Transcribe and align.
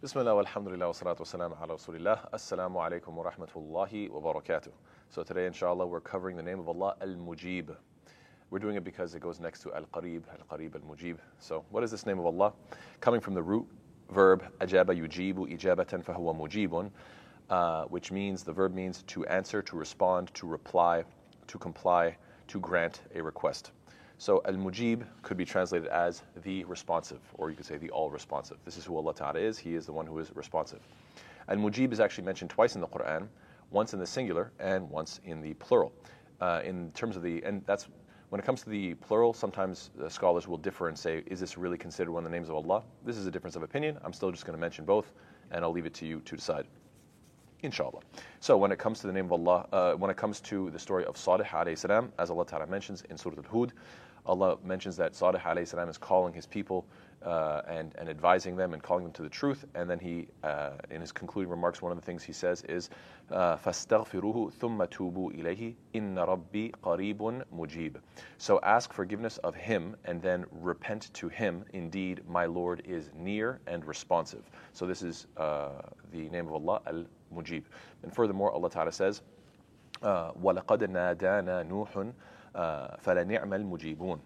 Bismillah, 0.00 0.38
alhamdulillah, 0.38 0.86
wa 0.86 0.92
salatu 0.92 1.18
wa 1.18 1.24
salam 1.24 1.54
ala 1.60 1.74
rasulillah. 1.74 2.30
Assalamu 2.32 2.76
alaikum 2.76 3.14
wa 3.14 3.28
rahmatullahi 3.28 4.08
wa 4.08 4.32
barakatuh. 4.32 4.70
So 5.10 5.24
today, 5.24 5.46
inshallah, 5.46 5.84
we're 5.88 5.98
covering 5.98 6.36
the 6.36 6.42
name 6.42 6.60
of 6.60 6.68
Allah, 6.68 6.94
Al-Mujib. 7.00 7.74
We're 8.50 8.60
doing 8.60 8.76
it 8.76 8.84
because 8.84 9.16
it 9.16 9.20
goes 9.20 9.40
next 9.40 9.60
to 9.62 9.74
Al-Qarib, 9.74 10.22
Al-Qarib, 10.30 10.76
Al-Mujib. 10.76 11.16
So 11.40 11.64
what 11.70 11.82
is 11.82 11.90
this 11.90 12.06
name 12.06 12.20
of 12.20 12.26
Allah? 12.26 12.52
Coming 13.00 13.20
from 13.20 13.34
the 13.34 13.42
root 13.42 13.66
verb, 14.12 14.44
ajaba 14.60 14.94
yujibu 14.96 15.48
ijabatan 15.48 16.04
fahuwa 16.04 16.32
mujibun, 16.32 16.92
uh, 17.50 17.86
which 17.86 18.12
means, 18.12 18.44
the 18.44 18.52
verb 18.52 18.72
means 18.72 19.02
to 19.08 19.26
answer, 19.26 19.62
to 19.62 19.74
respond, 19.74 20.32
to 20.34 20.46
reply, 20.46 21.02
to 21.48 21.58
comply, 21.58 22.16
to 22.46 22.60
grant 22.60 23.00
a 23.16 23.20
request. 23.20 23.72
So 24.20 24.42
Al-Mujib 24.46 25.04
could 25.22 25.36
be 25.36 25.44
translated 25.44 25.86
as 25.88 26.24
the 26.42 26.64
responsive, 26.64 27.20
or 27.34 27.50
you 27.50 27.56
could 27.56 27.66
say 27.66 27.76
the 27.76 27.90
all 27.90 28.10
responsive. 28.10 28.58
This 28.64 28.76
is 28.76 28.84
who 28.84 28.96
Allah 28.96 29.14
Ta'ala 29.14 29.38
is. 29.38 29.58
He 29.58 29.76
is 29.76 29.86
the 29.86 29.92
one 29.92 30.06
who 30.06 30.18
is 30.18 30.34
responsive. 30.34 30.80
Al-Mujib 31.48 31.92
is 31.92 32.00
actually 32.00 32.24
mentioned 32.24 32.50
twice 32.50 32.74
in 32.74 32.80
the 32.80 32.88
Quran, 32.88 33.28
once 33.70 33.94
in 33.94 34.00
the 34.00 34.06
singular 34.06 34.50
and 34.58 34.90
once 34.90 35.20
in 35.24 35.40
the 35.40 35.54
plural. 35.54 35.92
Uh, 36.40 36.60
in 36.64 36.90
terms 36.92 37.16
of 37.16 37.22
the, 37.22 37.42
and 37.44 37.64
that's 37.64 37.86
when 38.30 38.40
it 38.40 38.44
comes 38.44 38.62
to 38.62 38.70
the 38.70 38.94
plural, 38.94 39.32
sometimes 39.32 39.90
uh, 40.02 40.08
scholars 40.08 40.48
will 40.48 40.58
differ 40.58 40.88
and 40.88 40.98
say, 40.98 41.22
is 41.26 41.38
this 41.38 41.56
really 41.56 41.78
considered 41.78 42.10
one 42.10 42.24
of 42.24 42.30
the 42.30 42.36
names 42.36 42.48
of 42.48 42.56
Allah? 42.56 42.82
This 43.04 43.16
is 43.16 43.26
a 43.26 43.30
difference 43.30 43.54
of 43.54 43.62
opinion. 43.62 43.98
I'm 44.04 44.12
still 44.12 44.32
just 44.32 44.44
going 44.44 44.56
to 44.56 44.60
mention 44.60 44.84
both, 44.84 45.12
and 45.52 45.64
I'll 45.64 45.72
leave 45.72 45.86
it 45.86 45.94
to 45.94 46.06
you 46.06 46.20
to 46.24 46.36
decide. 46.36 46.66
Inshallah. 47.62 48.00
So 48.40 48.56
when 48.56 48.70
it 48.70 48.78
comes 48.78 49.00
to 49.00 49.06
the 49.06 49.12
name 49.12 49.26
of 49.26 49.32
Allah, 49.32 49.66
uh, 49.72 49.92
when 49.94 50.10
it 50.10 50.16
comes 50.16 50.40
to 50.40 50.70
the 50.70 50.78
story 50.78 51.04
of 51.04 51.16
Salih 51.16 51.44
alayhi 51.44 52.10
as 52.18 52.30
Allah 52.30 52.46
Ta'ala 52.46 52.66
mentions 52.66 53.02
in 53.10 53.16
Surah 53.16 53.36
Al-Hud, 53.36 53.72
Allah 54.28 54.58
mentions 54.62 54.96
that 54.98 55.14
Salih 55.14 55.38
alayhi 55.38 55.88
is 55.88 55.98
calling 55.98 56.34
his 56.34 56.46
people 56.46 56.86
uh, 57.24 57.62
and, 57.66 57.94
and 57.98 58.08
advising 58.08 58.56
them 58.56 58.74
and 58.74 58.82
calling 58.82 59.02
them 59.02 59.12
to 59.12 59.22
the 59.22 59.28
truth. 59.28 59.64
And 59.74 59.88
then 59.88 59.98
he, 59.98 60.28
uh, 60.44 60.72
in 60.90 61.00
his 61.00 61.10
concluding 61.12 61.50
remarks, 61.50 61.82
one 61.82 61.90
of 61.90 61.98
the 61.98 62.04
things 62.04 62.22
he 62.22 62.32
says 62.32 62.62
is, 62.68 62.90
فَاسْتَغْفِرُوهُ 63.30 64.52
ثُمَّ 64.52 64.86
تُوبُوا 64.86 65.34
إِلَيْهِ 65.34 65.74
إِنَّ 65.94 66.14
رَبِّي 66.14 66.72
قَرِيبٌ 66.82 67.44
مُجِيبٌ 67.54 67.96
So 68.38 68.60
ask 68.62 68.92
forgiveness 68.92 69.38
of 69.38 69.54
him 69.54 69.96
and 70.04 70.22
then 70.22 70.44
repent 70.52 71.12
to 71.14 71.28
him. 71.28 71.64
Indeed, 71.72 72.22
my 72.28 72.46
Lord 72.46 72.82
is 72.86 73.10
near 73.16 73.60
and 73.66 73.84
responsive. 73.84 74.50
So 74.72 74.86
this 74.86 75.02
is 75.02 75.26
uh, 75.36 75.82
the 76.12 76.28
name 76.28 76.46
of 76.46 76.54
Allah, 76.54 76.80
Al-Mujib. 76.86 77.64
And 78.02 78.14
furthermore, 78.14 78.52
Allah 78.52 78.70
Ta'ala 78.70 78.92
says, 78.92 79.22
وَلَقَدْ 80.02 80.82
نَادَانَا 80.86 81.68
نُوحٌ 81.68 82.12
uh, 82.58 82.96
that 83.04 83.16
فَلَنِعْمَ 83.28 84.20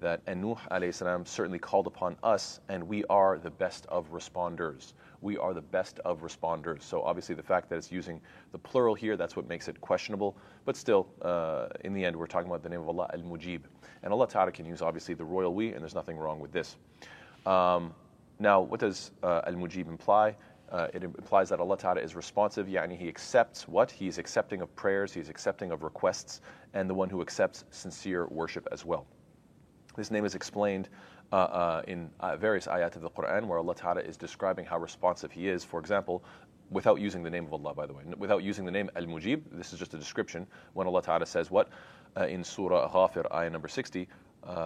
that 0.00 0.20
and 0.26 0.40
Nuh 0.40 0.56
السلام, 0.70 1.26
certainly 1.26 1.58
called 1.58 1.88
upon 1.88 2.16
us, 2.22 2.60
and 2.68 2.86
we 2.86 3.04
are 3.06 3.38
the 3.38 3.50
best 3.50 3.86
of 3.86 4.12
responders. 4.12 4.92
We 5.22 5.38
are 5.38 5.52
the 5.52 5.62
best 5.62 5.98
of 6.04 6.20
responders. 6.20 6.82
So 6.82 7.02
obviously, 7.02 7.34
the 7.34 7.42
fact 7.42 7.68
that 7.70 7.76
it's 7.76 7.90
using 7.90 8.20
the 8.52 8.58
plural 8.58 8.94
here, 8.94 9.16
that's 9.16 9.34
what 9.34 9.48
makes 9.48 9.66
it 9.66 9.80
questionable. 9.80 10.36
But 10.64 10.76
still, 10.76 11.08
uh, 11.22 11.68
in 11.84 11.94
the 11.94 12.04
end, 12.04 12.14
we're 12.14 12.26
talking 12.26 12.48
about 12.48 12.62
the 12.62 12.68
name 12.68 12.80
of 12.80 12.88
Allah, 12.88 13.10
Al-Mujib, 13.12 13.62
and 14.02 14.12
Allah 14.12 14.28
Taala 14.28 14.52
can 14.52 14.66
use 14.66 14.80
obviously 14.80 15.14
the 15.14 15.24
royal 15.24 15.52
we, 15.52 15.72
and 15.72 15.80
there's 15.80 15.96
nothing 15.96 16.16
wrong 16.16 16.38
with 16.38 16.52
this. 16.52 16.76
Um, 17.44 17.92
now, 18.38 18.60
what 18.60 18.78
does 18.78 19.10
uh, 19.22 19.40
Al-Mujib 19.46 19.88
imply? 19.88 20.36
Uh, 20.70 20.88
it 20.92 21.04
implies 21.04 21.48
that 21.50 21.60
Allah 21.60 21.76
Ta'ala 21.76 22.00
is 22.00 22.16
responsive, 22.16 22.66
yani 22.66 22.96
He 22.98 23.06
accepts 23.06 23.68
what? 23.68 23.90
He 23.90 24.08
is 24.08 24.18
accepting 24.18 24.60
of 24.60 24.74
prayers, 24.74 25.12
He 25.12 25.20
is 25.20 25.28
accepting 25.28 25.70
of 25.70 25.82
requests, 25.82 26.40
and 26.74 26.90
the 26.90 26.94
one 26.94 27.08
who 27.08 27.22
accepts 27.22 27.64
sincere 27.70 28.26
worship 28.26 28.68
as 28.70 28.84
well. 28.84 29.06
This 29.96 30.10
name 30.10 30.24
is 30.24 30.34
explained 30.34 30.88
uh, 31.32 31.36
uh, 31.36 31.82
in 31.86 32.10
uh, 32.20 32.36
various 32.36 32.66
ayat 32.66 32.96
of 32.96 33.02
the 33.02 33.10
Quran 33.10 33.46
where 33.46 33.58
Allah 33.58 33.74
Ta'ala 33.74 34.00
is 34.00 34.16
describing 34.16 34.64
how 34.64 34.78
responsive 34.78 35.32
He 35.32 35.48
is. 35.48 35.64
For 35.64 35.80
example, 35.80 36.22
without 36.70 37.00
using 37.00 37.22
the 37.22 37.30
name 37.30 37.44
of 37.46 37.52
Allah, 37.52 37.74
by 37.74 37.86
the 37.86 37.92
way, 37.92 38.02
without 38.18 38.42
using 38.42 38.64
the 38.64 38.70
name 38.70 38.90
Al 38.96 39.04
Mujib, 39.04 39.42
this 39.52 39.72
is 39.72 39.78
just 39.78 39.94
a 39.94 39.98
description. 39.98 40.46
When 40.72 40.86
Allah 40.86 41.02
Ta'ala 41.02 41.26
says 41.26 41.50
what? 41.50 41.70
Uh, 42.16 42.26
in 42.26 42.44
Surah 42.44 42.90
Ghafir, 42.90 43.32
ayah 43.32 43.50
number 43.50 43.68
60, 43.68 44.08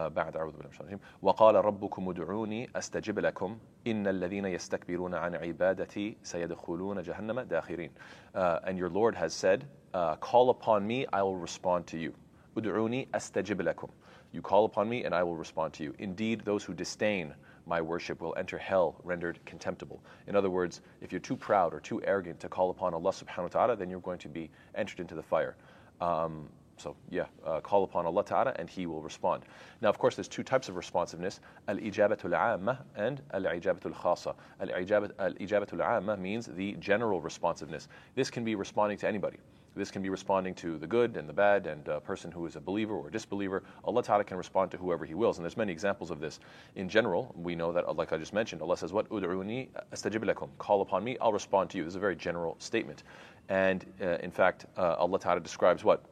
بعد 0.08 0.38
أعوذ 0.38 0.52
بالله 0.52 0.64
من 0.64 0.70
الشيطان 0.70 0.88
الرجيم 0.88 1.00
وقال 1.22 1.56
ربكم 1.56 2.10
ادعوني 2.10 2.70
أستجب 2.76 3.20
لكم 3.20 3.58
إن 3.88 4.08
الذين 4.08 4.46
يستكبرون 4.46 5.14
عن 5.14 5.36
عبادتي 5.36 6.18
سيدخلون 6.24 7.02
جهنم 7.02 7.40
داخرين 7.40 7.92
uh, 8.36 8.60
and 8.64 8.78
your 8.78 8.90
Lord 8.90 9.16
has 9.16 9.34
said 9.34 9.66
uh, 9.94 10.16
call 10.16 10.50
upon 10.50 10.88
me 10.88 11.06
I 11.14 11.22
will 11.22 11.38
respond 11.38 11.88
to 11.88 11.98
you 11.98 12.14
ادعوني 12.58 13.08
أستجب 13.16 13.62
لكم 13.62 13.88
you 14.34 14.42
call 14.42 14.66
upon 14.66 14.90
me, 14.90 15.04
and 15.04 15.14
I 15.14 15.22
will 15.24 15.36
respond 15.36 15.74
to 15.74 15.84
you. 15.84 15.94
Indeed, 16.00 16.42
those 16.44 16.64
who 16.64 16.74
disdain 16.74 17.34
my 17.68 17.80
worship 17.80 18.20
will 18.20 18.34
enter 18.36 18.58
hell 18.58 19.00
rendered 19.04 19.40
contemptible. 19.46 20.02
In 20.28 20.36
other 20.36 20.50
words, 20.50 20.82
if 21.02 21.12
you're 21.12 21.22
too 21.22 21.38
proud 21.38 21.74
or 21.74 21.80
too 21.80 22.02
arrogant 22.04 22.40
to 22.42 22.50
call 22.50 22.72
upon 22.72 22.94
Allah 22.94 23.12
subhanahu 23.12 23.44
wa 23.44 23.48
ta'ala, 23.48 23.76
then 23.76 23.90
you're 23.90 24.02
going 24.02 24.20
to 24.20 24.28
be 24.30 24.50
entered 24.76 25.00
into 25.00 25.14
the 25.16 25.22
fire. 25.22 25.56
Um, 26.02 26.50
so 26.81 26.97
yeah, 27.11 27.27
uh, 27.45 27.61
call 27.61 27.85
upon 27.85 28.07
Allah 28.07 28.25
Ta'ala 28.25 28.53
and 28.57 28.69
He 28.69 28.87
will 28.87 29.03
respond. 29.03 29.45
Now, 29.81 29.89
of 29.89 29.99
course, 29.99 30.17
there's 30.17 30.29
two 30.29 30.43
types 30.43 30.69
of 30.69 30.77
responsiveness: 30.77 31.41
al-ijabatul 31.69 32.37
amma 32.37 32.79
and 32.97 33.23
al-ijabatul 33.33 33.95
khasa. 33.95 34.35
Al-ijabatul 34.61 35.81
amma 35.81 36.17
means 36.17 36.47
the 36.47 36.73
general 36.75 37.21
responsiveness. 37.21 37.89
This 38.15 38.31
can 38.31 38.45
be 38.45 38.55
responding 38.55 38.99
to 38.99 39.09
anybody. 39.09 39.39
This 39.79 39.93
can 39.93 40.03
be 40.03 40.09
responding 40.09 40.55
to 40.57 40.77
the 40.77 40.87
good 40.89 41.17
and 41.17 41.29
the 41.29 41.33
bad 41.33 41.69
and 41.69 41.87
a 41.87 42.01
person 42.01 42.33
who 42.33 42.47
is 42.47 42.57
a 42.57 42.61
believer 42.61 42.95
or 42.95 43.07
a 43.09 43.11
disbeliever. 43.13 43.63
Allah 43.85 44.03
Ta'ala 44.03 44.25
can 44.25 44.37
respond 44.37 44.73
to 44.73 44.77
whoever 44.77 45.05
He 45.05 45.15
wills. 45.15 45.39
And 45.39 45.45
there's 45.45 45.57
many 45.57 45.71
examples 45.71 46.11
of 46.11 46.19
this. 46.19 46.41
In 46.75 46.89
general, 46.89 47.33
we 47.37 47.55
know 47.55 47.73
that, 47.73 47.97
like 47.97 48.13
I 48.13 48.19
just 48.19 48.33
mentioned, 48.33 48.61
Allah 48.61 48.77
says, 48.77 48.93
What? 48.93 49.09
Ud'uni 49.09 49.69
astajib 49.95 50.25
lakum. 50.25 50.49
Call 50.59 50.83
upon 50.83 51.05
me, 51.05 51.17
I'll 51.21 51.33
respond 51.33 51.71
to 51.71 51.79
you. 51.79 51.85
This 51.85 51.93
is 51.93 51.97
a 51.97 52.01
very 52.01 52.17
general 52.17 52.57
statement. 52.59 53.05
And 53.49 53.87
uh, 54.03 54.19
in 54.19 54.33
fact, 54.33 54.67
uh, 54.77 54.97
Allah 54.99 55.21
Ta'ala 55.21 55.41
describes 55.41 55.85
what? 55.85 56.05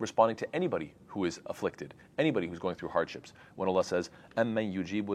Responding 0.00 0.36
to 0.36 0.54
anybody 0.54 0.92
who 1.06 1.24
is 1.24 1.40
afflicted, 1.46 1.94
anybody 2.18 2.46
who's 2.46 2.58
going 2.58 2.74
through 2.74 2.90
hardships. 2.90 3.32
When 3.54 3.68
Allah 3.68 3.84
says, 3.84 4.10
أَمَّن 4.36 4.74
يُجِيبُ 4.74 5.06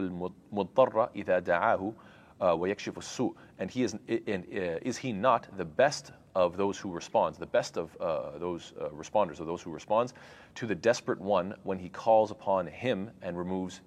الْمُضْطَرَّ 0.52 1.14
إِذَا 1.14 1.42
دَعَاهُ 1.42 1.94
وَيَكْشِفُ 2.40 2.94
السُّوء 2.94 3.34
And 3.58 3.70
he 3.70 3.84
is, 3.84 3.96
and, 4.08 4.44
uh, 4.52 4.78
is 4.82 4.96
he 4.96 5.12
not 5.12 5.46
the 5.56 5.64
best 5.64 6.12
of 6.34 6.56
those 6.56 6.78
who 6.78 6.90
responds, 6.90 7.38
the 7.38 7.46
best 7.46 7.76
of 7.76 7.96
uh, 8.00 8.38
those 8.38 8.72
uh, 8.80 8.88
responders, 8.88 9.38
of 9.40 9.46
those 9.46 9.62
who 9.62 9.70
responds, 9.70 10.14
to 10.54 10.66
the 10.66 10.74
desperate 10.74 11.20
one 11.20 11.54
when 11.62 11.78
he 11.78 11.88
calls 11.88 12.30
upon 12.30 12.66
him 12.66 13.10
and 13.22 13.36
removes 13.36 13.82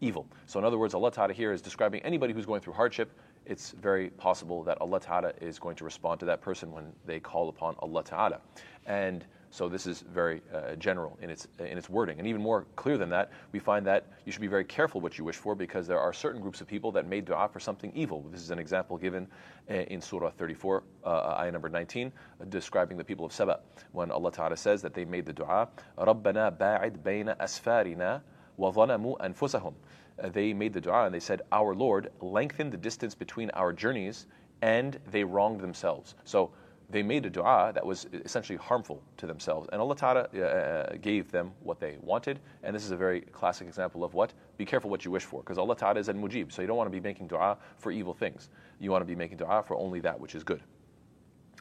evil. 0.00 0.26
So, 0.46 0.58
in 0.58 0.64
other 0.64 0.78
words, 0.78 0.94
Allah 0.94 1.10
Ta'ala 1.10 1.32
here 1.32 1.52
is 1.52 1.62
describing 1.62 2.00
anybody 2.02 2.32
who's 2.32 2.46
going 2.46 2.60
through 2.60 2.74
hardship. 2.74 3.10
It's 3.46 3.70
very 3.70 4.10
possible 4.10 4.62
that 4.64 4.80
Allah 4.80 5.00
Ta'ala 5.00 5.32
is 5.40 5.58
going 5.58 5.76
to 5.76 5.84
respond 5.84 6.20
to 6.20 6.26
that 6.26 6.40
person 6.40 6.70
when 6.70 6.92
they 7.06 7.18
call 7.18 7.48
upon 7.48 7.76
Allah 7.78 8.04
Ta'ala. 8.04 8.40
And 8.86 9.24
so 9.51 9.67
this 9.67 9.85
is 9.85 10.01
very 10.01 10.41
uh, 10.53 10.75
general 10.75 11.17
in 11.21 11.29
its 11.29 11.47
in 11.59 11.77
its 11.77 11.89
wording, 11.89 12.19
and 12.19 12.27
even 12.27 12.41
more 12.41 12.65
clear 12.77 12.97
than 12.97 13.09
that, 13.09 13.31
we 13.51 13.59
find 13.59 13.85
that 13.85 14.07
you 14.25 14.31
should 14.31 14.41
be 14.41 14.47
very 14.47 14.63
careful 14.63 15.01
what 15.01 15.17
you 15.17 15.25
wish 15.25 15.35
for 15.35 15.55
because 15.55 15.87
there 15.87 15.99
are 15.99 16.13
certain 16.13 16.41
groups 16.41 16.61
of 16.61 16.67
people 16.67 16.91
that 16.93 17.05
made 17.05 17.25
du'a 17.25 17.51
for 17.51 17.59
something 17.59 17.91
evil. 17.93 18.25
This 18.31 18.41
is 18.41 18.49
an 18.49 18.59
example 18.59 18.97
given 18.97 19.27
uh, 19.69 19.73
in 19.73 19.99
Surah 19.99 20.31
34, 20.31 20.83
uh, 21.03 21.35
ayah 21.39 21.51
number 21.51 21.67
19, 21.67 22.11
uh, 22.39 22.45
describing 22.45 22.97
the 22.97 23.03
people 23.03 23.25
of 23.25 23.33
Saba, 23.33 23.59
when 23.91 24.09
Allah 24.09 24.31
Taala 24.31 24.57
says 24.57 24.81
that 24.81 24.93
they 24.93 25.03
made 25.03 25.25
the 25.25 25.33
du'a, 25.33 25.67
"Rabbana 25.97 26.57
ba'id 26.57 26.99
bayna 26.99 27.37
asfarina 27.37 28.21
wa 28.55 28.71
zalamu 28.71 29.17
anfusahum." 29.19 29.73
Uh, 30.17 30.29
they 30.29 30.53
made 30.53 30.71
the 30.71 30.81
du'a 30.81 31.05
and 31.05 31.13
they 31.13 31.19
said, 31.19 31.41
"Our 31.51 31.75
Lord, 31.75 32.09
lengthen 32.21 32.69
the 32.69 32.77
distance 32.77 33.15
between 33.15 33.49
our 33.51 33.73
journeys," 33.73 34.27
and 34.61 34.97
they 35.11 35.25
wronged 35.25 35.59
themselves. 35.59 36.15
So 36.23 36.51
they 36.90 37.02
made 37.02 37.26
a 37.26 37.30
dua 37.30 37.72
that 37.74 37.84
was 37.84 38.06
essentially 38.12 38.56
harmful 38.56 39.02
to 39.16 39.26
themselves. 39.26 39.68
And 39.72 39.80
Allah 39.80 39.96
Ta'ala 39.96 40.20
uh, 40.22 40.96
gave 41.00 41.32
them 41.32 41.52
what 41.62 41.80
they 41.80 41.96
wanted. 42.00 42.38
And 42.62 42.74
this 42.76 42.84
is 42.84 42.92
a 42.92 42.96
very 42.96 43.22
classic 43.22 43.66
example 43.66 44.04
of 44.04 44.14
what? 44.14 44.32
Be 44.56 44.64
careful 44.64 44.88
what 44.88 45.04
you 45.04 45.10
wish 45.10 45.24
for. 45.24 45.40
Because 45.40 45.58
Allah 45.58 45.76
Ta'ala 45.76 45.98
is 45.98 46.08
al 46.08 46.14
mujib. 46.14 46.52
So 46.52 46.62
you 46.62 46.68
don't 46.68 46.76
want 46.76 46.86
to 46.86 46.96
be 46.96 47.00
making 47.00 47.26
dua 47.26 47.58
for 47.78 47.90
evil 47.90 48.14
things. 48.14 48.50
You 48.78 48.92
want 48.92 49.02
to 49.02 49.06
be 49.06 49.16
making 49.16 49.38
dua 49.38 49.64
for 49.66 49.76
only 49.76 49.98
that 50.00 50.18
which 50.18 50.36
is 50.36 50.44
good. 50.44 50.62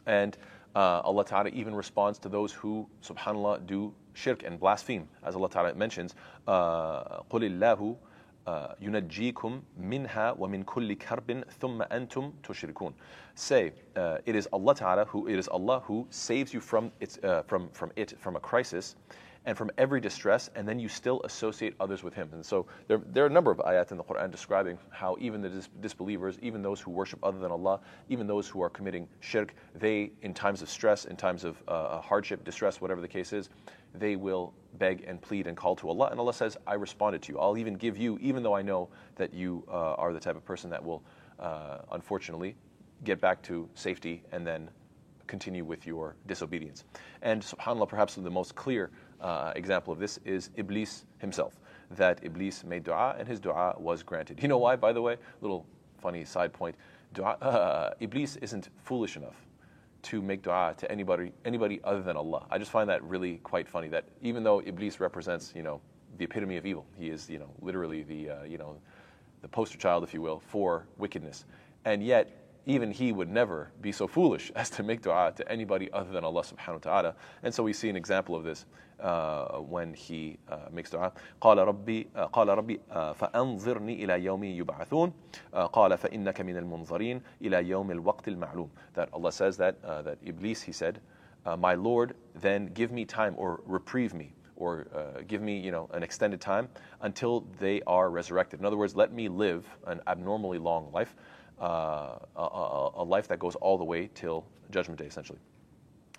And 0.06 0.38
uh, 0.76 1.02
Allah 1.04 1.26
Ta'ala 1.26 1.50
even 1.50 1.74
responds 1.74 2.20
to 2.20 2.30
those 2.30 2.52
who, 2.52 2.88
subhanAllah, 3.02 3.66
do 3.66 3.94
shirk 4.14 4.44
and 4.44 4.60
blaspheme. 4.60 5.08
As 5.24 5.36
Allah 5.36 5.50
Ta'ala 5.50 5.74
mentions, 5.74 6.14
uh, 6.48 7.22
قُلِ 7.32 7.50
اللَّهُ 7.50 7.98
ينجيكم 8.82 9.62
منها 9.78 10.32
ومن 10.32 10.64
كل 10.64 10.94
كرب 10.94 11.44
ثم 11.60 11.82
أنتم 11.82 12.34
تشركون. 12.44 12.94
Say, 13.34 13.74
uh, 13.96 14.20
it 14.26 14.36
is 14.36 14.48
Allah 14.54 14.76
Ta'ala 14.76 15.06
who 15.06 15.28
it 15.28 15.40
is 15.40 15.48
Allah 15.48 15.80
who 15.80 16.06
saves 16.10 16.54
you 16.54 16.60
from 16.60 16.92
its 17.00 17.18
uh, 17.24 17.42
from 17.44 17.70
from 17.70 17.92
it 17.96 18.14
from 18.20 18.36
a 18.36 18.40
crisis 18.40 18.96
and 19.46 19.58
from 19.58 19.70
every 19.78 20.02
distress, 20.02 20.50
and 20.56 20.68
then 20.68 20.80
you 20.80 20.88
still 20.88 21.22
associate 21.24 21.76
others 21.80 22.04
with 22.04 22.14
Him. 22.14 22.30
And 22.34 22.44
so 22.46 22.66
there, 22.88 23.00
there 23.14 23.24
are 23.24 23.28
a 23.28 23.32
number 23.32 23.52
of 23.52 23.60
ayat 23.60 23.92
in 23.92 23.98
the 23.98 24.04
Quran 24.04 24.32
describing 24.32 24.78
how 24.90 25.16
even 25.20 25.42
the 25.42 25.50
dis- 25.50 25.70
disbelievers, 25.82 26.38
even 26.42 26.62
those 26.62 26.82
who 26.82 26.92
worship 26.92 27.20
other 27.24 27.38
than 27.38 27.52
Allah, 27.52 27.80
even 28.10 28.26
those 28.26 28.48
who 28.48 28.62
are 28.62 28.70
committing 28.70 29.08
shirk, 29.20 29.54
they, 29.76 30.12
in 30.24 30.34
times 30.34 30.62
of 30.62 30.70
stress, 30.70 31.06
in 31.06 31.16
times 31.16 31.44
of 31.44 31.62
uh, 31.68 32.02
hardship, 32.02 32.44
distress, 32.44 32.82
whatever 32.82 33.02
the 33.02 33.08
case 33.08 33.34
is, 33.34 33.50
they 33.95 34.17
will 34.17 34.55
beg 34.79 35.05
and 35.07 35.21
plead 35.21 35.47
and 35.47 35.57
call 35.57 35.75
to 35.77 35.89
Allah. 35.89 36.09
And 36.11 36.21
Allah 36.21 36.33
says, 36.33 36.57
I 36.67 36.75
responded 36.75 37.23
to 37.23 37.33
you. 37.33 37.39
I'll 37.39 37.59
even 37.59 37.75
give 37.75 37.97
you, 37.97 38.19
even 38.21 38.43
though 38.43 38.55
I 38.55 38.63
know 38.63 38.89
that 39.17 39.35
you 39.35 39.65
uh, 39.69 39.95
are 39.95 40.13
the 40.13 40.21
type 40.21 40.37
of 40.37 40.45
person 40.45 40.71
that 40.71 40.85
will 40.85 41.03
uh, 41.41 41.79
unfortunately, 41.93 42.55
get 43.05 43.21
back 43.21 43.43
to 43.43 43.69
safety 43.75 44.23
and 44.33 44.47
then 44.47 44.71
continue 45.27 45.65
with 45.65 45.87
your 45.87 46.17
disobedience. 46.27 46.85
And 47.23 47.41
subhanAllah, 47.41 47.89
perhaps 47.89 48.15
the 48.15 48.31
most 48.31 48.55
clear 48.55 48.91
uh, 49.21 49.53
example 49.57 49.93
of 49.93 49.99
this 49.99 50.19
is 50.25 50.51
Iblis 50.57 51.07
himself. 51.19 51.59
That 51.93 52.21
Iblis 52.23 52.63
made 52.65 52.85
dua 52.85 53.17
and 53.19 53.27
his 53.27 53.41
dua 53.41 53.75
was 53.79 54.03
granted. 54.03 54.43
You 54.43 54.49
know 54.49 54.59
why, 54.59 54.77
by 54.77 54.93
the 54.93 55.03
way? 55.03 55.17
Little 55.41 55.67
funny 55.99 56.25
side 56.25 56.53
point. 56.53 56.77
Dua, 57.15 57.95
Iblis 58.01 58.37
isn't 58.37 58.69
foolish 58.85 59.17
enough 59.17 59.47
to 60.03 60.23
make 60.23 60.43
dua 60.43 60.75
to 60.79 60.91
anybody 60.91 61.33
anybody 61.45 61.81
other 61.85 62.03
than 62.03 62.17
Allah. 62.17 62.47
I 62.51 62.59
just 62.59 62.71
find 62.71 62.89
that 62.89 63.03
really 63.05 63.39
quite 63.39 63.69
funny. 63.69 63.89
That 63.89 64.05
even 64.23 64.43
though 64.43 64.61
Iblis 64.61 65.01
represents, 65.01 65.53
you 65.55 65.63
know, 65.63 65.81
the 66.19 66.25
epitome 66.25 66.57
of 66.57 66.67
evil, 66.67 66.87
he 66.99 67.09
is, 67.09 67.29
you 67.31 67.39
know, 67.39 67.51
literally 67.61 68.03
the, 68.03 68.31
uh, 68.31 68.43
you 68.45 68.59
know, 68.59 68.77
the 69.43 69.49
poster 69.49 69.79
child, 69.79 70.05
if 70.05 70.13
you 70.13 70.21
will, 70.21 70.41
for 70.41 70.87
wickedness, 70.99 71.45
and 71.85 72.03
yet 72.03 72.40
even 72.66 72.92
he 72.92 73.12
would 73.12 73.30
never 73.30 73.72
be 73.82 73.92
so 73.92 74.08
foolish 74.08 74.52
as 74.56 74.70
to 74.72 74.84
make 74.84 75.02
dua 75.02 75.32
to 75.36 75.52
anybody 75.52 75.92
other 75.92 76.12
than 76.12 76.24
Allah 76.24 76.42
subhanahu 76.42 76.74
wa 76.74 76.78
ta'ala. 76.80 77.16
And 77.44 77.54
so 77.54 77.64
we 77.64 77.74
see 77.74 77.90
an 77.90 77.96
example 77.96 78.36
of 78.36 78.44
this 78.44 78.66
uh, 79.00 79.58
when 79.60 79.94
he 79.94 80.38
uh, 80.50 80.70
makes 80.72 80.90
dua. 80.90 81.12
قال 81.42 81.58
ربي 81.58 82.08
قال 82.34 82.48
ربي 82.48 82.80
فأنظرني 82.90 84.04
إلى 84.04 84.24
يوم 84.24 84.44
يبعثون 84.44 85.14
قال 85.74 85.98
فإنك 85.98 86.42
من 86.42 86.58
المنظرين 86.58 87.22
إلى 87.42 87.70
يوم 87.70 87.92
الوقت 87.92 88.28
المعلوم. 88.28 88.70
That 88.94 89.10
Allah 89.14 89.32
says 89.32 89.58
that 89.58 89.76
uh, 89.84 90.02
that 90.02 90.18
Iblis 90.26 90.64
he 90.64 90.72
said, 90.72 91.02
uh, 91.46 91.56
my 91.56 91.76
Lord, 91.76 92.16
then 92.34 92.68
give 92.68 92.92
me 92.92 93.06
time 93.06 93.36
or 93.38 93.62
reprieve 93.66 94.16
me 94.16 94.34
or 94.56 94.88
uh, 94.96 95.22
give 95.28 95.42
me, 95.42 95.60
you 95.60 95.70
know, 95.70 95.90
an 95.94 96.02
extended 96.02 96.40
time 96.40 96.70
until 97.02 97.42
they 97.60 97.82
are 97.86 98.10
resurrected. 98.10 98.60
In 98.60 98.66
other 98.66 98.78
words, 98.78 98.96
let 98.96 99.12
me 99.12 99.28
live 99.28 99.68
an 99.86 100.00
abnormally 100.08 100.58
long 100.58 100.92
life 100.94 101.16
uh, 101.61 102.19
a, 102.37 102.89
a, 102.97 103.05
life 103.05 103.29
that 103.29 103.39
goes 103.39 103.55
all 103.57 103.77
the 103.77 103.85
way 103.85 104.09
till 104.15 104.47
Judgment 104.71 104.99
Day, 104.99 105.07
essentially. 105.07 105.39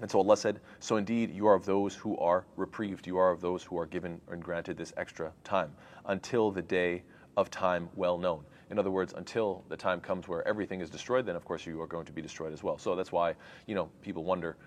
And 0.02 0.10
so 0.10 0.20
Allah 0.20 0.38
said, 0.38 0.60
So 0.80 0.98
indeed, 0.98 1.34
you 1.34 1.48
are 1.48 1.56
of 1.56 1.66
those 1.66 1.96
who 1.96 2.18
are 2.18 2.46
reprieved, 2.58 3.08
you 3.08 3.18
are 3.18 3.32
of 3.32 3.42
those 3.42 3.64
who 3.64 3.78
are 3.78 3.86
given 3.86 4.22
and 4.30 4.44
granted 4.44 4.78
this 4.78 4.94
extra 4.98 5.32
time 5.44 5.72
until 6.06 6.52
the 6.52 6.62
day 6.62 7.04
of 7.38 7.50
time 7.50 7.90
well 7.96 8.18
known. 8.18 8.44
In 8.70 8.80
other 8.80 8.92
words, 8.92 9.14
until 9.18 9.64
the 9.68 9.76
time 9.76 10.00
comes 10.00 10.28
where 10.28 10.48
everything 10.48 10.80
is 10.80 10.90
destroyed, 10.90 11.26
then 11.26 11.36
of 11.36 11.44
course 11.44 11.66
you 11.66 11.82
are 11.82 11.88
going 11.88 12.06
to 12.06 12.12
be 12.14 12.22
destroyed 12.22 12.54
as 12.54 12.64
well. 12.64 12.78
So 12.78 12.96
that's 12.96 13.12
why, 13.12 13.36
you 13.68 13.76
know, 13.76 13.90
people 14.02 14.24
wonder 14.24 14.58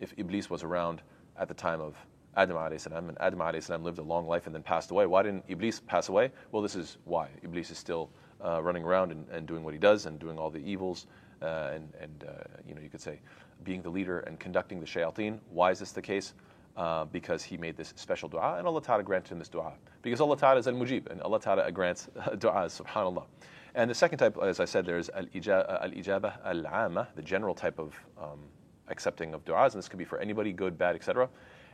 if 0.00 0.12
Iblis 0.16 0.50
was 0.50 0.62
around 0.62 1.02
at 1.38 1.48
the 1.48 1.54
time 1.54 1.80
of 1.80 1.96
Adam 2.36 2.78
salam, 2.78 3.08
and 3.08 3.16
Adam 3.20 3.40
salam 3.62 3.82
lived 3.82 3.98
a 3.98 4.02
long 4.02 4.26
life 4.26 4.46
and 4.46 4.54
then 4.54 4.62
passed 4.62 4.90
away. 4.90 5.06
Why 5.06 5.22
didn't 5.22 5.44
Iblis 5.48 5.80
pass 5.80 6.10
away? 6.10 6.32
Well, 6.52 6.62
this 6.62 6.76
is 6.76 6.98
why. 7.04 7.28
Iblis 7.42 7.70
is 7.70 7.78
still 7.78 8.10
uh, 8.44 8.62
running 8.62 8.84
around 8.84 9.12
and, 9.12 9.26
and, 9.30 9.46
doing 9.46 9.64
what 9.64 9.72
he 9.72 9.80
does 9.80 10.06
and 10.06 10.18
doing 10.18 10.38
all 10.38 10.50
the 10.50 10.58
evils 10.58 11.06
uh, 11.42 11.70
and, 11.74 11.92
and 12.00 12.24
uh, 12.28 12.32
you 12.66 12.74
know 12.74 12.80
you 12.80 12.88
could 12.88 13.00
say 13.00 13.20
being 13.64 13.82
the 13.82 13.90
leader 13.90 14.20
and 14.20 14.38
conducting 14.38 14.80
the 14.80 14.86
shayateen. 14.86 15.38
Why 15.50 15.70
is 15.70 15.78
this 15.78 15.92
the 15.92 16.02
case? 16.02 16.34
Uh, 16.76 17.06
because 17.06 17.42
he 17.42 17.56
made 17.56 17.74
this 17.74 17.94
special 17.96 18.28
dua 18.28 18.56
and 18.58 18.66
Allah 18.66 18.82
Ta'ala 18.82 19.02
granted 19.02 19.32
him 19.32 19.38
this 19.38 19.48
dua. 19.48 19.72
Because 20.02 20.20
Allah 20.20 20.36
Ta'ala 20.36 20.58
is 20.58 20.68
al-mujib 20.68 21.10
and 21.10 21.22
Allah 21.22 21.40
Ta'ala 21.40 21.72
grants 21.72 22.08
du'as, 22.16 22.82
subhanAllah. 22.82 23.24
And 23.74 23.90
the 23.90 23.94
second 23.94 24.18
type, 24.18 24.38
as 24.42 24.60
I 24.60 24.64
said, 24.64 24.86
there's 24.86 25.10
al-ijabah 25.10 26.46
al-amma, 26.46 27.08
the 27.14 27.22
general 27.22 27.54
type 27.54 27.78
of 27.78 27.94
um, 28.20 28.40
accepting 28.88 29.34
of 29.34 29.44
du'as, 29.44 29.72
and 29.72 29.78
this 29.78 29.88
could 29.88 29.98
be 29.98 30.04
for 30.04 30.18
anybody, 30.18 30.52
good, 30.52 30.78
bad, 30.78 30.94
etc. 30.94 31.28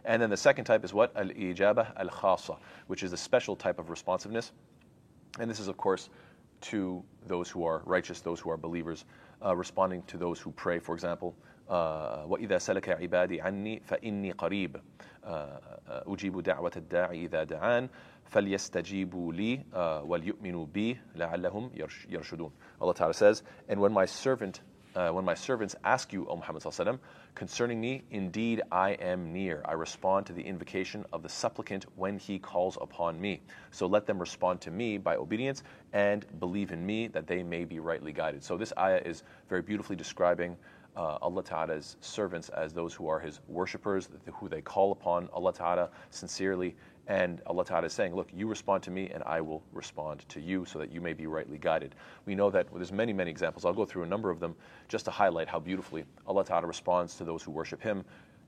And 0.04 0.20
then 0.20 0.30
the 0.30 0.36
second 0.36 0.64
type 0.64 0.84
is 0.84 0.92
what? 0.92 1.16
Al-ijabah 1.16 1.98
al-khasa, 1.98 2.56
which 2.88 3.02
is 3.02 3.12
the 3.12 3.16
special 3.16 3.54
type 3.54 3.78
of 3.78 3.88
responsiveness. 3.88 4.52
And 5.38 5.48
this 5.48 5.60
is, 5.60 5.68
of 5.68 5.76
course, 5.76 6.10
to 6.61 7.03
those 7.27 7.49
who 7.49 7.65
are 7.65 7.81
righteous, 7.85 8.21
those 8.21 8.39
who 8.39 8.49
are 8.49 8.57
believers, 8.57 9.05
uh, 9.45 9.55
responding 9.55 10.03
to 10.07 10.17
those 10.17 10.39
who 10.39 10.51
pray, 10.51 10.79
for 10.79 10.95
example. 10.95 11.35
وإذا 11.69 12.57
سلك 12.57 12.89
عبادي 12.89 13.41
عني 13.41 13.79
فإني 13.79 14.31
قريب 14.31 14.81
أجيب 15.87 16.41
دعوة 16.43 16.71
الداعي 16.77 17.25
إذا 17.25 17.43
دعان 17.43 17.89
فليستجيبوا 18.25 19.33
لي 19.33 19.63
وليؤمنوا 20.05 20.65
بي 20.65 20.97
لعلهم 21.15 21.71
يرشدون 22.09 22.51
Allah 22.79 22.93
Ta'ala 22.93 23.13
says, 23.13 23.43
and 23.67 23.81
when 23.81 23.91
my 23.91 24.05
servant 24.05 24.61
uh, 24.94 25.10
when 25.10 25.24
my 25.24 25.34
servants 25.34 25.74
ask 25.84 26.12
you, 26.12 26.26
O 26.28 26.36
Muhammad 26.36 26.62
concerning 27.34 27.80
me, 27.80 28.02
indeed 28.10 28.62
I 28.70 28.90
am 28.92 29.32
near. 29.32 29.62
I 29.64 29.72
respond 29.72 30.26
to 30.26 30.32
the 30.32 30.42
invocation 30.42 31.04
of 31.12 31.22
the 31.22 31.28
supplicant 31.28 31.86
when 31.96 32.18
he 32.18 32.38
calls 32.38 32.76
upon 32.80 33.20
me. 33.20 33.40
So 33.70 33.86
let 33.86 34.06
them 34.06 34.18
respond 34.18 34.60
to 34.62 34.70
me 34.70 34.98
by 34.98 35.16
obedience 35.16 35.62
and 35.92 36.26
believe 36.40 36.72
in 36.72 36.84
me 36.84 37.08
that 37.08 37.26
they 37.26 37.42
may 37.42 37.64
be 37.64 37.80
rightly 37.80 38.12
guided. 38.12 38.44
So 38.44 38.56
this 38.56 38.72
ayah 38.78 39.00
is 39.04 39.22
very 39.48 39.62
beautifully 39.62 39.96
describing 39.96 40.56
uh, 40.96 41.16
Allah 41.22 41.42
Ta'ala's 41.42 41.96
servants 42.00 42.50
as 42.50 42.72
those 42.72 42.92
who 42.92 43.08
are 43.08 43.18
His 43.18 43.40
worshippers, 43.48 44.08
who 44.34 44.48
they 44.48 44.60
call 44.60 44.92
upon 44.92 45.28
Allah 45.32 45.52
Ta'ala 45.52 45.88
sincerely 46.10 46.76
and 47.08 47.42
Allah 47.46 47.64
Ta'ala 47.64 47.86
is 47.86 47.92
saying, 47.92 48.14
look, 48.14 48.28
you 48.32 48.46
respond 48.46 48.82
to 48.84 48.90
me 48.90 49.10
and 49.10 49.22
I 49.24 49.40
will 49.40 49.62
respond 49.72 50.24
to 50.28 50.40
you 50.40 50.64
so 50.64 50.78
that 50.78 50.92
you 50.92 51.00
may 51.00 51.12
be 51.12 51.26
rightly 51.26 51.58
guided. 51.58 51.94
We 52.26 52.34
know 52.34 52.50
that 52.50 52.70
well, 52.70 52.78
there's 52.78 52.92
many, 52.92 53.12
many 53.12 53.30
examples. 53.30 53.64
I'll 53.64 53.72
go 53.72 53.84
through 53.84 54.04
a 54.04 54.06
number 54.06 54.30
of 54.30 54.38
them 54.38 54.54
just 54.88 55.04
to 55.06 55.10
highlight 55.10 55.48
how 55.48 55.58
beautifully 55.58 56.04
Allah 56.26 56.44
Ta'ala 56.44 56.66
responds 56.66 57.16
to 57.16 57.24
those 57.24 57.42
who 57.42 57.50
worship 57.50 57.82
Him. 57.82 58.04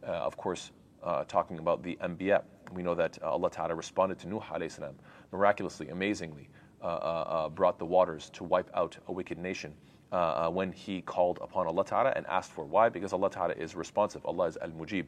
Uh, 0.07 0.11
of 0.11 0.37
course, 0.37 0.71
uh, 1.03 1.25
talking 1.25 1.59
about 1.59 1.83
the 1.83 1.99
Anbiya, 2.03 2.43
we 2.73 2.83
know 2.83 2.95
that 2.95 3.19
uh, 3.23 3.31
Allah 3.31 3.51
Ta'ala 3.51 3.75
responded 3.75 4.19
to 4.21 4.29
Nuh 4.29 4.41
salam 4.69 4.95
miraculously, 5.33 5.89
amazingly, 5.89 6.49
uh, 6.83 6.87
uh, 6.87 6.89
uh, 6.89 7.49
brought 7.49 7.79
the 7.79 7.85
waters 7.85 8.31
to 8.31 8.45
wipe 8.45 8.71
out 8.75 8.97
a 9.09 9.13
wicked 9.13 9.39
nation 9.39 9.75
uh, 10.14 10.16
uh, 10.16 10.50
when 10.50 10.72
he 10.72 11.02
called 11.02 11.38
upon 11.42 11.68
Allah 11.68 11.86
Ta'ala 11.86 12.14
and 12.16 12.26
asked 12.28 12.52
for. 12.52 12.66
Why? 12.66 12.90
Because 12.90 13.14
Allah 13.14 13.30
Ta'ala 13.30 13.54
is 13.54 13.76
responsive. 13.76 14.26
Allah 14.26 14.46
is 14.46 14.58
Al-Mujib. 14.62 15.06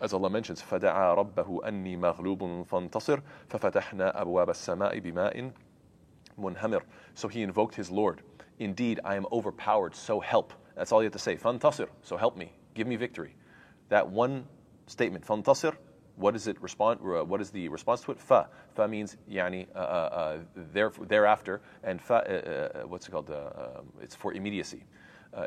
As 0.00 0.14
Allah 0.14 0.30
mentions, 0.30 0.62
فَدَعَى 0.62 1.34
رَبَّهُ 1.34 1.64
أَنِّي 1.64 1.98
مَغْلُوبٌ 1.98 2.66
فَانْتَصِرْ 2.66 3.20
فَفَتَحْنَا 3.50 4.22
أَبْوَابَ 4.22 4.48
السَّمَاءِ 4.48 4.98
بِمَاءٍ 5.00 5.52
مُنْهَمِرٍ 6.38 6.80
So 7.14 7.28
he 7.28 7.42
invoked 7.42 7.74
his 7.74 7.90
Lord. 7.90 8.22
Indeed, 8.58 9.00
I 9.04 9.16
am 9.16 9.26
overpowered, 9.30 9.94
so 9.94 10.20
help. 10.20 10.54
That's 10.74 10.90
all 10.92 11.02
you 11.02 11.06
have 11.06 11.12
to 11.12 11.18
say. 11.18 11.36
فَانْتَصِرْ 11.36 11.88
So 12.02 12.16
help 12.16 12.38
me. 12.38 12.52
Give 12.74 12.86
me 12.86 12.96
victory. 12.96 13.34
That 13.90 14.08
one 14.08 14.46
statement, 14.86 15.26
فَانْتَصِرْ 15.26 15.76
what 16.20 16.36
is 16.36 16.46
it 16.46 16.60
respond? 16.62 17.00
Uh, 17.00 17.24
what 17.24 17.40
is 17.40 17.50
the 17.50 17.68
response 17.68 18.02
to 18.02 18.12
it? 18.12 18.20
Fa. 18.20 18.48
Fa 18.74 18.86
means 18.86 19.16
yani 19.28 19.66
uh, 19.74 19.78
uh, 19.78 19.82
uh 19.82 20.38
there, 20.72 20.92
thereafter, 21.08 21.62
and 21.82 22.00
fa. 22.00 22.14
Uh, 22.14 22.78
uh, 22.82 22.86
what's 22.86 23.08
it 23.08 23.10
called? 23.10 23.30
Um, 23.30 23.86
it's 24.00 24.14
for 24.14 24.34
immediacy. 24.34 24.84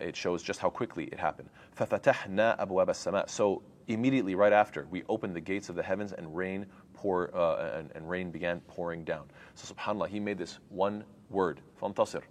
it 0.02 0.16
shows 0.16 0.42
just 0.42 0.60
how 0.60 0.70
quickly 0.70 1.06
it 1.06 1.20
happened. 1.20 1.50
فَفَتَحْنَا 1.78 2.58
أَبْوَابَ 2.60 2.88
السَّمَاء 2.88 3.30
So 3.30 3.62
immediately, 3.88 4.34
right 4.34 4.54
after, 4.54 4.88
we 4.90 5.04
opened 5.10 5.36
the 5.36 5.42
gates 5.42 5.70
of 5.70 5.76
the 5.76 5.84
heavens 5.84 6.14
and 6.14 6.36
rain 6.36 6.66
pour 6.94 7.26
and, 7.78 7.92
and, 7.96 8.10
rain 8.10 8.32
began 8.32 8.62
pouring 8.62 9.04
down. 9.04 9.26
So 9.56 9.74
Subhanallah, 9.74 10.08
He 10.08 10.20
made 10.20 10.38
this 10.38 10.60
one 10.70 11.04
word, 11.30 11.60
فَانْتَصِرْ 11.82 12.22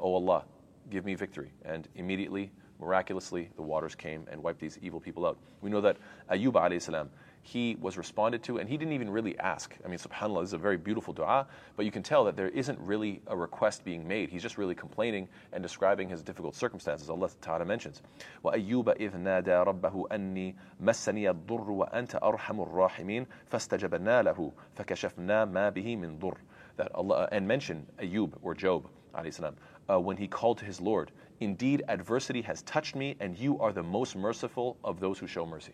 Oh 0.00 0.14
Allah, 0.14 0.44
give 0.90 1.04
me 1.04 1.14
victory, 1.14 1.52
and 1.64 1.88
immediately, 1.94 2.50
miraculously, 2.80 3.50
the 3.56 3.62
waters 3.62 3.94
came 3.94 4.26
and 4.30 4.42
wiped 4.42 4.60
these 4.60 4.78
evil 4.82 5.00
people 5.00 5.26
out. 5.26 5.38
We 5.60 5.70
know 5.70 5.80
that 5.80 5.96
Ayub 6.30 6.52
alayhi 6.52 6.80
salam 6.80 7.10
he 7.48 7.76
was 7.80 7.96
responded 7.96 8.42
to, 8.42 8.58
and 8.58 8.68
he 8.68 8.76
didn't 8.76 8.92
even 8.92 9.08
really 9.08 9.38
ask. 9.38 9.74
I 9.82 9.88
mean, 9.88 9.98
subhanAllah, 9.98 10.42
this 10.42 10.50
is 10.50 10.52
a 10.52 10.58
very 10.58 10.76
beautiful 10.76 11.14
dua, 11.14 11.46
but 11.76 11.86
you 11.86 11.90
can 11.90 12.02
tell 12.02 12.24
that 12.24 12.36
there 12.36 12.48
isn't 12.48 12.78
really 12.78 13.22
a 13.26 13.36
request 13.36 13.84
being 13.84 14.06
made. 14.06 14.28
He's 14.28 14.42
just 14.42 14.58
really 14.58 14.74
complaining 14.74 15.28
and 15.54 15.62
describing 15.62 16.10
his 16.10 16.22
difficult 16.22 16.54
circumstances. 16.54 17.08
Allah 17.08 17.30
Ta'ala 17.40 17.64
mentions, 17.64 18.02
وَأَيُّوبَ 18.44 18.98
إِذْ 19.00 19.14
نَادَى 19.14 19.64
رَبَّهُ 19.64 20.08
أَنِّي 20.10 20.54
مَسَّنِيَ 20.82 21.30
الضُّرُّ 21.30 21.70
وَأَنْتَ 21.70 22.22
أَرْحَمُ 22.22 22.60
الرَّاحِمِينَ 22.60 23.26
فَاسْتَجَبْنَا 23.50 24.24
لَهُ 24.24 24.52
فَكَشَفْنَا 24.76 25.50
مَا 25.50 25.70
بِهِ 25.70 25.96
مِنْ 25.96 26.18
ضُرٍّ 26.18 26.36
That 26.76 26.94
Allah, 26.94 27.28
and 27.32 27.48
mention 27.48 27.86
Ayub 27.98 28.32
or 28.42 28.54
Job, 28.54 28.88
salam, 29.30 29.56
uh, 29.88 29.98
when 29.98 30.18
he 30.18 30.28
called 30.28 30.58
to 30.58 30.66
his 30.66 30.82
Lord, 30.82 31.12
Indeed, 31.43 31.83
adversity 31.87 32.41
has 32.41 32.61
touched 32.63 32.95
me, 32.95 33.15
and 33.19 33.37
you 33.37 33.59
are 33.59 33.73
the 33.73 33.83
most 33.83 34.15
merciful 34.15 34.77
of 34.83 34.99
those 34.99 35.19
who 35.19 35.27
show 35.27 35.45
mercy. 35.45 35.73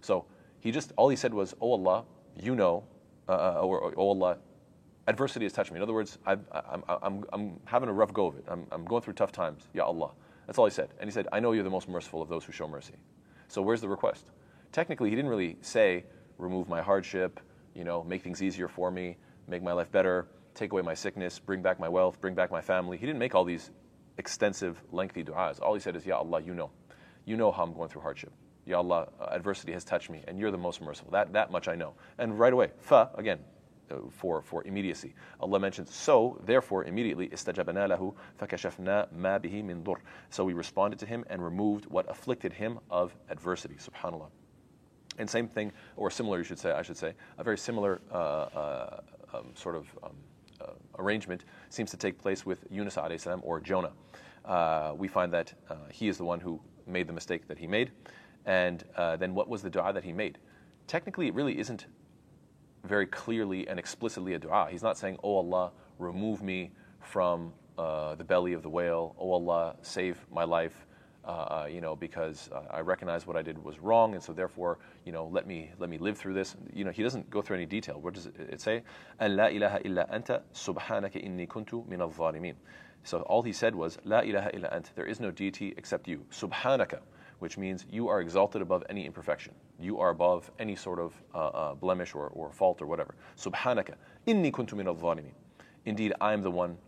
So, 0.00 0.24
he 0.60 0.70
just, 0.70 0.92
all 0.96 1.08
he 1.08 1.16
said 1.16 1.32
was, 1.32 1.54
Oh 1.60 1.72
Allah, 1.72 2.04
you 2.40 2.54
know, 2.54 2.84
uh, 3.28 3.32
uh 3.32 3.60
or, 3.60 3.78
or, 3.78 3.94
Oh 3.96 4.08
Allah, 4.08 4.38
adversity 5.06 5.44
has 5.44 5.52
touched 5.52 5.70
me. 5.70 5.76
In 5.76 5.82
other 5.82 5.92
words, 5.92 6.18
i 6.26 6.32
am 6.32 6.44
I'm, 6.52 6.82
I'm, 6.88 7.24
I'm 7.32 7.60
having 7.64 7.88
a 7.88 7.92
rough 7.92 8.12
go 8.12 8.26
of 8.26 8.36
it. 8.36 8.44
I'm, 8.48 8.66
I'm 8.72 8.84
going 8.84 9.02
through 9.02 9.14
tough 9.14 9.32
times. 9.32 9.68
Ya 9.72 9.84
Allah. 9.84 10.10
That's 10.46 10.58
all 10.58 10.64
he 10.64 10.70
said. 10.70 10.90
And 10.98 11.08
he 11.08 11.12
said, 11.12 11.28
I 11.32 11.40
know 11.40 11.52
you're 11.52 11.64
the 11.64 11.70
most 11.70 11.88
merciful 11.88 12.20
of 12.20 12.28
those 12.28 12.44
who 12.44 12.52
show 12.52 12.68
mercy. 12.68 12.94
So 13.48 13.62
where's 13.62 13.80
the 13.80 13.88
request? 13.88 14.30
Technically, 14.72 15.10
he 15.10 15.16
didn't 15.16 15.30
really 15.30 15.56
say, 15.60 16.04
remove 16.38 16.68
my 16.68 16.82
hardship, 16.82 17.40
you 17.74 17.84
know, 17.84 18.02
make 18.04 18.22
things 18.22 18.42
easier 18.42 18.68
for 18.68 18.90
me, 18.90 19.16
make 19.46 19.62
my 19.62 19.72
life 19.72 19.90
better, 19.90 20.26
take 20.54 20.72
away 20.72 20.82
my 20.82 20.94
sickness, 20.94 21.38
bring 21.38 21.62
back 21.62 21.78
my 21.78 21.88
wealth, 21.88 22.20
bring 22.20 22.34
back 22.34 22.50
my 22.50 22.60
family. 22.60 22.96
He 22.96 23.06
didn't 23.06 23.18
make 23.18 23.34
all 23.34 23.44
these 23.44 23.70
extensive, 24.18 24.82
lengthy 24.92 25.24
du'as. 25.24 25.60
All 25.60 25.74
he 25.74 25.80
said 25.80 25.96
is, 25.96 26.06
Ya 26.06 26.18
Allah, 26.18 26.40
you 26.40 26.54
know. 26.54 26.70
You 27.24 27.36
know 27.36 27.50
how 27.50 27.62
I'm 27.62 27.72
going 27.72 27.88
through 27.88 28.02
hardship. 28.02 28.32
Ya 28.66 28.78
Allah, 28.78 29.08
uh, 29.20 29.26
adversity 29.30 29.72
has 29.72 29.84
touched 29.84 30.10
me, 30.10 30.22
and 30.26 30.38
you're 30.38 30.50
the 30.50 30.58
most 30.58 30.80
merciful. 30.80 31.10
That, 31.10 31.32
that 31.32 31.50
much 31.50 31.68
I 31.68 31.74
know. 31.74 31.94
And 32.18 32.38
right 32.38 32.52
away, 32.52 32.70
fa, 32.78 33.10
again, 33.14 33.38
uh, 33.90 33.96
for, 34.10 34.40
for 34.42 34.64
immediacy. 34.64 35.14
Allah 35.40 35.60
mentions, 35.60 35.94
so, 35.94 36.40
therefore, 36.44 36.84
immediately, 36.84 37.28
istajabana 37.28 37.96
lahu 37.96 38.14
fakashafna 38.40 39.12
ma 39.12 39.38
bihi 39.38 39.62
min 39.62 39.82
dur. 39.82 40.00
So 40.30 40.44
we 40.44 40.54
responded 40.54 40.98
to 41.00 41.06
him 41.06 41.24
and 41.28 41.44
removed 41.44 41.86
what 41.86 42.10
afflicted 42.10 42.52
him 42.52 42.78
of 42.90 43.14
adversity. 43.28 43.74
Subhanallah. 43.74 44.28
And 45.18 45.28
same 45.28 45.46
thing, 45.46 45.72
or 45.96 46.10
similar, 46.10 46.38
you 46.38 46.44
should 46.44 46.58
say, 46.58 46.72
I 46.72 46.82
should 46.82 46.96
say, 46.96 47.12
a 47.38 47.44
very 47.44 47.58
similar 47.58 48.00
uh, 48.10 48.16
uh, 48.16 49.00
um, 49.34 49.50
sort 49.54 49.76
of 49.76 49.86
um, 50.02 50.16
arrangement 50.98 51.44
seems 51.68 51.90
to 51.90 51.96
take 51.96 52.18
place 52.18 52.44
with 52.46 52.64
Yunus 52.70 52.94
salam 52.94 53.40
or 53.42 53.60
Jonah. 53.60 53.92
Uh, 54.44 54.92
we 54.96 55.08
find 55.08 55.32
that 55.32 55.52
uh, 55.70 55.76
he 55.90 56.08
is 56.08 56.18
the 56.18 56.24
one 56.24 56.40
who 56.40 56.60
made 56.86 57.06
the 57.06 57.12
mistake 57.12 57.48
that 57.48 57.58
he 57.58 57.66
made. 57.66 57.92
And 58.46 58.84
uh, 58.96 59.16
then 59.16 59.34
what 59.34 59.48
was 59.48 59.62
the 59.62 59.70
dua 59.70 59.92
that 59.92 60.04
he 60.04 60.12
made? 60.12 60.38
Technically, 60.86 61.28
it 61.28 61.34
really 61.34 61.58
isn't 61.58 61.86
very 62.84 63.06
clearly 63.06 63.66
and 63.68 63.78
explicitly 63.78 64.34
a 64.34 64.38
dua. 64.38 64.68
He's 64.70 64.82
not 64.82 64.98
saying, 64.98 65.18
Oh 65.22 65.36
Allah, 65.36 65.72
remove 65.98 66.42
me 66.42 66.72
from 67.00 67.52
uh, 67.78 68.14
the 68.14 68.24
belly 68.24 68.52
of 68.52 68.62
the 68.62 68.68
whale. 68.68 69.14
Oh 69.18 69.32
Allah, 69.32 69.76
save 69.82 70.18
my 70.30 70.44
life. 70.44 70.86
Uh, 71.26 71.30
uh 71.30 71.68
you 71.70 71.80
know, 71.80 71.96
because 71.96 72.50
uh, 72.52 72.62
I 72.70 72.80
recognize 72.80 73.26
what 73.26 73.36
I 73.36 73.42
did 73.42 73.62
was 73.62 73.78
wrong, 73.78 74.14
and 74.14 74.22
so 74.22 74.32
therefore, 74.32 74.78
you 75.04 75.12
know, 75.12 75.28
let 75.32 75.46
me 75.46 75.70
let 75.78 75.88
me 75.88 75.98
live 75.98 76.18
through 76.18 76.34
this. 76.34 76.56
You 76.72 76.84
know, 76.84 76.90
he 76.90 77.02
doesn't 77.02 77.30
go 77.30 77.40
through 77.42 77.56
any 77.56 77.66
detail. 77.66 78.00
What 78.00 78.14
does 78.14 78.26
it 78.26 78.60
say? 78.60 78.82
"An 79.20 79.36
la 79.36 79.46
ilaha 79.46 79.80
illa 79.84 80.06
anta 80.12 80.42
subhanaka 80.52 81.24
inni 81.24 81.48
kuntu 81.48 81.86
min 81.88 82.00
al 82.00 82.12
So 83.04 83.20
all 83.22 83.42
he 83.42 83.52
said 83.52 83.74
was, 83.74 83.98
"La 84.04 84.20
ilaha 84.20 84.50
illa 84.54 84.68
ant." 84.72 84.92
There 84.94 85.06
is 85.06 85.20
no 85.20 85.30
deity 85.30 85.74
except 85.76 86.08
you. 86.08 86.24
Subhanaka 86.30 87.00
which 87.38 87.58
means 87.58 87.84
you 87.90 88.08
are 88.08 88.20
exalted 88.20 88.62
above 88.62 88.82
any 88.88 89.04
imperfection. 89.04 89.52
You 89.78 89.98
are 89.98 90.10
above 90.10 90.50
any 90.58 90.74
sort 90.74 90.98
of 90.98 91.12
uh, 91.34 91.48
uh, 91.48 91.74
blemish 91.74 92.14
or, 92.14 92.28
or 92.28 92.50
fault 92.52 92.80
or 92.80 92.86
whatever. 92.86 93.14
Subhanaka, 93.36 93.94
inni 94.26 94.50
kuntu 94.50 94.74
min 94.74 94.88
al 94.88 94.96
Indeed, 95.84 96.14
I 96.22 96.32
am 96.32 96.42
the 96.42 96.50
one, 96.50 96.78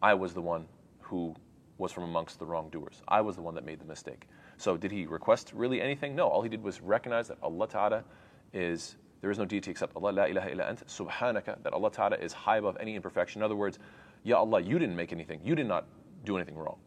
I 0.00 0.14
was 0.14 0.34
the 0.34 0.42
one 0.42 0.66
who 1.00 1.34
was 1.78 1.92
from 1.92 2.04
amongst 2.04 2.38
the 2.38 2.46
wrongdoers. 2.46 3.02
I 3.08 3.20
was 3.20 3.36
the 3.36 3.42
one 3.42 3.54
that 3.54 3.64
made 3.64 3.80
the 3.80 3.86
mistake. 3.86 4.28
So 4.56 4.76
did 4.76 4.90
he 4.90 5.06
request 5.06 5.52
really 5.54 5.80
anything? 5.80 6.14
No, 6.14 6.28
all 6.28 6.42
he 6.42 6.48
did 6.48 6.62
was 6.62 6.80
recognize 6.80 7.28
that 7.28 7.38
Allah 7.42 7.68
Ta'ala 7.68 8.04
is, 8.52 8.96
there 9.20 9.30
is 9.30 9.38
no 9.38 9.44
deity 9.44 9.70
except 9.70 9.96
Allah, 9.96 10.10
la 10.10 10.24
ilaha 10.24 10.50
illa 10.50 10.64
ant, 10.64 10.86
subhanaka, 10.86 11.62
that 11.62 11.72
Allah 11.72 11.90
Ta'ala 11.90 12.16
is 12.16 12.32
high 12.32 12.58
above 12.58 12.76
any 12.80 12.96
imperfection. 12.96 13.40
In 13.40 13.44
other 13.44 13.56
words, 13.56 13.78
Ya 14.24 14.36
Allah, 14.36 14.60
you 14.60 14.78
didn't 14.78 14.96
make 14.96 15.12
anything. 15.12 15.40
You 15.44 15.54
did 15.54 15.66
not 15.66 15.86
do 16.24 16.36
anything 16.36 16.56
wrong 16.56 16.78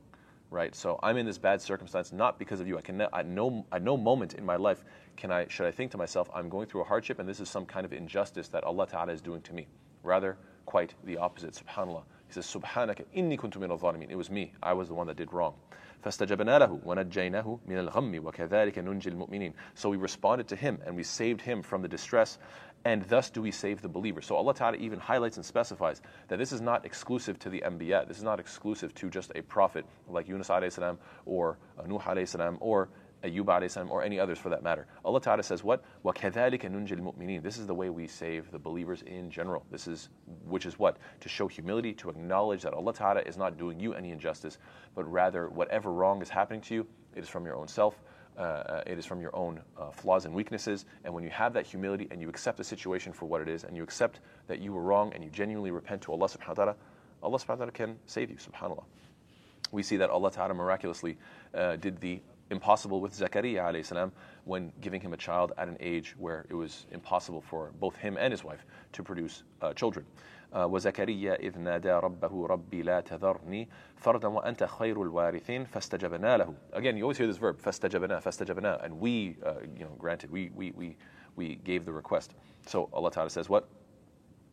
right? 0.51 0.75
So 0.75 0.99
I'm 1.01 1.17
in 1.17 1.25
this 1.25 1.37
bad 1.39 1.61
circumstance 1.61 2.11
not 2.11 2.37
because 2.37 2.59
of 2.59 2.67
you. 2.67 2.77
I 2.77 2.81
can 2.81 3.01
at 3.01 3.25
no 3.25 3.65
at 3.71 3.81
no 3.81 3.97
moment 3.97 4.35
in 4.35 4.45
my 4.45 4.57
life 4.57 4.83
can 5.15 5.31
I 5.31 5.47
should 5.47 5.65
I 5.65 5.71
think 5.71 5.89
to 5.91 5.97
myself 5.97 6.29
I'm 6.35 6.49
going 6.49 6.67
through 6.67 6.81
a 6.81 6.83
hardship 6.83 7.19
and 7.19 7.27
this 7.27 7.39
is 7.39 7.49
some 7.49 7.65
kind 7.65 7.85
of 7.85 7.93
injustice 7.93 8.49
that 8.49 8.63
Allah 8.65 8.85
Taala 8.85 9.13
is 9.13 9.21
doing 9.21 9.41
to 9.43 9.53
me. 9.53 9.67
Rather, 10.03 10.37
quite 10.65 10.93
the 11.05 11.17
opposite. 11.17 11.53
Subhanallah. 11.53 12.03
He 12.31 12.41
says, 12.41 12.45
Subhanaka 12.45 13.03
inni 13.13 13.37
kuntu 13.37 13.57
min 13.57 13.71
al 13.71 13.95
It 14.09 14.15
was 14.15 14.29
me. 14.31 14.53
I 14.63 14.71
was 14.71 14.87
the 14.87 14.93
one 14.93 15.07
that 15.07 15.17
did 15.17 15.33
wrong. 15.33 15.53
So 16.03 16.25
we 19.89 19.97
responded 19.97 20.47
to 20.47 20.55
him 20.55 20.79
and 20.85 20.95
we 20.95 21.03
saved 21.03 21.41
him 21.41 21.61
from 21.61 21.81
the 21.81 21.87
distress 21.89 22.39
and 22.85 23.03
thus 23.03 23.29
do 23.29 23.41
we 23.41 23.51
save 23.51 23.81
the 23.81 23.89
believer. 23.89 24.21
So 24.21 24.37
Allah 24.37 24.53
Ta'ala 24.55 24.77
even 24.77 24.97
highlights 24.97 25.35
and 25.35 25.45
specifies 25.45 26.01
that 26.29 26.39
this 26.39 26.53
is 26.53 26.61
not 26.61 26.85
exclusive 26.85 27.37
to 27.39 27.49
the 27.49 27.61
Anbiya. 27.65 28.07
This 28.07 28.17
is 28.17 28.23
not 28.23 28.39
exclusive 28.39 28.95
to 28.95 29.09
just 29.09 29.33
a 29.35 29.41
prophet 29.43 29.85
like 30.09 30.29
Yunus 30.29 30.47
alayhi 30.47 30.97
or 31.25 31.57
Nuh 31.85 31.99
alayhi 31.99 32.57
or 32.61 32.87
Ayyub 33.24 33.70
salam 33.70 33.90
or 33.90 34.02
any 34.02 34.20
others 34.20 34.38
for 34.38 34.50
that 34.50 34.62
matter. 34.62 34.86
Allah 35.04 35.20
Ta'ala 35.20 35.42
says 35.42 35.64
what? 35.64 35.82
وَكَذَلِكَ 36.04 36.60
نُنْجِ 36.60 36.88
الْمُؤْمِنِينَ 36.88 37.42
This 37.42 37.58
is 37.58 37.66
the 37.66 37.74
way 37.74 37.90
we 37.90 38.06
save 38.06 38.50
the 38.50 38.58
believers 38.58 39.02
in 39.02 39.30
general. 39.30 39.64
This 39.70 39.86
is, 39.86 40.10
which 40.44 40.66
is 40.66 40.78
what? 40.78 40.98
To 41.20 41.28
show 41.28 41.48
humility, 41.48 41.92
to 41.94 42.10
acknowledge 42.10 42.62
that 42.62 42.74
Allah 42.74 42.92
Ta'ala 42.92 43.20
is 43.22 43.36
not 43.36 43.58
doing 43.58 43.80
you 43.80 43.94
any 43.94 44.10
injustice, 44.10 44.58
but 44.94 45.10
rather 45.10 45.48
whatever 45.48 45.92
wrong 45.92 46.22
is 46.22 46.28
happening 46.28 46.60
to 46.62 46.74
you, 46.74 46.86
it 47.14 47.22
is 47.22 47.28
from 47.28 47.44
your 47.46 47.56
own 47.56 47.68
self 47.68 47.98
uh, 48.38 48.42
uh, 48.42 48.82
it 48.86 48.98
is 48.98 49.06
from 49.06 49.20
your 49.20 49.34
own 49.34 49.60
uh, 49.78 49.90
flaws 49.90 50.26
and 50.26 50.34
weaknesses. 50.34 50.84
And 51.04 51.14
when 51.14 51.24
you 51.24 51.30
have 51.30 51.54
that 51.54 51.66
humility 51.66 52.06
and 52.10 52.20
you 52.20 52.28
accept 52.28 52.58
the 52.58 52.64
situation 52.64 53.12
for 53.12 53.24
what 53.24 53.40
it 53.40 53.48
is, 53.48 53.64
and 53.64 53.74
you 53.74 53.82
accept 53.82 54.20
that 54.46 54.58
you 54.58 54.74
were 54.74 54.82
wrong 54.82 55.12
and 55.14 55.24
you 55.24 55.30
genuinely 55.30 55.70
repent 55.70 56.02
to 56.02 56.12
Allah 56.12 56.28
subhanahu 56.28 56.48
wa 56.48 56.54
ta'ala, 56.54 56.76
Allah 57.22 57.38
subhanahu 57.38 57.48
wa 57.48 57.56
ta'ala 57.56 57.72
can 57.72 57.98
save 58.04 58.30
you, 58.30 58.36
subhanAllah. 58.36 58.84
We 59.72 59.82
see 59.82 59.96
that 59.96 60.10
Allah 60.10 60.30
ta'ala 60.30 60.52
miraculously 60.52 61.16
uh, 61.54 61.76
did 61.76 61.98
the 62.00 62.20
impossible 62.50 63.00
with 63.00 63.12
Zakaria 63.12 63.62
alayhi 63.64 63.84
salam 63.84 64.12
when 64.44 64.72
giving 64.80 65.00
him 65.00 65.12
a 65.12 65.16
child 65.16 65.52
at 65.58 65.68
an 65.68 65.76
age 65.80 66.14
where 66.18 66.46
it 66.48 66.54
was 66.54 66.86
impossible 66.92 67.40
for 67.40 67.72
both 67.80 67.96
him 67.96 68.16
and 68.16 68.32
his 68.32 68.44
wife 68.44 68.64
to 68.92 69.02
produce 69.02 69.42
uh, 69.62 69.72
children. 69.72 70.06
وزكريا 70.54 71.40
إذ 71.40 71.58
نادى 71.58 71.90
ربه 71.90 72.46
ربي 72.46 72.82
لا 72.82 73.00
تذرني 73.00 73.68
فردا 73.96 74.28
وأنت 74.28 74.64
خير 74.64 75.02
الوارثين 75.02 75.64
فاستجبنا 75.64 76.36
له. 76.38 76.54
Again, 76.72 76.96
you 76.96 77.02
always 77.02 77.18
hear 77.18 77.26
this 77.26 77.36
verb, 77.36 77.60
فاستجبنا, 77.60 78.20
فاستجبنا, 78.20 78.84
and 78.84 78.98
we, 78.98 79.36
uh, 79.44 79.54
you 79.76 79.84
know, 79.84 79.94
granted, 79.98 80.30
we, 80.30 80.50
we, 80.54 80.70
we, 80.70 80.96
we 81.34 81.56
gave 81.56 81.84
the 81.84 81.92
request. 81.92 82.34
So 82.66 82.88
Allah 82.92 83.10
Ta'ala 83.10 83.30
says 83.30 83.48
what? 83.48 83.68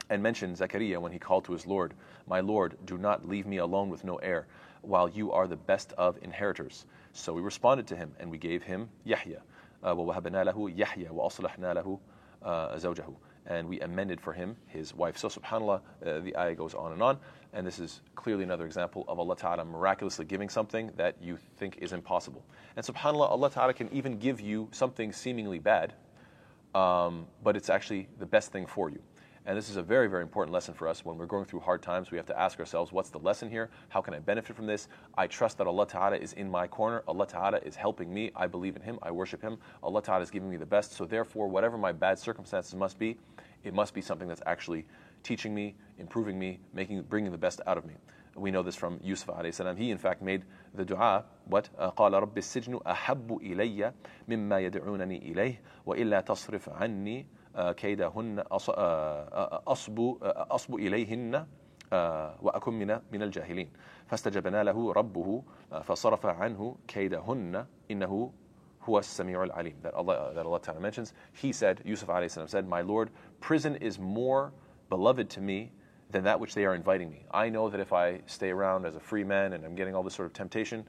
And 0.10 0.22
mentioned 0.22 0.58
Zechariah 0.58 1.00
when 1.00 1.12
he 1.12 1.20
called 1.20 1.46
to 1.46 1.53
his 1.53 1.65
Lord, 1.65 1.94
My 2.27 2.42
Lord, 2.42 2.77
do 2.86 2.98
not 2.98 3.27
leave 3.27 3.46
me 3.46 3.58
alone 3.58 3.89
with 3.89 4.03
no 4.03 4.18
heir, 4.18 4.48
while 4.82 5.08
you 5.08 5.32
are 5.32 5.48
the 5.48 5.56
best 5.56 5.94
of 5.94 6.18
inheritors. 6.22 6.86
So 7.18 7.34
we 7.34 7.42
responded 7.42 7.88
to 7.88 7.96
him 7.96 8.12
and 8.20 8.30
we 8.30 8.38
gave 8.38 8.63
him 8.63 8.89
Yahya. 9.03 9.42
ووهبنا 9.84 10.44
له 10.44 10.70
يحيى 10.77 11.10
وأصلحنا 11.10 11.74
له 11.74 12.00
زوجه 12.77 13.13
and 13.46 13.68
we 13.68 13.80
amended 13.82 14.22
for 14.22 14.34
him 14.34 14.56
his 14.68 14.94
wife. 14.94 15.18
So, 15.18 15.27
subhanAllah, 15.27 15.82
uh, 16.06 16.20
the 16.20 16.36
ayah 16.38 16.56
goes 16.56 16.74
on 16.74 16.94
and 16.94 17.01
on. 17.01 17.18
And 17.51 17.68
this 17.68 17.80
is 17.80 18.01
clearly 18.15 18.44
another 18.44 18.65
example 18.65 19.06
of 19.08 19.20
Allah 19.20 19.36
Ta'ala 19.36 19.65
miraculously 19.65 20.25
giving 20.25 20.50
something 20.50 20.92
that 20.96 21.15
you 21.22 21.38
think 21.58 21.77
is 21.82 21.94
impossible. 21.94 22.44
And 22.75 22.86
subhanAllah, 22.86 23.30
Allah 23.30 23.51
Ta'ala 23.51 23.74
can 23.74 23.89
even 23.92 24.18
give 24.18 24.39
you 24.39 24.70
something 24.72 25.12
seemingly 25.12 25.60
bad, 25.60 25.94
um, 26.74 27.27
but 27.44 27.56
it's 27.56 27.70
actually 27.70 28.08
the 28.18 28.25
best 28.25 28.51
thing 28.51 28.65
for 28.65 28.89
you. 28.89 29.01
And 29.48 29.58
this 29.58 29.70
is 29.70 29.75
a 29.75 29.82
very, 29.82 30.08
very 30.08 30.22
important 30.22 30.53
lesson 30.53 30.74
for 30.74 30.88
us. 30.88 31.03
When 31.03 31.18
we're 31.18 31.25
going 31.25 31.44
through 31.44 31.60
hard 31.60 31.82
times, 31.82 32.12
we 32.12 32.18
have 32.18 32.25
to 32.27 32.39
ask 32.39 32.60
ourselves, 32.60 32.94
what's 32.94 33.10
the 33.10 33.20
lesson 33.20 33.50
here? 33.50 33.70
How 33.89 34.00
can 34.00 34.13
I 34.13 34.20
benefit 34.20 34.56
from 34.56 34.68
this? 34.68 34.88
I 35.18 35.27
trust 35.27 35.58
that 35.58 35.68
Allah 35.68 35.86
Ta'ala 35.86 36.15
is 36.15 36.32
in 36.32 36.50
my 36.50 36.65
corner. 36.65 37.03
Allah 37.10 37.27
Ta'ala 37.27 37.58
is 37.58 37.75
helping 37.75 38.13
me. 38.13 38.32
I 38.38 38.48
believe 38.48 38.77
in 38.77 38.82
Him. 38.82 39.00
I 39.03 39.12
worship 39.12 39.42
Him. 39.42 39.58
Allah 39.82 40.01
Ta'ala 40.01 40.22
is 40.22 40.32
giving 40.32 40.50
me 40.50 40.56
the 40.56 40.65
best. 40.65 40.94
So 40.94 41.03
therefore, 41.03 41.50
whatever 41.50 41.77
my 41.77 41.92
bad 41.92 42.18
circumstances 42.20 42.74
must 42.74 42.98
be, 42.98 43.18
it 43.65 43.74
must 43.74 43.94
be 43.94 44.00
something 44.00 44.30
that's 44.30 44.44
actually 44.46 44.86
teaching 45.24 45.53
me, 45.53 45.75
improving 46.00 46.39
me, 46.39 46.60
making, 46.74 47.01
bringing 47.03 47.32
the 47.32 47.38
best 47.38 47.60
out 47.68 47.77
of 47.77 47.86
me. 47.86 47.96
We 48.36 48.50
know 48.50 48.63
this 48.63 48.75
from 48.75 49.00
Yusuf 49.03 49.27
alayhi 49.27 49.53
salam. 49.53 49.77
He 49.77 49.92
in 49.92 49.98
fact 49.98 50.22
made 50.22 50.44
the 50.74 50.86
dua, 50.86 51.25
what? 51.46 51.70
قال 51.77 52.13
رب 52.13 52.38
السجن 52.38 52.82
أحب 52.88 53.39
إلي 53.42 53.94
مما 54.27 54.60
يدعونني 54.60 55.32
إليه 55.32 55.62
وإلا 55.86 56.22
تصرف 56.22 56.70
عني 56.70 57.25
كيدهن 57.58 58.39
أصب 58.39 60.00
أصب 60.51 60.75
إليهن 60.75 61.46
وأكن 62.42 62.74
من 62.74 63.00
من 63.12 63.24
الجاهلين 63.24 63.70
فاستجبنا 64.08 64.63
له 64.63 64.94
ربه 64.94 65.44
فصرف 65.84 66.25
عنه 66.25 66.75
كيدهن 66.88 67.65
إنه 67.92 68.32
huwa 68.86 69.01
sami'ul 69.01 69.51
alim 69.58 69.75
that 69.82 69.94
Allah 69.94 70.32
that 70.34 70.46
Allah 70.46 70.60
Ta'ala 70.60 70.80
mentions. 70.80 71.13
He 71.34 71.51
said, 71.51 71.82
Yusuf 71.86 72.10
alayhi 72.10 72.50
said, 72.50 72.68
My 72.68 72.82
Lord, 72.82 73.10
prison 73.39 73.75
is 73.77 74.00
more 74.00 74.51
beloved 74.89 75.30
to 75.32 75.42
me 75.42 75.72
than 76.12 76.24
that 76.24 76.39
which 76.39 76.53
they 76.53 76.65
are 76.65 76.75
inviting 76.75 77.10
me. 77.10 77.25
I 77.32 77.50
know 77.50 77.70
that 77.70 77.80
if 77.80 77.94
I 77.94 78.22
stay 78.27 78.50
around 78.51 78.86
as 78.86 78.96
a 78.96 79.00
free 79.00 79.24
man 79.24 79.53
and 79.53 79.65
I'm 79.65 79.75
getting 79.75 79.96
all 79.96 80.03
this 80.03 80.13
sort 80.13 80.27
of 80.27 80.34
temptation, 80.34 80.88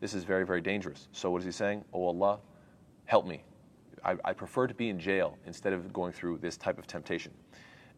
this 0.00 0.14
is 0.14 0.24
very, 0.24 0.44
very 0.44 0.60
dangerous. 0.60 1.08
So 1.12 1.30
what 1.30 1.40
is 1.40 1.44
he 1.46 1.52
saying? 1.52 1.84
Oh 1.92 2.06
Allah, 2.06 2.40
help 3.06 3.26
me. 3.26 3.42
I, 4.03 4.17
I 4.25 4.33
prefer 4.33 4.67
to 4.67 4.73
be 4.73 4.89
in 4.89 4.99
jail 4.99 5.37
instead 5.45 5.73
of 5.73 5.91
going 5.93 6.13
through 6.13 6.37
this 6.39 6.57
type 6.57 6.77
of 6.77 6.87
temptation. 6.87 7.31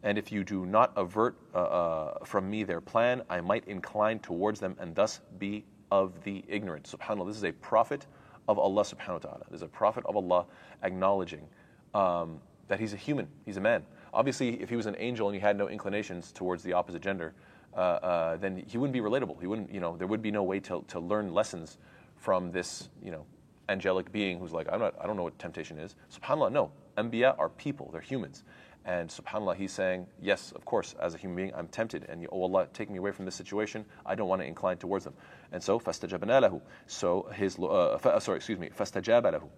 And 0.03 0.17
if 0.17 0.31
you 0.31 0.43
do 0.43 0.65
not 0.65 0.91
avert 0.95 1.35
uh, 1.53 1.57
uh, 1.57 2.25
from 2.25 2.49
me 2.49 2.63
their 2.63 2.81
plan, 2.81 3.23
I 3.29 3.41
might 3.41 3.67
incline 3.67 4.19
towards 4.19 4.59
them 4.59 4.75
and 4.79 4.93
thus 4.93 5.21
be 5.39 5.65
of 5.91 6.23
the 6.23 6.43
ignorant. 6.47 6.85
SubhanAllah, 6.85 7.27
this 7.27 7.37
is 7.37 7.43
a 7.43 7.53
prophet 7.53 8.05
of 8.47 8.59
Allah 8.59 8.83
subhanahu 8.83 9.13
wa 9.13 9.17
ta'ala. 9.17 9.45
There's 9.49 9.61
a 9.63 9.67
prophet 9.67 10.05
of 10.05 10.15
Allah 10.15 10.45
acknowledging 10.83 11.47
um, 11.93 12.39
that 12.67 12.79
he's 12.79 12.93
a 12.93 12.97
human, 12.97 13.27
he's 13.45 13.57
a 13.57 13.61
man. 13.61 13.83
Obviously, 14.13 14.61
if 14.61 14.69
he 14.69 14.75
was 14.75 14.85
an 14.85 14.95
angel 14.97 15.27
and 15.27 15.35
he 15.35 15.41
had 15.41 15.57
no 15.57 15.67
inclinations 15.69 16.31
towards 16.31 16.63
the 16.63 16.73
opposite 16.73 17.01
gender, 17.01 17.33
uh, 17.75 17.79
uh, 17.79 18.37
then 18.37 18.63
he 18.67 18.77
wouldn't 18.77 18.93
be 18.93 19.01
relatable. 19.01 19.39
He 19.41 19.47
wouldn't, 19.47 19.73
you 19.73 19.79
know, 19.79 19.97
there 19.97 20.07
would 20.07 20.21
be 20.21 20.31
no 20.31 20.43
way 20.43 20.59
to, 20.61 20.83
to 20.87 20.99
learn 20.99 21.33
lessons 21.33 21.77
from 22.15 22.51
this, 22.51 22.89
you 23.03 23.11
know, 23.11 23.25
angelic 23.68 24.10
being 24.12 24.38
who's 24.38 24.52
like, 24.52 24.68
I'm 24.70 24.80
not, 24.80 24.94
I 25.00 25.06
don't 25.06 25.16
know 25.16 25.22
what 25.22 25.38
temptation 25.38 25.78
is. 25.78 25.94
SubhanAllah, 26.12 26.52
no. 26.52 26.72
Anbiya 26.98 27.38
are 27.38 27.48
people, 27.48 27.90
they're 27.92 28.00
humans. 28.00 28.44
And 28.84 29.10
subhanAllah, 29.10 29.56
he's 29.56 29.72
saying, 29.72 30.06
Yes, 30.20 30.52
of 30.52 30.64
course, 30.64 30.94
as 31.00 31.14
a 31.14 31.18
human 31.18 31.36
being, 31.36 31.52
I'm 31.54 31.68
tempted. 31.68 32.06
And 32.08 32.26
oh 32.32 32.42
Allah, 32.42 32.66
take 32.72 32.90
me 32.90 32.98
away 32.98 33.12
from 33.12 33.24
this 33.24 33.34
situation. 33.34 33.84
I 34.06 34.14
don't 34.14 34.28
want 34.28 34.40
to 34.40 34.46
incline 34.46 34.78
towards 34.78 35.04
them. 35.04 35.14
And 35.52 35.62
so, 35.62 35.78
فَاسْتَجَبْنَا 35.78 36.48
لَهُ 36.48 36.60
So 36.86 37.28
his, 37.34 37.58
uh, 37.58 37.66
uh, 37.66 38.20
sorry, 38.20 38.36
excuse 38.36 38.58
me, 38.58 38.70
فَاسْتَجَابَ 38.70 39.22
لَهُ 39.22 39.48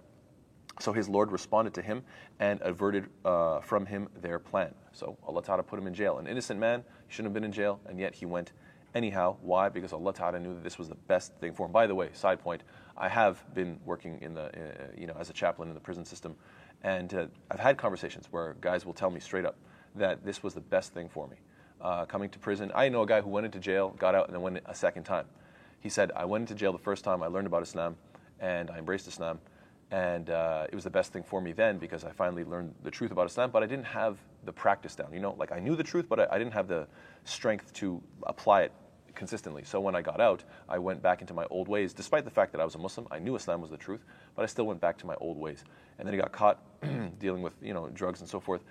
So 0.80 0.92
his 0.92 1.08
Lord 1.08 1.30
responded 1.30 1.72
to 1.74 1.82
him 1.82 2.02
and 2.40 2.60
averted 2.62 3.06
uh, 3.24 3.60
from 3.60 3.86
him 3.86 4.08
their 4.20 4.40
plan. 4.40 4.74
So 4.92 5.16
Allah 5.26 5.42
Ta'ala 5.42 5.62
put 5.62 5.78
him 5.78 5.86
in 5.86 5.94
jail. 5.94 6.18
An 6.18 6.26
innocent 6.26 6.58
man, 6.58 6.82
he 7.06 7.14
shouldn't 7.14 7.26
have 7.26 7.34
been 7.34 7.44
in 7.44 7.52
jail, 7.52 7.80
and 7.86 8.00
yet 8.00 8.14
he 8.14 8.26
went 8.26 8.52
anyhow. 8.94 9.36
Why? 9.40 9.68
Because 9.68 9.92
Allah 9.92 10.12
Ta'ala 10.12 10.40
knew 10.40 10.54
that 10.54 10.64
this 10.64 10.78
was 10.78 10.88
the 10.88 10.96
best 10.96 11.32
thing 11.36 11.54
for 11.54 11.66
him. 11.66 11.72
By 11.72 11.86
the 11.86 11.94
way, 11.94 12.10
side 12.12 12.40
point, 12.40 12.64
I 12.97 13.09
have 13.09 13.43
been 13.53 13.79
working 13.85 14.19
in 14.21 14.33
the, 14.33 14.45
uh, 14.45 14.87
you 14.97 15.07
know, 15.07 15.15
as 15.19 15.29
a 15.29 15.33
chaplain 15.33 15.69
in 15.69 15.75
the 15.75 15.81
prison 15.81 16.05
system, 16.05 16.35
and 16.83 17.13
uh, 17.13 17.25
I've 17.51 17.59
had 17.59 17.77
conversations 17.77 18.27
where 18.31 18.55
guys 18.61 18.85
will 18.85 18.93
tell 18.93 19.09
me 19.09 19.19
straight 19.19 19.45
up 19.45 19.55
that 19.95 20.25
this 20.25 20.43
was 20.43 20.53
the 20.53 20.61
best 20.61 20.93
thing 20.93 21.09
for 21.09 21.27
me. 21.27 21.37
Uh, 21.79 22.05
coming 22.05 22.29
to 22.29 22.39
prison, 22.39 22.71
I 22.73 22.89
know 22.89 23.03
a 23.03 23.07
guy 23.07 23.21
who 23.21 23.29
went 23.29 23.45
into 23.45 23.59
jail, 23.59 23.95
got 23.99 24.15
out, 24.15 24.25
and 24.27 24.35
then 24.35 24.41
went 24.41 24.59
a 24.65 24.75
second 24.75 25.03
time. 25.03 25.25
He 25.79 25.89
said, 25.89 26.11
I 26.15 26.25
went 26.25 26.43
into 26.43 26.55
jail 26.55 26.71
the 26.71 26.79
first 26.79 27.03
time, 27.03 27.21
I 27.21 27.27
learned 27.27 27.47
about 27.47 27.63
Islam, 27.63 27.95
and 28.39 28.71
I 28.71 28.79
embraced 28.79 29.07
Islam 29.07 29.39
and 29.91 30.29
uh, 30.29 30.67
it 30.69 30.75
was 30.75 30.83
the 30.83 30.89
best 30.89 31.13
thing 31.13 31.23
for 31.23 31.39
me 31.39 31.53
then 31.53 31.77
because 31.77 32.03
I 32.03 32.11
finally 32.11 32.43
learned 32.43 32.73
the 32.83 32.91
truth 32.91 33.11
about 33.11 33.27
Islam, 33.27 33.51
but 33.51 33.63
I 33.63 33.65
didn't 33.65 33.85
have 33.85 34.17
the 34.43 34.51
practice 34.51 34.95
down. 34.95 35.13
You 35.13 35.19
know, 35.19 35.35
like 35.37 35.51
I 35.51 35.59
knew 35.59 35.75
the 35.75 35.83
truth, 35.83 36.07
but 36.09 36.19
I, 36.19 36.27
I, 36.31 36.37
didn't 36.37 36.53
have 36.53 36.67
the 36.67 36.87
strength 37.23 37.71
to 37.73 38.01
apply 38.23 38.63
it 38.63 38.73
consistently. 39.17 39.63
So 39.65 39.81
when 39.81 39.95
I 39.95 40.01
got 40.01 40.21
out, 40.21 40.43
I 40.69 40.77
went 40.77 41.01
back 41.01 41.19
into 41.21 41.33
my 41.33 41.45
old 41.49 41.67
ways, 41.67 41.93
despite 41.93 42.23
the 42.23 42.31
fact 42.31 42.53
that 42.53 42.61
I 42.61 42.63
was 42.63 42.75
a 42.75 42.77
Muslim. 42.77 43.07
I 43.11 43.19
knew 43.19 43.35
Islam 43.35 43.59
was 43.59 43.69
the 43.69 43.77
truth, 43.77 44.05
but 44.35 44.43
I 44.43 44.45
still 44.45 44.65
went 44.65 44.79
back 44.79 44.97
to 44.99 45.05
my 45.05 45.15
old 45.15 45.37
ways. 45.37 45.65
And 45.97 46.07
then 46.07 46.13
he 46.13 46.19
got 46.19 46.31
caught 46.31 46.61
dealing 47.19 47.41
with, 47.41 47.53
you 47.61 47.73
know, 47.73 47.89
drugs 47.89 48.21
and 48.21 48.29
so 48.29 48.39
forth, 48.39 48.61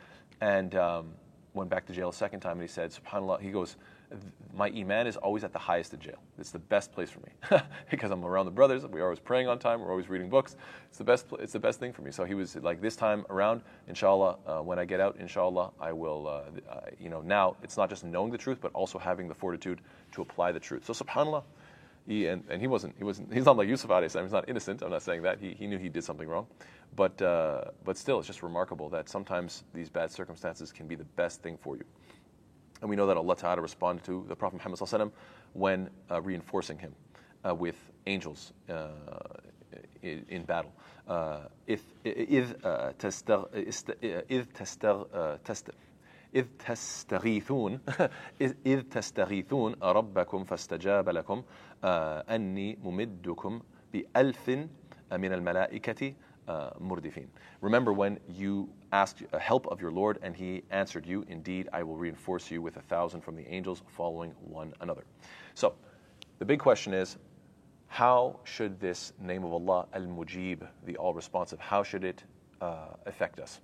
and 0.41 0.75
um, 0.76 1.12
went 1.53 1.69
back 1.69 1.85
to 1.87 1.93
jail 1.93 2.09
a 2.09 2.15
second 2.15 2.41
time. 2.41 2.53
And 2.53 2.62
he 2.62 2.69
said, 2.69 2.91
"Subhanallah," 2.91 3.41
he 3.41 3.50
goes 3.50 3.76
my 4.54 4.68
iman 4.68 5.06
is 5.06 5.16
always 5.16 5.44
at 5.44 5.52
the 5.52 5.58
highest 5.58 5.92
in 5.92 6.00
jail. 6.00 6.18
It's 6.38 6.50
the 6.50 6.58
best 6.58 6.92
place 6.92 7.10
for 7.10 7.20
me 7.20 7.60
because 7.90 8.10
I'm 8.10 8.25
around 8.25 8.46
the 8.46 8.52
brothers. 8.52 8.84
We're 8.86 9.04
always 9.04 9.18
praying 9.18 9.48
on 9.48 9.58
time. 9.58 9.80
We're 9.80 9.90
always 9.90 10.08
reading 10.08 10.28
books. 10.28 10.56
It's 10.88 10.98
the 10.98 11.04
best. 11.04 11.26
It's 11.38 11.52
the 11.52 11.60
best 11.60 11.78
thing 11.78 11.92
for 11.92 12.02
me. 12.02 12.10
So 12.10 12.25
he 12.25 12.34
was 12.34 12.56
like, 12.56 12.80
this 12.80 12.96
time 12.96 13.26
around, 13.30 13.62
inshallah, 13.88 14.38
uh, 14.46 14.58
when 14.60 14.78
I 14.78 14.84
get 14.84 15.00
out, 15.00 15.16
inshallah, 15.18 15.72
I 15.80 15.92
will. 15.92 16.26
Uh, 16.26 16.70
uh, 16.70 16.80
you 16.98 17.10
know, 17.10 17.20
now 17.20 17.56
it's 17.62 17.76
not 17.76 17.90
just 17.90 18.04
knowing 18.04 18.32
the 18.32 18.38
truth, 18.38 18.58
but 18.60 18.72
also 18.72 18.98
having 18.98 19.28
the 19.28 19.34
fortitude 19.34 19.80
to 20.12 20.22
apply 20.22 20.52
the 20.52 20.60
truth. 20.60 20.84
So 20.86 20.92
subhanallah. 20.92 21.42
He, 22.06 22.26
and, 22.28 22.44
and 22.48 22.60
he 22.60 22.68
wasn't 22.68 22.94
he 22.96 23.02
wasn't 23.02 23.34
he's 23.34 23.46
not 23.46 23.56
like 23.56 23.68
Yusuf 23.68 23.90
alayhi. 23.90 24.22
He's 24.22 24.32
not 24.32 24.48
innocent. 24.48 24.82
I'm 24.82 24.90
not 24.90 25.02
saying 25.02 25.22
that. 25.22 25.40
He, 25.40 25.54
he 25.54 25.66
knew 25.66 25.76
he 25.76 25.88
did 25.88 26.04
something 26.04 26.28
wrong, 26.28 26.46
but 26.94 27.20
uh, 27.20 27.64
but 27.84 27.98
still, 27.98 28.18
it's 28.20 28.28
just 28.28 28.44
remarkable 28.44 28.88
that 28.90 29.08
sometimes 29.08 29.64
these 29.75 29.90
bad 29.90 30.12
circumstances 30.12 30.70
can 30.70 30.86
be 30.86 30.94
the 30.94 31.04
best 31.04 31.42
thing 31.42 31.58
for 31.60 31.76
you. 31.76 31.84
And 32.81 32.89
we 32.89 32.96
know 32.96 33.08
that 33.08 33.17
Allah 33.17 33.36
Ta'ala 33.36 33.62
responded 33.62 34.03
to 34.05 34.25
the 34.27 34.36
Prophet 34.36 34.58
Muhammad 34.65 35.12
when 35.53 35.89
uh, 36.10 36.22
reinforcing 36.22 36.79
him 36.79 36.96
uh, 37.46 37.53
with 37.53 37.75
angels 38.08 38.53
uh, 38.70 38.88
in, 40.01 40.25
in, 40.29 40.43
battle. 40.43 40.72
إذ 41.67 41.79
إذ 46.36 46.46
تستغيثون 46.65 47.79
إذ 48.65 48.81
تستغيثون 48.81 49.75
ربكم 49.84 50.43
فاستجاب 50.43 51.10
لكم 51.10 51.43
أني 51.84 52.77
ممدكم 52.84 53.62
بألف 53.93 54.50
من 55.12 55.34
الملائكة 55.34 56.13
uh, 56.49 56.71
murdifin. 56.81 57.26
Remember 57.61 57.93
when 57.93 58.19
you 58.29 58.69
asked 58.93 59.23
help 59.38 59.67
of 59.69 59.81
your 59.81 59.91
Lord 59.91 60.19
and 60.23 60.37
he 60.37 60.62
answered 60.71 61.07
you, 61.07 61.25
Indeed, 61.29 61.69
I 61.73 61.83
will 61.83 61.97
reinforce 61.97 62.50
you 62.50 62.62
with 62.62 62.76
a 62.76 62.83
thousand 62.83 63.21
from 63.23 63.37
the 63.37 63.47
angels 63.53 63.83
following 63.88 64.33
one 64.41 64.73
another. 64.81 65.05
So, 65.55 65.75
the 66.38 66.45
big 66.45 66.61
question 66.61 66.93
is 66.93 67.17
how 67.88 68.41
should 68.45 68.79
this 68.81 69.12
name 69.21 69.45
of 69.45 69.53
Allah, 69.53 69.87
Al 69.93 70.03
Mujib, 70.03 70.67
the 70.85 70.97
all 70.97 71.15
responsive, 71.15 71.59
how 71.59 71.83
should 71.83 72.05
it 72.05 72.25
uh, 72.61 72.88
affect 73.07 73.41
us? 73.41 73.61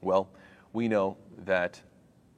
Well, 0.00 0.28
we 0.72 0.88
know 0.88 1.16
that 1.44 1.80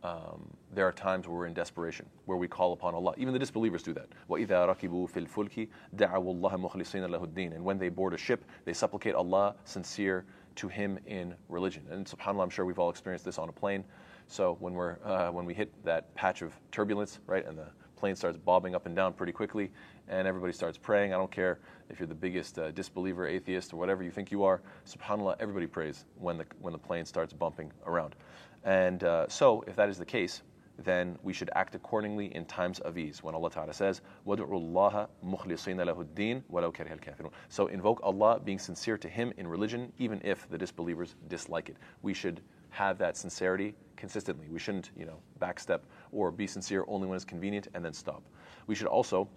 um, 0.02 0.48
there 0.75 0.87
are 0.87 0.91
times 0.91 1.27
where 1.27 1.37
we're 1.37 1.47
in 1.47 1.53
desperation, 1.53 2.05
where 2.25 2.37
we 2.37 2.47
call 2.47 2.73
upon 2.73 2.95
Allah. 2.95 3.13
Even 3.17 3.33
the 3.33 3.39
disbelievers 3.39 3.83
do 3.83 3.93
that. 3.93 4.07
وَإِذَا 4.29 4.75
رَكِبُوا 4.75 5.11
فِي 5.11 5.27
الْفُلْكِ 5.27 5.67
دَعَوُوا 5.95 6.39
اللَّهَ 6.39 6.71
مُخْلِصِينَ 6.71 7.07
لَهُ 7.09 7.27
الدِّينَ 7.27 7.53
And 7.53 7.63
when 7.63 7.77
they 7.77 7.89
board 7.89 8.13
a 8.13 8.17
ship, 8.17 8.45
they 8.65 8.73
supplicate 8.73 9.15
Allah 9.15 9.55
sincere 9.65 10.25
to 10.55 10.67
Him 10.67 10.97
in 11.05 11.35
religion. 11.49 11.83
And 11.89 12.05
subhanAllah, 12.05 12.43
I'm 12.43 12.49
sure 12.49 12.65
we've 12.65 12.79
all 12.79 12.89
experienced 12.89 13.25
this 13.25 13.37
on 13.37 13.49
a 13.49 13.51
plane. 13.51 13.83
So 14.27 14.55
when, 14.59 14.73
we're, 14.73 14.97
uh, 15.03 15.29
when 15.29 15.45
we 15.45 15.53
hit 15.53 15.71
that 15.83 16.13
patch 16.15 16.41
of 16.41 16.53
turbulence, 16.71 17.19
right, 17.27 17.45
and 17.45 17.57
the 17.57 17.67
plane 18.01 18.15
starts 18.15 18.37
bobbing 18.37 18.73
up 18.73 18.87
and 18.87 18.95
down 18.95 19.13
pretty 19.13 19.31
quickly, 19.31 19.69
and 20.07 20.27
everybody 20.27 20.51
starts 20.51 20.77
praying. 20.77 21.13
I 21.13 21.17
don't 21.17 21.31
care 21.31 21.59
if 21.89 21.99
you're 21.99 22.07
the 22.07 22.15
biggest 22.15 22.57
uh, 22.57 22.71
disbeliever, 22.71 23.27
atheist, 23.27 23.73
or 23.73 23.77
whatever 23.77 24.03
you 24.03 24.09
think 24.09 24.31
you 24.31 24.43
are. 24.43 24.61
Subhanallah, 24.87 25.35
everybody 25.39 25.67
prays 25.67 26.05
when 26.15 26.37
the, 26.37 26.45
when 26.59 26.73
the 26.73 26.79
plane 26.79 27.05
starts 27.05 27.31
bumping 27.33 27.71
around. 27.85 28.15
And 28.63 29.03
uh, 29.03 29.27
so, 29.27 29.63
if 29.67 29.75
that 29.75 29.89
is 29.89 29.97
the 29.97 30.05
case, 30.05 30.41
then 30.77 31.17
we 31.21 31.33
should 31.33 31.49
act 31.55 31.75
accordingly 31.75 32.33
in 32.35 32.45
times 32.45 32.79
of 32.79 32.97
ease. 32.97 33.23
When 33.23 33.35
Allah 33.35 33.51
Ta'ala 33.51 33.73
says, 33.73 34.01
وَدْعُوا 34.25 34.49
اللَّهَ 34.49 35.07
مُخْلِصِينَ 35.23 35.75
لَهُ 35.75 36.05
الدِّينَ 36.05 36.43
وَلَوْ 36.51 36.73
كَرِهَ 36.73 36.99
الْكَافِرُونَ 36.99 37.31
So 37.49 37.67
invoke 37.67 37.99
Allah 38.03 38.39
being 38.39 38.59
sincere 38.59 38.97
to 38.97 39.07
Him 39.07 39.33
in 39.37 39.47
religion, 39.47 39.91
even 39.99 40.21
if 40.23 40.49
the 40.49 40.57
disbelievers 40.57 41.15
dislike 41.27 41.69
it. 41.69 41.77
We 42.01 42.13
should 42.13 42.41
have 42.69 42.97
that 42.97 43.17
sincerity 43.17 43.75
consistently. 43.95 44.47
We 44.49 44.59
shouldn't, 44.59 44.91
you 44.97 45.05
know, 45.05 45.17
backstep 45.39 45.81
or 46.11 46.31
be 46.31 46.47
sincere 46.47 46.85
only 46.87 47.07
when 47.07 47.15
it's 47.15 47.25
convenient 47.25 47.67
and 47.73 47.85
then 47.85 47.93
stop. 47.93 48.23
We 48.67 48.75
should 48.75 48.87
also 48.87 49.29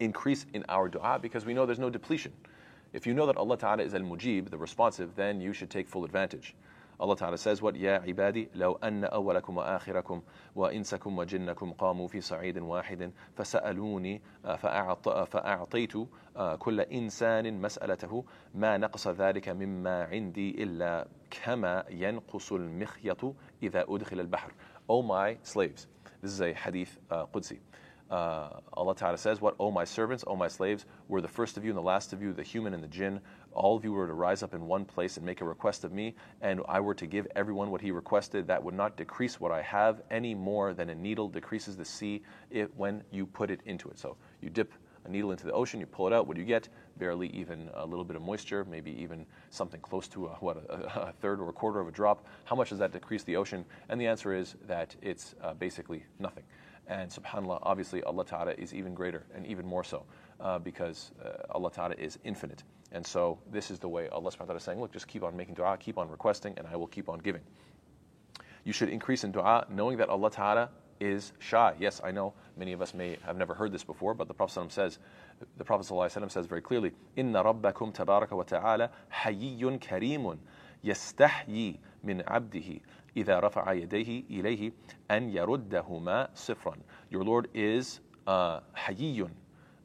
increase 0.00 0.46
in 0.54 0.64
our 0.68 0.88
dua 0.88 1.18
because 1.20 1.44
we 1.44 1.54
know 1.54 1.66
there's 1.66 1.78
no 1.78 1.90
depletion. 1.90 2.32
If 2.92 3.06
you 3.06 3.14
know 3.14 3.26
that 3.26 3.36
Allah 3.36 3.58
Ta'ala 3.58 3.82
is 3.82 3.94
al-mujib, 3.94 4.50
the 4.50 4.58
responsive, 4.58 5.16
then 5.16 5.40
you 5.40 5.52
should 5.52 5.68
take 5.68 5.88
full 5.88 6.04
advantage. 6.04 6.54
Allah 6.99 7.15
Ta'ala 7.15 7.37
says 7.37 7.61
what 7.61 7.75
يا 7.75 7.99
عبادي 7.99 8.49
لو 8.55 8.73
أن 8.83 9.03
أولكم 9.03 9.57
وآخركم 9.57 10.21
وإنسكم 10.55 11.17
وجنكم 11.17 11.73
قاموا 11.73 12.07
في 12.07 12.21
صعيد 12.21 12.57
واحد 12.57 13.11
فسألوني 13.35 14.21
فأعطيت 15.25 15.93
كل 16.59 16.81
إنسان 16.81 17.61
مسألته 17.61 18.25
ما 18.55 18.77
نقص 18.77 19.07
ذلك 19.07 19.49
مما 19.49 20.03
عندي 20.03 20.63
إلا 20.63 21.07
كما 21.31 21.85
ينقص 21.89 22.53
المخيط 22.53 23.35
إذا 23.63 23.85
أدخل 23.89 24.19
البحر 24.19 24.51
O 24.89 25.03
my 25.03 25.37
slaves 25.43 25.87
This 26.21 26.31
is 26.31 26.41
a 26.41 26.51
hadith 26.53 26.97
uh, 27.11 27.25
Qudsi 27.27 27.59
uh, 28.09 28.49
Allah 28.73 28.95
Ta'ala 28.95 29.17
says, 29.17 29.39
What, 29.39 29.55
O 29.59 29.71
my 29.71 29.83
servants, 29.83 30.23
O 30.25 30.35
my 30.35 30.47
slaves, 30.47 30.85
were 31.07 31.21
the 31.21 31.27
first 31.27 31.57
of 31.57 31.63
you 31.63 31.69
and 31.69 31.77
the 31.77 31.83
last 31.83 32.13
of 32.13 32.21
you, 32.21 32.33
the 32.33 32.43
human 32.43 32.73
and 32.73 32.83
the 32.83 32.87
jinn, 32.87 33.21
all 33.53 33.75
of 33.75 33.83
you 33.83 33.91
were 33.91 34.07
to 34.07 34.13
rise 34.13 34.43
up 34.43 34.53
in 34.53 34.67
one 34.67 34.85
place 34.85 35.17
and 35.17 35.25
make 35.25 35.41
a 35.41 35.45
request 35.45 35.83
of 35.83 35.91
me, 35.91 36.15
and 36.41 36.61
I 36.67 36.79
were 36.79 36.95
to 36.95 37.05
give 37.05 37.27
everyone 37.35 37.71
what 37.71 37.81
he 37.81 37.91
requested, 37.91 38.47
that 38.47 38.63
would 38.63 38.73
not 38.75 38.97
decrease 38.97 39.39
what 39.39 39.51
I 39.51 39.61
have 39.61 40.01
any 40.09 40.35
more 40.35 40.73
than 40.73 40.89
a 40.89 40.95
needle 40.95 41.27
decreases 41.27 41.75
the 41.75 41.85
sea 41.85 42.21
when 42.75 43.03
you 43.11 43.25
put 43.25 43.51
it 43.51 43.61
into 43.65 43.89
it. 43.89 43.99
So 43.99 44.17
you 44.41 44.49
dip 44.49 44.73
a 45.05 45.09
needle 45.09 45.31
into 45.31 45.45
the 45.45 45.53
ocean, 45.53 45.79
you 45.79 45.85
pull 45.85 46.07
it 46.07 46.13
out, 46.13 46.27
what 46.27 46.35
do 46.35 46.41
you 46.41 46.47
get? 46.47 46.69
Barely 46.99 47.27
even 47.27 47.69
a 47.73 47.85
little 47.85 48.03
bit 48.03 48.15
of 48.15 48.21
moisture, 48.21 48.65
maybe 48.65 48.91
even 49.01 49.25
something 49.49 49.79
close 49.81 50.07
to 50.09 50.27
a, 50.27 50.29
what 50.35 50.57
a, 50.57 51.07
a 51.09 51.13
third 51.21 51.39
or 51.39 51.49
a 51.49 51.53
quarter 51.53 51.79
of 51.79 51.87
a 51.87 51.91
drop. 51.91 52.25
How 52.45 52.55
much 52.55 52.69
does 52.69 52.79
that 52.79 52.91
decrease 52.91 53.23
the 53.23 53.37
ocean? 53.37 53.65
And 53.87 53.99
the 53.99 54.07
answer 54.07 54.33
is 54.33 54.55
that 54.67 54.95
it's 55.01 55.33
uh, 55.41 55.53
basically 55.53 56.03
nothing. 56.19 56.43
And 56.87 57.09
subhanAllah, 57.09 57.59
obviously 57.63 58.03
Allah 58.03 58.25
Ta'ala 58.25 58.51
is 58.57 58.73
even 58.73 58.93
greater 58.93 59.23
and 59.33 59.45
even 59.45 59.65
more 59.65 59.83
so 59.83 60.05
uh, 60.39 60.59
because 60.59 61.11
uh, 61.23 61.43
Allah 61.51 61.71
Ta'ala 61.71 61.95
is 61.97 62.19
infinite. 62.23 62.63
And 62.91 63.05
so 63.05 63.37
this 63.51 63.69
is 63.69 63.79
the 63.79 63.87
way 63.87 64.09
Allah 64.09 64.31
subhanahu 64.31 64.39
wa 64.39 64.45
ta'ala 64.45 64.57
is 64.57 64.63
saying, 64.63 64.81
look, 64.81 64.91
just 64.91 65.07
keep 65.07 65.23
on 65.23 65.37
making 65.37 65.53
dua, 65.53 65.77
keep 65.77 65.97
on 65.97 66.09
requesting, 66.09 66.55
and 66.57 66.65
I 66.67 66.75
will 66.75 66.87
keep 66.87 67.07
on 67.07 67.19
giving. 67.19 67.41
You 68.63 68.73
should 68.73 68.89
increase 68.89 69.23
in 69.23 69.31
dua 69.31 69.67
knowing 69.69 69.97
that 69.97 70.09
Allah 70.09 70.31
Ta'ala 70.31 70.69
is 70.99 71.33
shy. 71.39 71.73
Yes, 71.79 72.01
I 72.03 72.11
know 72.11 72.33
many 72.57 72.73
of 72.73 72.81
us 72.81 72.93
may 72.93 73.17
have 73.25 73.37
never 73.37 73.53
heard 73.53 73.71
this 73.71 73.83
before, 73.83 74.13
but 74.13 74.27
the 74.27 74.33
Prophet 74.33 74.71
says, 74.71 74.99
the 75.57 75.63
Prophet 75.63 75.85
says 76.31 76.45
very 76.45 76.61
clearly, 76.61 76.91
"Inna 77.15 77.43
Rabbakum 77.43 77.93
tabaraka 77.93 78.31
wa 78.31 78.43
taala 78.43 78.89
hayyun 79.13 79.79
karimun 79.79 80.37
yastahyi 80.83 81.77
min 82.03 82.21
abdihi 82.27 82.81
idha 83.15 83.41
rafa'a 83.41 83.87
yadayhi 83.87 84.25
ilayhi 84.29 84.73
an 85.09 85.31
yaruddahuma 85.31 86.29
sifran." 86.35 86.79
Your 87.09 87.23
Lord 87.23 87.47
is 87.53 88.01
uh, 88.27 88.59
hayyun, 88.75 89.31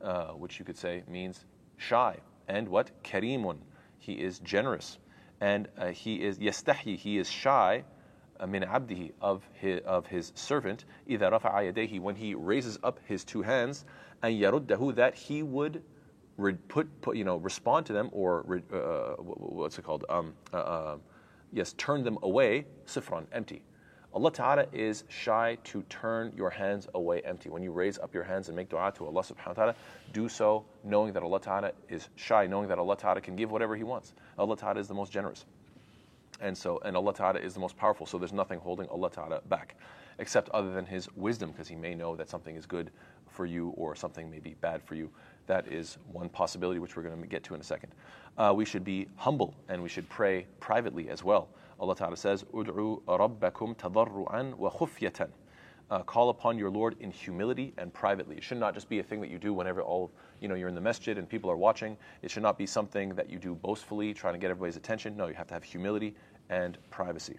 uh, 0.02 0.28
which 0.32 0.58
you 0.58 0.64
could 0.64 0.76
say 0.76 1.02
means 1.08 1.44
shy, 1.76 2.16
and 2.48 2.68
what 2.68 2.90
karimun, 3.02 3.58
he 3.98 4.14
is 4.14 4.40
generous, 4.40 4.98
and 5.40 5.68
uh, 5.78 5.88
he 5.88 6.22
is 6.22 6.38
yastahyi, 6.38 6.96
he 6.96 7.18
is 7.18 7.30
shy 7.30 7.84
من 8.41 8.63
عبده 8.63 9.11
of 9.21 9.43
his, 9.53 9.81
of 9.85 10.07
his 10.07 10.31
servant 10.35 10.85
إذا 11.09 11.29
رفع 11.29 11.73
يديه 11.73 11.99
when 11.99 12.15
he 12.15 12.33
raises 12.33 12.79
up 12.83 12.99
his 13.05 13.23
two 13.23 13.41
hands 13.41 13.85
and 14.23 14.39
يرده 14.39 14.95
that 14.95 15.13
he 15.13 15.43
would 15.43 15.81
put, 16.69 17.01
put 17.01 17.17
you 17.17 17.25
know 17.25 17.37
respond 17.37 17.85
to 17.85 17.93
them 17.93 18.09
or 18.13 18.61
uh, 18.73 19.21
what's 19.21 19.77
it 19.77 19.83
called 19.83 20.05
um, 20.09 20.33
uh, 20.53 20.57
uh 20.57 20.97
yes, 21.51 21.73
turn 21.77 22.03
them 22.03 22.17
away, 22.23 22.65
sifran, 22.85 23.25
empty. 23.31 23.61
Allah 24.11 24.31
Ta'ala 24.31 24.65
is 24.73 25.03
shy 25.07 25.57
to 25.65 25.83
turn 25.83 26.33
your 26.35 26.49
hands 26.49 26.87
away 26.95 27.21
empty. 27.21 27.49
When 27.49 27.61
you 27.61 27.71
raise 27.71 27.99
up 27.99 28.13
your 28.13 28.23
hands 28.23 28.47
and 28.47 28.55
make 28.55 28.69
dua 28.69 28.91
to 28.95 29.05
Allah 29.05 29.21
subhanahu 29.21 29.47
wa 29.47 29.53
ta'ala, 29.53 29.75
do 30.13 30.27
so 30.27 30.65
knowing 30.83 31.13
that 31.13 31.21
Allah 31.21 31.39
Ta'ala 31.39 31.71
is 31.89 32.09
shy, 32.15 32.47
knowing 32.47 32.67
that 32.69 32.79
Allah 32.79 32.97
Ta'ala 32.97 33.21
can 33.21 33.35
give 33.35 33.51
whatever 33.51 33.75
He 33.75 33.83
wants. 33.83 34.13
Allah 34.39 34.57
Ta'ala 34.57 34.79
is 34.79 34.87
the 34.87 34.95
most 34.95 35.11
generous. 35.11 35.45
And 36.40 36.56
so, 36.56 36.80
and 36.84 36.96
Allah 36.96 37.14
Ta'ala 37.14 37.38
is 37.38 37.54
the 37.54 37.60
most 37.60 37.76
powerful, 37.76 38.06
so 38.06 38.18
there's 38.18 38.32
nothing 38.32 38.58
holding 38.58 38.88
Allah 38.88 39.10
Ta'ala 39.10 39.40
back, 39.48 39.76
except 40.18 40.48
other 40.50 40.72
than 40.72 40.84
His 40.84 41.08
wisdom, 41.16 41.50
because 41.50 41.68
He 41.68 41.76
may 41.76 41.94
know 41.94 42.16
that 42.16 42.28
something 42.28 42.56
is 42.56 42.66
good 42.66 42.90
for 43.28 43.46
you 43.46 43.68
or 43.70 43.94
something 43.94 44.30
may 44.30 44.38
be 44.38 44.54
bad 44.60 44.82
for 44.82 44.94
you. 44.94 45.10
That 45.46 45.68
is 45.68 45.98
one 46.12 46.28
possibility, 46.28 46.78
which 46.78 46.96
we're 46.96 47.02
going 47.02 47.20
to 47.20 47.26
get 47.26 47.44
to 47.44 47.54
in 47.54 47.60
a 47.60 47.64
second. 47.64 47.92
Uh, 48.38 48.52
we 48.54 48.64
should 48.64 48.84
be 48.84 49.08
humble 49.16 49.54
and 49.68 49.82
we 49.82 49.88
should 49.88 50.08
pray 50.08 50.46
privately 50.60 51.08
as 51.08 51.22
well. 51.22 51.48
Allah 51.80 51.96
Ta'ala 51.96 52.16
says, 52.16 52.44
Ud'u 52.54 53.02
rabbakum 53.02 53.76
tadarru'an 53.76 54.54
wa 54.54 54.70
khufyatan. 54.70 55.28
Uh, 55.94 56.02
call 56.02 56.28
upon 56.28 56.58
your 56.58 56.70
Lord 56.70 56.96
in 56.98 57.12
humility 57.12 57.72
and 57.78 57.94
privately. 57.94 58.36
It 58.36 58.42
should 58.42 58.58
not 58.58 58.74
just 58.74 58.88
be 58.88 58.98
a 58.98 59.02
thing 59.04 59.20
that 59.20 59.30
you 59.30 59.38
do 59.38 59.54
whenever 59.54 59.80
all 59.80 60.10
you 60.40 60.48
know 60.48 60.56
you're 60.56 60.66
in 60.66 60.74
the 60.74 60.80
masjid 60.80 61.16
and 61.16 61.28
people 61.28 61.48
are 61.48 61.56
watching. 61.56 61.96
It 62.22 62.32
should 62.32 62.42
not 62.42 62.58
be 62.58 62.66
something 62.66 63.10
that 63.10 63.30
you 63.30 63.38
do 63.38 63.54
boastfully, 63.54 64.12
trying 64.12 64.34
to 64.34 64.40
get 64.40 64.50
everybody's 64.50 64.74
attention. 64.74 65.16
No, 65.16 65.28
you 65.28 65.34
have 65.34 65.46
to 65.46 65.54
have 65.54 65.62
humility 65.62 66.16
and 66.50 66.78
privacy. 66.90 67.38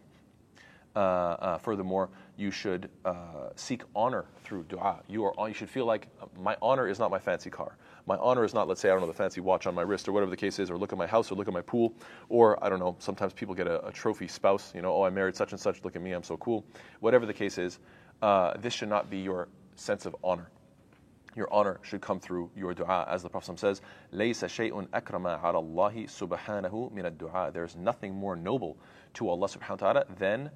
Uh, 0.95 0.99
uh, 0.99 1.57
furthermore, 1.57 2.09
you 2.37 2.49
should 2.49 2.89
uh, 3.03 3.49
seek 3.57 3.83
honor 3.93 4.23
through 4.45 4.63
dua. 4.69 5.01
You 5.09 5.25
are 5.25 5.49
you 5.49 5.53
should 5.53 5.69
feel 5.69 5.85
like 5.85 6.07
my 6.39 6.55
honor 6.61 6.87
is 6.87 6.97
not 6.97 7.11
my 7.11 7.19
fancy 7.19 7.49
car. 7.49 7.75
My 8.07 8.15
honor 8.17 8.45
is 8.45 8.53
not, 8.53 8.69
let's 8.69 8.79
say, 8.79 8.89
I 8.89 8.91
don't 8.93 9.01
know, 9.01 9.07
the 9.07 9.13
fancy 9.13 9.41
watch 9.41 9.67
on 9.67 9.75
my 9.75 9.81
wrist 9.81 10.07
or 10.07 10.13
whatever 10.13 10.29
the 10.29 10.37
case 10.37 10.59
is, 10.59 10.69
or 10.69 10.77
look 10.77 10.93
at 10.93 10.97
my 10.97 11.07
house 11.07 11.31
or 11.31 11.35
look 11.35 11.47
at 11.47 11.53
my 11.53 11.61
pool, 11.61 11.93
or 12.29 12.63
I 12.63 12.69
don't 12.69 12.79
know. 12.79 12.95
Sometimes 12.99 13.33
people 13.33 13.55
get 13.55 13.67
a, 13.67 13.85
a 13.85 13.91
trophy 13.91 14.27
spouse. 14.27 14.71
You 14.73 14.81
know, 14.81 14.93
oh, 14.93 15.03
I 15.03 15.09
married 15.09 15.35
such 15.35 15.51
and 15.51 15.59
such. 15.59 15.83
Look 15.83 15.97
at 15.97 16.01
me, 16.01 16.13
I'm 16.13 16.23
so 16.23 16.37
cool. 16.37 16.63
Whatever 17.01 17.25
the 17.25 17.33
case 17.33 17.57
is, 17.57 17.79
uh, 18.22 18.54
this 18.58 18.72
should 18.72 18.88
not 18.88 19.10
be 19.10 19.18
your 19.18 19.48
sense 19.76 20.06
of 20.06 20.14
honor. 20.22 20.50
Your 21.36 21.52
honor 21.52 21.78
should 21.82 22.00
come 22.00 22.18
through 22.18 22.50
your 22.56 22.74
dua, 22.74 23.06
as 23.08 23.22
the 23.22 23.28
Prophet 23.28 23.58
says, 23.58 23.80
لَيْسَ 24.12 24.44
شَيْءٌ 24.44 24.88
أَكْرَمَ 24.88 25.40
عَلَى 25.40 25.62
اللَّهِ 25.62 26.06
سُبْحَانَهُ 26.08 26.92
مِنَ 26.92 27.16
الدُّعَاء 27.16 27.52
There's 27.52 27.76
nothing 27.76 28.14
more 28.14 28.34
noble 28.34 28.76
to 29.14 29.28
Allah 29.28 29.46
subhanahu 29.46 29.70
wa 29.70 29.76
ta'ala 29.76 30.04
than 30.18 30.50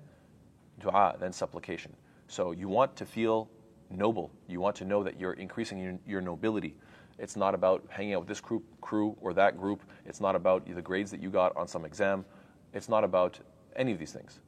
dua, 0.81 1.17
than 1.21 1.33
supplication. 1.33 1.95
So 2.27 2.51
you 2.51 2.69
want 2.69 2.97
to 2.97 3.07
feel 3.07 3.49
noble. 3.91 4.33
You 4.49 4.61
want 4.61 4.77
to 4.77 4.85
know 4.85 5.03
that 5.05 5.21
you're 5.21 5.35
increasing 5.35 5.79
your, 5.79 5.99
your 6.07 6.21
nobility. 6.21 6.75
It's 7.19 7.37
not 7.37 7.55
about 7.55 7.85
hanging 7.89 8.15
out 8.15 8.21
with 8.21 8.29
this 8.29 8.41
group, 8.41 8.65
crew 8.81 9.17
or 9.21 9.33
that 9.35 9.57
group. 9.57 9.83
It's 10.05 10.21
not 10.21 10.35
about 10.35 10.67
the 10.67 10.83
grades 10.83 11.11
that 11.13 11.21
you 11.21 11.31
got 11.31 11.57
on 11.57 11.69
some 11.69 11.85
exam. 11.85 12.25
It's 12.73 12.89
not 12.89 13.05
about 13.05 13.39
any 13.77 13.93
of 13.93 13.99
these 13.99 14.13
things. 14.13 14.41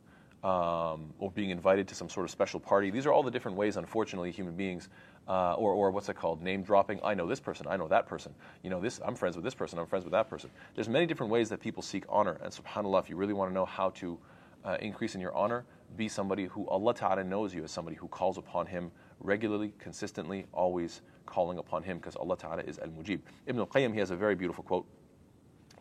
Um, 0.43 1.13
or 1.19 1.29
being 1.29 1.51
invited 1.51 1.87
to 1.89 1.93
some 1.93 2.09
sort 2.09 2.23
of 2.23 2.31
special 2.31 2.59
party. 2.59 2.89
These 2.89 3.05
are 3.05 3.13
all 3.13 3.21
the 3.21 3.29
different 3.29 3.57
ways, 3.57 3.77
unfortunately, 3.77 4.31
human 4.31 4.55
beings, 4.55 4.89
uh, 5.27 5.53
or, 5.53 5.71
or 5.71 5.91
what's 5.91 6.09
it 6.09 6.15
called, 6.15 6.41
name 6.41 6.63
dropping. 6.63 6.99
I 7.03 7.13
know 7.13 7.27
this 7.27 7.39
person, 7.39 7.67
I 7.69 7.77
know 7.77 7.87
that 7.89 8.07
person. 8.07 8.33
You 8.63 8.71
know, 8.71 8.81
this. 8.81 8.99
I'm 9.05 9.13
friends 9.13 9.35
with 9.35 9.45
this 9.45 9.53
person. 9.53 9.77
I'm 9.77 9.85
friends 9.85 10.03
with 10.03 10.13
that 10.13 10.31
person. 10.31 10.49
There's 10.73 10.89
many 10.89 11.05
different 11.05 11.31
ways 11.31 11.49
that 11.49 11.59
people 11.59 11.83
seek 11.83 12.05
honor, 12.09 12.39
and 12.43 12.51
Subhanallah, 12.51 13.03
if 13.03 13.09
you 13.11 13.17
really 13.17 13.33
want 13.33 13.51
to 13.51 13.53
know 13.53 13.65
how 13.65 13.91
to 13.91 14.17
uh, 14.65 14.77
increase 14.79 15.13
in 15.13 15.21
your 15.21 15.35
honor, 15.35 15.63
be 15.95 16.07
somebody 16.07 16.45
who 16.45 16.67
Allah 16.67 16.93
Ta'ala 16.93 17.23
knows 17.23 17.53
you 17.53 17.63
as 17.63 17.71
somebody 17.71 17.95
who 17.95 18.07
calls 18.07 18.37
upon 18.37 18.65
Him 18.65 18.91
regularly, 19.19 19.73
consistently, 19.79 20.47
always 20.53 21.01
calling 21.25 21.57
upon 21.57 21.83
Him 21.83 21.97
because 21.97 22.15
Allah 22.15 22.37
Ta'ala 22.37 22.63
is 22.63 22.79
Al 22.79 22.89
Mujib. 22.89 23.19
Ibn 23.45 23.59
al 23.59 23.67
Qayyim, 23.67 23.93
he 23.93 23.99
has 23.99 24.11
a 24.11 24.15
very 24.15 24.35
beautiful 24.35 24.63
quote 24.63 24.85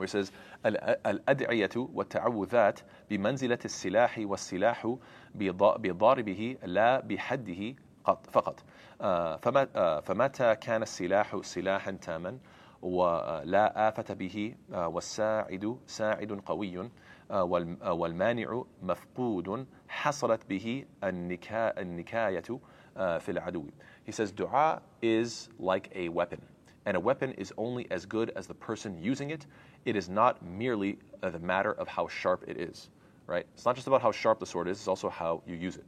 where 0.01 0.07
he 0.07 0.13
says, 0.13 0.33
الأدعية 1.07 1.71
والتعوذات 1.77 2.81
بمنزلة 3.11 3.59
السلاح 3.65 4.19
والسلاح 4.19 4.97
بضاربه 5.35 6.57
لا 6.65 7.01
بحده 7.01 7.75
فقط 8.33 8.61
فمتى 10.03 10.57
كان 10.57 10.83
السلاح 10.83 11.41
سلاحا 11.43 11.91
تاما 11.91 12.39
ولا 12.83 13.89
آفة 13.89 14.15
به 14.15 14.55
والساعد 14.73 15.79
ساعد 15.87 16.41
قوي 16.47 16.91
والمانع 17.87 18.65
مفقود 18.83 19.67
حصلت 19.89 20.41
به 20.49 20.85
النكاية 21.05 22.41
في 23.19 23.29
العدو 23.29 23.67
he 24.07 24.13
says, 24.13 24.33
dua 24.33 24.81
is 25.03 25.49
like 25.59 25.91
a 25.95 26.09
weapon. 26.09 26.41
And 26.86 26.96
a 26.96 27.00
weapon 27.00 27.32
is 27.34 27.52
only 27.58 27.90
as 27.90 28.06
good 28.06 28.32
as 28.36 28.46
the 28.46 28.54
person 28.54 28.98
using 29.02 29.32
it. 29.32 29.48
It 29.86 29.96
is 29.96 30.08
not 30.08 30.46
merely 30.46 31.00
the 31.22 31.40
matter 31.40 31.72
of 31.74 31.88
how 31.88 32.08
sharp 32.08 32.44
it 32.48 32.58
is, 32.58 32.90
right? 33.26 33.46
It's 33.56 33.66
not 33.66 33.76
just 33.76 33.88
about 33.88 34.02
how 34.02 34.12
sharp 34.12 34.40
the 34.40 34.46
sword 34.46 34.68
is, 34.68 34.78
it's 34.78 34.88
also 34.88 35.10
how 35.10 35.42
you 35.48 35.56
use 35.56 35.78
it. 35.78 35.86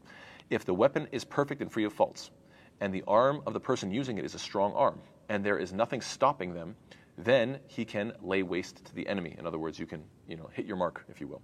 If 0.50 0.65
the 0.65 0.73
weapon 0.73 1.08
is 1.12 1.23
perfect 1.23 1.62
and 1.62 1.71
free 1.71 1.84
of 1.84 1.93
faults, 1.93 2.32
and 2.80 2.93
the 2.93 3.04
arm 3.08 3.41
of 3.45 3.54
the 3.54 3.60
person 3.60 3.91
using 3.91 4.17
it 4.17 4.26
is 4.26 4.36
a 4.36 4.39
strong 4.39 4.73
arm, 4.73 5.00
and 5.30 5.43
there 5.43 5.58
is 5.58 5.73
nothing 5.73 6.02
stopping 6.02 6.54
them, 6.54 6.76
then 7.17 7.60
he 7.67 7.84
can 7.84 8.13
lay 8.21 8.43
waste 8.43 8.86
to 8.86 8.95
the 8.95 9.08
enemy. 9.08 9.36
In 9.38 9.47
other 9.47 9.58
words, 9.58 9.80
you 9.80 9.86
can, 9.86 10.04
you 10.28 10.36
know, 10.36 10.50
hit 10.54 10.65
your 10.65 10.78
mark, 10.78 11.04
if 11.10 11.19
you 11.19 11.28
will. 11.28 11.41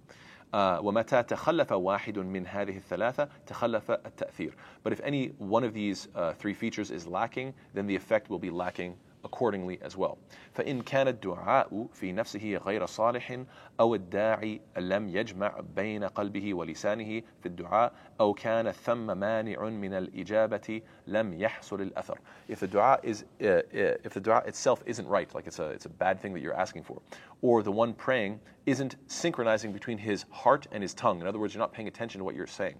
ومتى 0.52 1.22
تخلف 1.26 1.72
واحد 1.72 2.18
من 2.18 2.46
هذه 2.46 2.76
الثلاثة 2.76 3.28
تخلف 3.46 3.90
التأثير. 3.90 4.52
But 4.84 4.92
if 4.92 5.00
any 5.00 5.28
one 5.38 5.64
of 5.64 5.74
these 5.74 6.08
uh, 6.14 6.32
three 6.34 6.54
features 6.54 6.92
is 6.92 7.08
lacking, 7.08 7.54
then 7.74 7.86
the 7.86 7.96
effect 7.96 8.30
will 8.30 8.38
be 8.38 8.50
lacking 8.50 8.96
accordingly 9.24 9.78
as 9.82 9.96
well. 9.96 10.18
فإن 10.54 10.82
كان 10.82 11.08
الدعاء 11.08 11.86
في 11.92 12.12
نفسه 12.12 12.56
غير 12.56 12.86
صالح 12.86 13.44
أو 13.80 13.94
الداعي 13.94 14.60
لم 14.76 15.08
يجمع 15.08 15.60
بين 15.76 16.04
قلبه 16.04 16.54
ولسانه 16.54 17.22
في 17.40 17.46
الدعاء 17.46 17.92
أو 18.20 18.34
كان 18.34 18.72
ثم 18.72 19.18
مانع 19.18 19.68
من 19.68 19.94
الإجابة 19.94 20.82
لم 21.06 21.34
يحصل 21.34 21.80
الأثر. 21.80 22.18
If 22.48 22.60
the 22.60 22.66
dua 22.66 22.98
is 23.02 23.24
uh, 23.40 23.46
uh, 23.46 23.60
if 24.04 24.14
the 24.14 24.20
dua 24.20 24.42
itself 24.46 24.82
isn't 24.86 25.08
right, 25.08 25.34
like 25.34 25.46
it's 25.46 25.58
a 25.58 25.70
it's 25.70 25.86
a 25.86 25.90
bad 26.04 26.20
thing 26.20 26.34
that 26.34 26.40
you're 26.40 26.54
asking 26.54 26.84
for, 26.84 27.00
or 27.42 27.62
the 27.62 27.72
one 27.72 27.94
praying 27.94 28.40
isn't 28.66 28.96
synchronizing 29.06 29.72
between 29.72 29.98
his 29.98 30.24
heart 30.30 30.66
and 30.72 30.82
his 30.82 30.94
tongue. 30.94 31.20
In 31.20 31.26
other 31.26 31.38
words, 31.38 31.54
you're 31.54 31.60
not 31.60 31.72
paying 31.72 31.88
attention 31.88 32.18
to 32.18 32.24
what 32.24 32.34
you're 32.34 32.46
saying. 32.46 32.76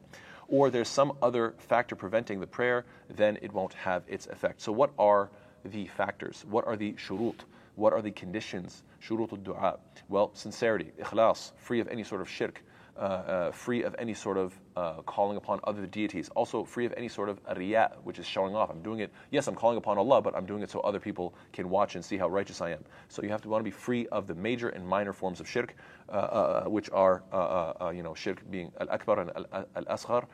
Or 0.48 0.70
there's 0.70 0.88
some 0.88 1.16
other 1.22 1.54
factor 1.58 1.96
preventing 1.96 2.38
the 2.38 2.46
prayer, 2.46 2.84
then 3.08 3.38
it 3.40 3.52
won't 3.52 3.72
have 3.74 4.02
its 4.06 4.26
effect. 4.26 4.60
So, 4.60 4.72
what 4.72 4.92
are 4.98 5.30
the 5.65 5.87
factors? 5.87 6.45
What 6.49 6.65
are 6.67 6.75
the 6.75 6.93
shurut? 6.93 7.39
What 7.75 7.93
are 7.93 8.01
the 8.01 8.11
conditions? 8.11 8.83
Shurut 9.01 9.31
al-du'a. 9.31 9.77
Well, 10.09 10.31
sincerity, 10.33 10.91
ikhlas, 11.01 11.51
free 11.57 11.79
of 11.79 11.87
any 11.87 12.03
sort 12.03 12.21
of 12.21 12.29
shirk, 12.29 12.61
uh, 12.97 13.01
uh, 13.01 13.51
free 13.51 13.83
of 13.83 13.95
any 13.97 14.13
sort 14.13 14.35
of 14.37 14.59
uh, 14.75 15.01
calling 15.03 15.37
upon 15.37 15.61
other 15.63 15.85
deities, 15.85 16.27
also 16.35 16.65
free 16.65 16.85
of 16.85 16.93
any 16.97 17.07
sort 17.07 17.29
of 17.29 17.39
riya, 17.55 17.93
which 18.03 18.19
is 18.19 18.25
showing 18.25 18.53
off. 18.53 18.69
I'm 18.69 18.81
doing 18.81 18.99
it, 18.99 19.09
yes, 19.31 19.47
I'm 19.47 19.55
calling 19.55 19.77
upon 19.77 19.97
Allah, 19.97 20.21
but 20.21 20.35
I'm 20.35 20.45
doing 20.45 20.63
it 20.63 20.69
so 20.69 20.81
other 20.81 20.99
people 20.99 21.33
can 21.53 21.69
watch 21.69 21.95
and 21.95 22.03
see 22.03 22.17
how 22.17 22.27
righteous 22.27 22.59
I 22.59 22.71
am. 22.71 22.83
So 23.07 23.23
you 23.23 23.29
have 23.29 23.41
to 23.43 23.47
want 23.47 23.61
to 23.61 23.63
be 23.63 23.71
free 23.71 24.05
of 24.07 24.27
the 24.27 24.35
major 24.35 24.67
and 24.67 24.85
minor 24.85 25.13
forms 25.13 25.39
of 25.39 25.47
shirk, 25.47 25.75
uh, 26.09 26.11
uh, 26.11 26.63
which 26.65 26.89
are, 26.89 27.23
uh, 27.31 27.91
you 27.95 28.03
know, 28.03 28.13
shirk 28.13 28.43
being 28.51 28.69
al-akbar 28.81 29.21
and 29.21 29.31
al-asghar, 29.75 30.25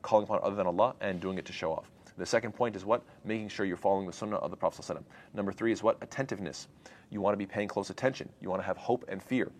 calling 0.00 0.24
upon 0.24 0.40
other 0.42 0.56
than 0.56 0.66
Allah, 0.66 0.94
and 1.02 1.20
doing 1.20 1.36
it 1.36 1.44
to 1.44 1.52
show 1.52 1.72
off. 1.72 1.90
The 2.17 2.25
second 2.25 2.53
point 2.53 2.75
is 2.75 2.83
what? 2.83 3.03
Making 3.23 3.47
sure 3.49 3.65
you're 3.65 3.77
following 3.77 4.07
the 4.07 4.13
sunnah 4.13 4.37
of 4.37 4.49
the 4.49 4.57
Prophet. 4.57 4.83
ﷺ. 4.83 5.03
Number 5.33 5.51
three 5.51 5.71
is 5.71 5.83
what? 5.83 5.97
Attentiveness. 6.01 6.67
You 7.11 7.21
want 7.21 7.33
to 7.33 7.37
be 7.37 7.45
paying 7.45 7.67
close 7.67 7.89
attention. 7.89 8.29
You 8.41 8.49
want 8.49 8.61
to 8.61 8.65
have 8.65 8.77
hope 8.77 9.05
and 9.07 9.21
fear. 9.21 9.51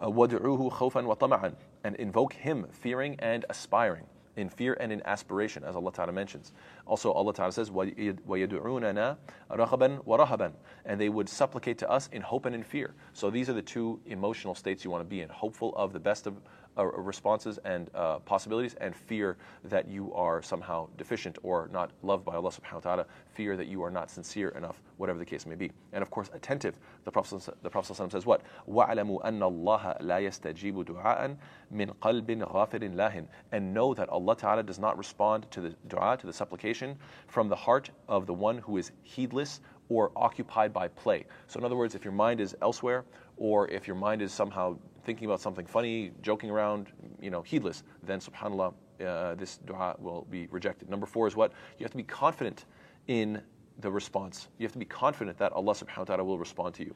Uh, 0.00 0.06
وَدُعُوهُ 0.08 0.70
خَوْفًا 0.70 1.16
وَطَمَعًا 1.16 1.54
And 1.84 1.96
invoke 1.96 2.34
Him, 2.34 2.66
fearing 2.70 3.16
and 3.18 3.44
aspiring. 3.48 4.04
In 4.36 4.48
fear 4.48 4.76
and 4.78 4.92
in 4.92 5.02
aspiration, 5.04 5.64
as 5.64 5.74
Allah 5.74 5.90
Ta'ala 5.90 6.12
mentions. 6.12 6.52
Also, 6.86 7.10
Allah 7.10 7.34
Ta'ala 7.34 7.50
says, 7.50 7.70
وَيَدُعُونَنَا 7.70 9.16
رَغَبًا 9.50 10.04
وَرَهَبًا 10.04 10.52
And 10.84 11.00
they 11.00 11.08
would 11.08 11.28
supplicate 11.28 11.78
to 11.78 11.90
us 11.90 12.08
in 12.12 12.22
hope 12.22 12.46
and 12.46 12.54
in 12.54 12.62
fear. 12.62 12.94
So 13.14 13.30
these 13.30 13.48
are 13.48 13.54
the 13.54 13.62
two 13.62 13.98
emotional 14.06 14.54
states 14.54 14.84
you 14.84 14.92
want 14.92 15.00
to 15.00 15.08
be 15.08 15.22
in. 15.22 15.28
Hopeful 15.28 15.74
of 15.74 15.92
the 15.92 15.98
best 15.98 16.28
of 16.28 16.36
uh, 16.78 16.84
responses 16.84 17.58
and 17.64 17.90
uh, 17.94 18.18
possibilities, 18.20 18.74
and 18.80 18.94
fear 18.94 19.36
that 19.64 19.88
you 19.88 20.12
are 20.14 20.40
somehow 20.40 20.88
deficient 20.96 21.36
or 21.42 21.68
not 21.72 21.90
loved 22.02 22.24
by 22.24 22.36
Allah 22.36 22.50
subhanahu 22.50 22.74
wa 22.74 22.80
ta'ala, 22.80 23.06
fear 23.32 23.56
that 23.56 23.66
you 23.66 23.82
are 23.82 23.90
not 23.90 24.10
sincere 24.10 24.50
enough, 24.50 24.80
whatever 24.96 25.18
the 25.18 25.24
case 25.24 25.44
may 25.44 25.56
be. 25.56 25.72
And 25.92 26.02
of 26.02 26.10
course, 26.10 26.30
attentive. 26.32 26.78
The 27.04 27.10
Prophet, 27.10 27.48
the 27.62 27.70
Prophet 27.70 27.96
says 28.12 28.26
what? 28.26 28.42
وَعْلَمُوا 28.68 29.24
أَنَّ 29.24 29.40
اللَّهَ 29.40 30.02
لَا 30.02 30.22
يَسْتَجِيبُ 30.22 30.84
دُعَاءً 30.84 31.36
مِنْ 31.74 31.92
قَلْبٍ 31.96 32.44
غَافِرٍ 32.44 32.94
لَاهٍ 32.94 33.26
And 33.50 33.74
know 33.74 33.92
that 33.94 34.08
Allah 34.08 34.36
ta'ala 34.36 34.62
does 34.62 34.78
not 34.78 34.96
respond 34.96 35.50
to 35.50 35.60
the 35.60 35.74
dua, 35.88 36.16
to 36.16 36.26
the 36.26 36.32
supplication, 36.32 36.96
from 37.26 37.48
the 37.48 37.56
heart 37.56 37.90
of 38.08 38.26
the 38.26 38.34
one 38.34 38.58
who 38.58 38.76
is 38.76 38.92
heedless 39.02 39.60
or 39.88 40.12
occupied 40.16 40.72
by 40.72 40.86
play. 40.88 41.24
So 41.46 41.58
in 41.58 41.64
other 41.64 41.76
words, 41.76 41.94
if 41.94 42.04
your 42.04 42.12
mind 42.12 42.40
is 42.40 42.54
elsewhere, 42.62 43.04
or 43.36 43.68
if 43.68 43.86
your 43.86 43.96
mind 43.96 44.22
is 44.22 44.32
somehow 44.32 44.76
thinking 45.04 45.26
about 45.26 45.40
something 45.40 45.66
funny, 45.66 46.12
joking 46.22 46.50
around, 46.50 46.88
you 47.20 47.30
know, 47.30 47.42
heedless, 47.42 47.82
then 48.02 48.20
subhanAllah, 48.20 48.74
uh, 49.04 49.34
this 49.36 49.58
dua 49.58 49.96
will 49.98 50.26
be 50.30 50.46
rejected. 50.50 50.90
Number 50.90 51.06
four 51.06 51.26
is 51.26 51.36
what? 51.36 51.52
You 51.78 51.84
have 51.84 51.92
to 51.92 51.96
be 51.96 52.02
confident 52.02 52.64
in 53.06 53.40
the 53.80 53.90
response. 53.90 54.48
You 54.58 54.66
have 54.66 54.72
to 54.72 54.78
be 54.78 54.84
confident 54.84 55.38
that 55.38 55.52
Allah 55.52 55.72
subhanahu 55.72 55.98
wa 55.98 56.04
ta'ala 56.04 56.24
will 56.24 56.38
respond 56.38 56.74
to 56.74 56.84
you. 56.84 56.94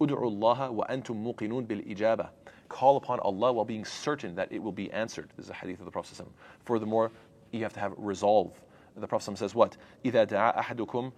ادعوا 0.00 0.30
الله 0.30 0.70
وأنتم 0.70 1.24
موقنون 1.24 1.66
بالإجابة. 1.66 2.28
Call 2.68 2.96
upon 2.96 3.18
Allah 3.20 3.52
while 3.52 3.64
being 3.64 3.84
certain 3.84 4.34
that 4.34 4.52
it 4.52 4.62
will 4.62 4.72
be 4.72 4.90
answered. 4.92 5.30
This 5.36 5.46
is 5.46 5.50
a 5.50 5.54
hadith 5.54 5.80
of 5.80 5.86
the 5.86 5.90
Prophet. 5.90 6.26
Furthermore, 6.64 7.10
you 7.50 7.62
have 7.62 7.72
to 7.72 7.80
have 7.80 7.94
resolve. 7.96 8.52
The 8.96 9.06
Prophet 9.06 9.38
says 9.38 9.54
what? 9.54 9.76
إذا 10.04 10.28
دعا 10.28 10.58
أحدكم 10.58 11.12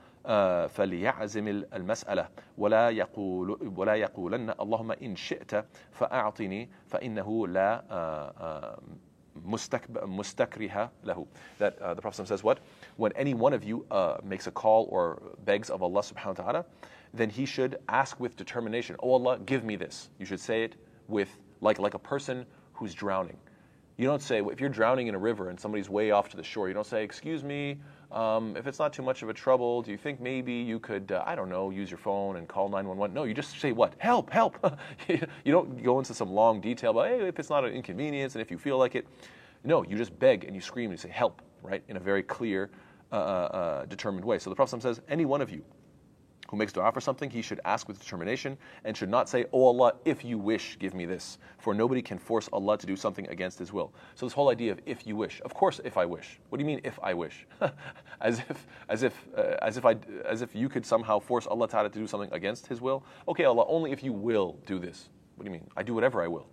فليعزم 0.69 1.49
المسألة 1.49 2.29
ولا 2.59 2.91
يقول 2.91 3.73
ولا 3.77 3.95
يقولن 3.95 4.55
اللهم 4.61 4.93
إن 4.93 5.17
شئت 5.17 5.65
فأعطني 5.93 6.69
فإنه 6.87 7.49
لا 7.49 7.85
mustakriha 9.47 10.91
lahu. 11.05 11.27
That 11.59 11.81
uh, 11.81 11.95
the 11.95 12.03
Prophet 12.03 12.27
says 12.29 12.43
what? 12.43 12.61
When 12.97 13.13
any 13.13 13.35
one 13.35 13.53
of 13.53 13.65
you 13.65 13.87
uh, 13.91 14.19
makes 14.23 14.47
a 14.47 14.51
call 14.51 14.89
or 14.91 15.23
begs 15.45 15.71
of 15.71 15.83
Allah 15.83 16.01
subhanahu 16.03 16.39
wa 16.39 16.45
ta'ala, 16.45 16.65
then 17.15 17.31
he 17.31 17.47
should 17.47 17.77
ask 17.89 18.21
with 18.21 18.37
determination, 18.37 18.97
Oh 19.01 19.13
Allah, 19.13 19.39
give 19.39 19.65
me 19.65 19.77
this. 19.77 20.11
You 20.19 20.27
should 20.27 20.41
say 20.41 20.65
it 20.65 20.77
with 21.09 21.29
like 21.61 21.79
like 21.79 21.95
a 21.95 21.99
person 21.99 22.47
who's 22.73 22.95
drowning. 22.95 23.37
You 23.97 24.07
don't 24.07 24.23
say, 24.23 24.41
if 24.41 24.61
you're 24.61 24.71
drowning 24.71 25.09
in 25.09 25.15
a 25.15 25.19
river 25.19 25.51
and 25.51 25.61
somebody's 25.61 25.91
way 25.91 26.11
off 26.11 26.31
to 26.31 26.37
the 26.37 26.43
shore, 26.43 26.69
you 26.69 26.75
don't 26.75 26.87
say, 26.87 27.05
Excuse 27.05 27.45
me, 27.45 27.79
um, 28.12 28.56
if 28.56 28.68
it's 28.68 28.80
not 28.80 28.94
too 28.94 29.02
much 29.02 29.24
of 29.24 29.30
a 29.30 29.34
trouble, 29.34 29.82
do 29.82 29.92
you 29.92 29.98
think 29.98 30.20
maybe 30.20 30.54
you 30.54 30.80
could, 30.80 31.12
uh, 31.12 31.24
I 31.26 31.36
don't 31.36 31.50
know, 31.50 31.70
use 31.70 31.90
your 31.90 31.98
phone 31.98 32.38
and 32.38 32.48
call 32.48 32.70
911? 32.70 33.14
No, 33.14 33.24
you 33.24 33.34
just 33.34 33.60
say 33.60 33.72
what? 33.72 33.94
Help, 33.98 34.30
help. 34.30 34.58
you 35.08 35.52
don't 35.52 35.84
go 35.84 36.00
into 36.00 36.14
some 36.14 36.30
long 36.30 36.62
detail 36.62 36.92
about, 36.92 37.08
hey, 37.08 37.28
if 37.28 37.40
it's 37.40 37.50
not 37.50 37.66
an 37.66 37.74
inconvenience 37.74 38.36
and 38.36 38.42
if 38.42 38.52
you 38.52 38.58
feel 38.58 38.78
like 38.78 38.96
it. 38.96 39.08
No, 39.64 39.84
you 39.84 39.98
just 39.98 40.18
beg 40.20 40.44
and 40.44 40.56
you 40.56 40.62
scream 40.62 40.92
and 40.92 40.94
you 40.94 41.02
say 41.02 41.10
help, 41.10 41.42
right, 41.64 41.84
in 41.88 41.98
a 41.98 42.00
very 42.00 42.22
clear, 42.22 42.70
uh, 43.12 43.16
uh, 43.16 43.20
uh 43.20 43.86
determined 43.86 44.24
way. 44.24 44.38
So 44.38 44.50
the 44.50 44.56
Prophet 44.56 44.82
says, 44.82 45.02
any 45.10 45.26
one 45.26 45.42
of 45.42 45.50
you 45.50 45.64
who 46.50 46.58
makes 46.58 46.72
dua 46.72 46.92
for 46.92 47.02
something, 47.02 47.30
he 47.30 47.42
should 47.42 47.60
ask 47.66 47.88
with 47.88 48.00
determination 48.00 48.58
and 48.84 48.96
should 48.96 49.10
not 49.10 49.28
say, 49.28 49.46
Oh 49.52 49.66
Allah, 49.66 49.94
if 50.06 50.24
you 50.24 50.38
wish, 50.38 50.78
give 50.80 50.94
me 50.94 51.06
this. 51.06 51.38
For 51.58 51.74
nobody 51.74 52.02
can 52.02 52.18
force 52.18 52.48
Allah 52.54 52.78
to 52.78 52.86
do 52.86 52.96
something 52.96 53.28
against 53.30 53.58
His 53.58 53.74
will. 53.74 53.94
So 54.16 54.26
this 54.26 54.34
whole 54.34 54.50
idea 54.50 54.72
of 54.72 54.80
if 54.86 55.08
you 55.08 55.16
wish, 55.16 55.42
of 55.44 55.54
course, 55.54 55.82
if 55.84 55.98
I 55.98 56.06
wish. 56.06 56.40
What 56.50 56.60
do 56.60 56.64
you 56.64 56.68
mean 56.68 56.82
if 56.84 57.00
I 57.02 57.14
wish? 57.14 57.48
as 58.22 58.40
if, 58.40 58.68
as 58.90 59.04
if, 59.04 59.28
uh, 59.36 59.56
as 59.62 59.78
if 59.78 59.86
I, 59.86 59.96
as 60.26 60.42
if 60.42 60.56
you 60.56 60.70
could 60.70 60.86
somehow 60.86 61.20
force 61.20 61.48
Allah 61.48 61.68
Taala 61.68 61.92
to 61.92 62.00
do 62.00 62.08
something 62.08 62.32
against 62.32 62.68
His 62.68 62.82
will. 62.82 63.04
Okay, 63.28 63.46
Allah, 63.46 63.66
only 63.68 63.92
if 63.92 64.04
you 64.04 64.14
will 64.14 64.58
do 64.66 64.80
this. 64.80 65.10
What 65.36 65.46
do 65.46 65.50
you 65.50 65.54
mean? 65.54 65.68
I 65.76 65.84
do 65.84 65.94
whatever 65.94 66.22
I 66.22 66.28
will. 66.28 66.48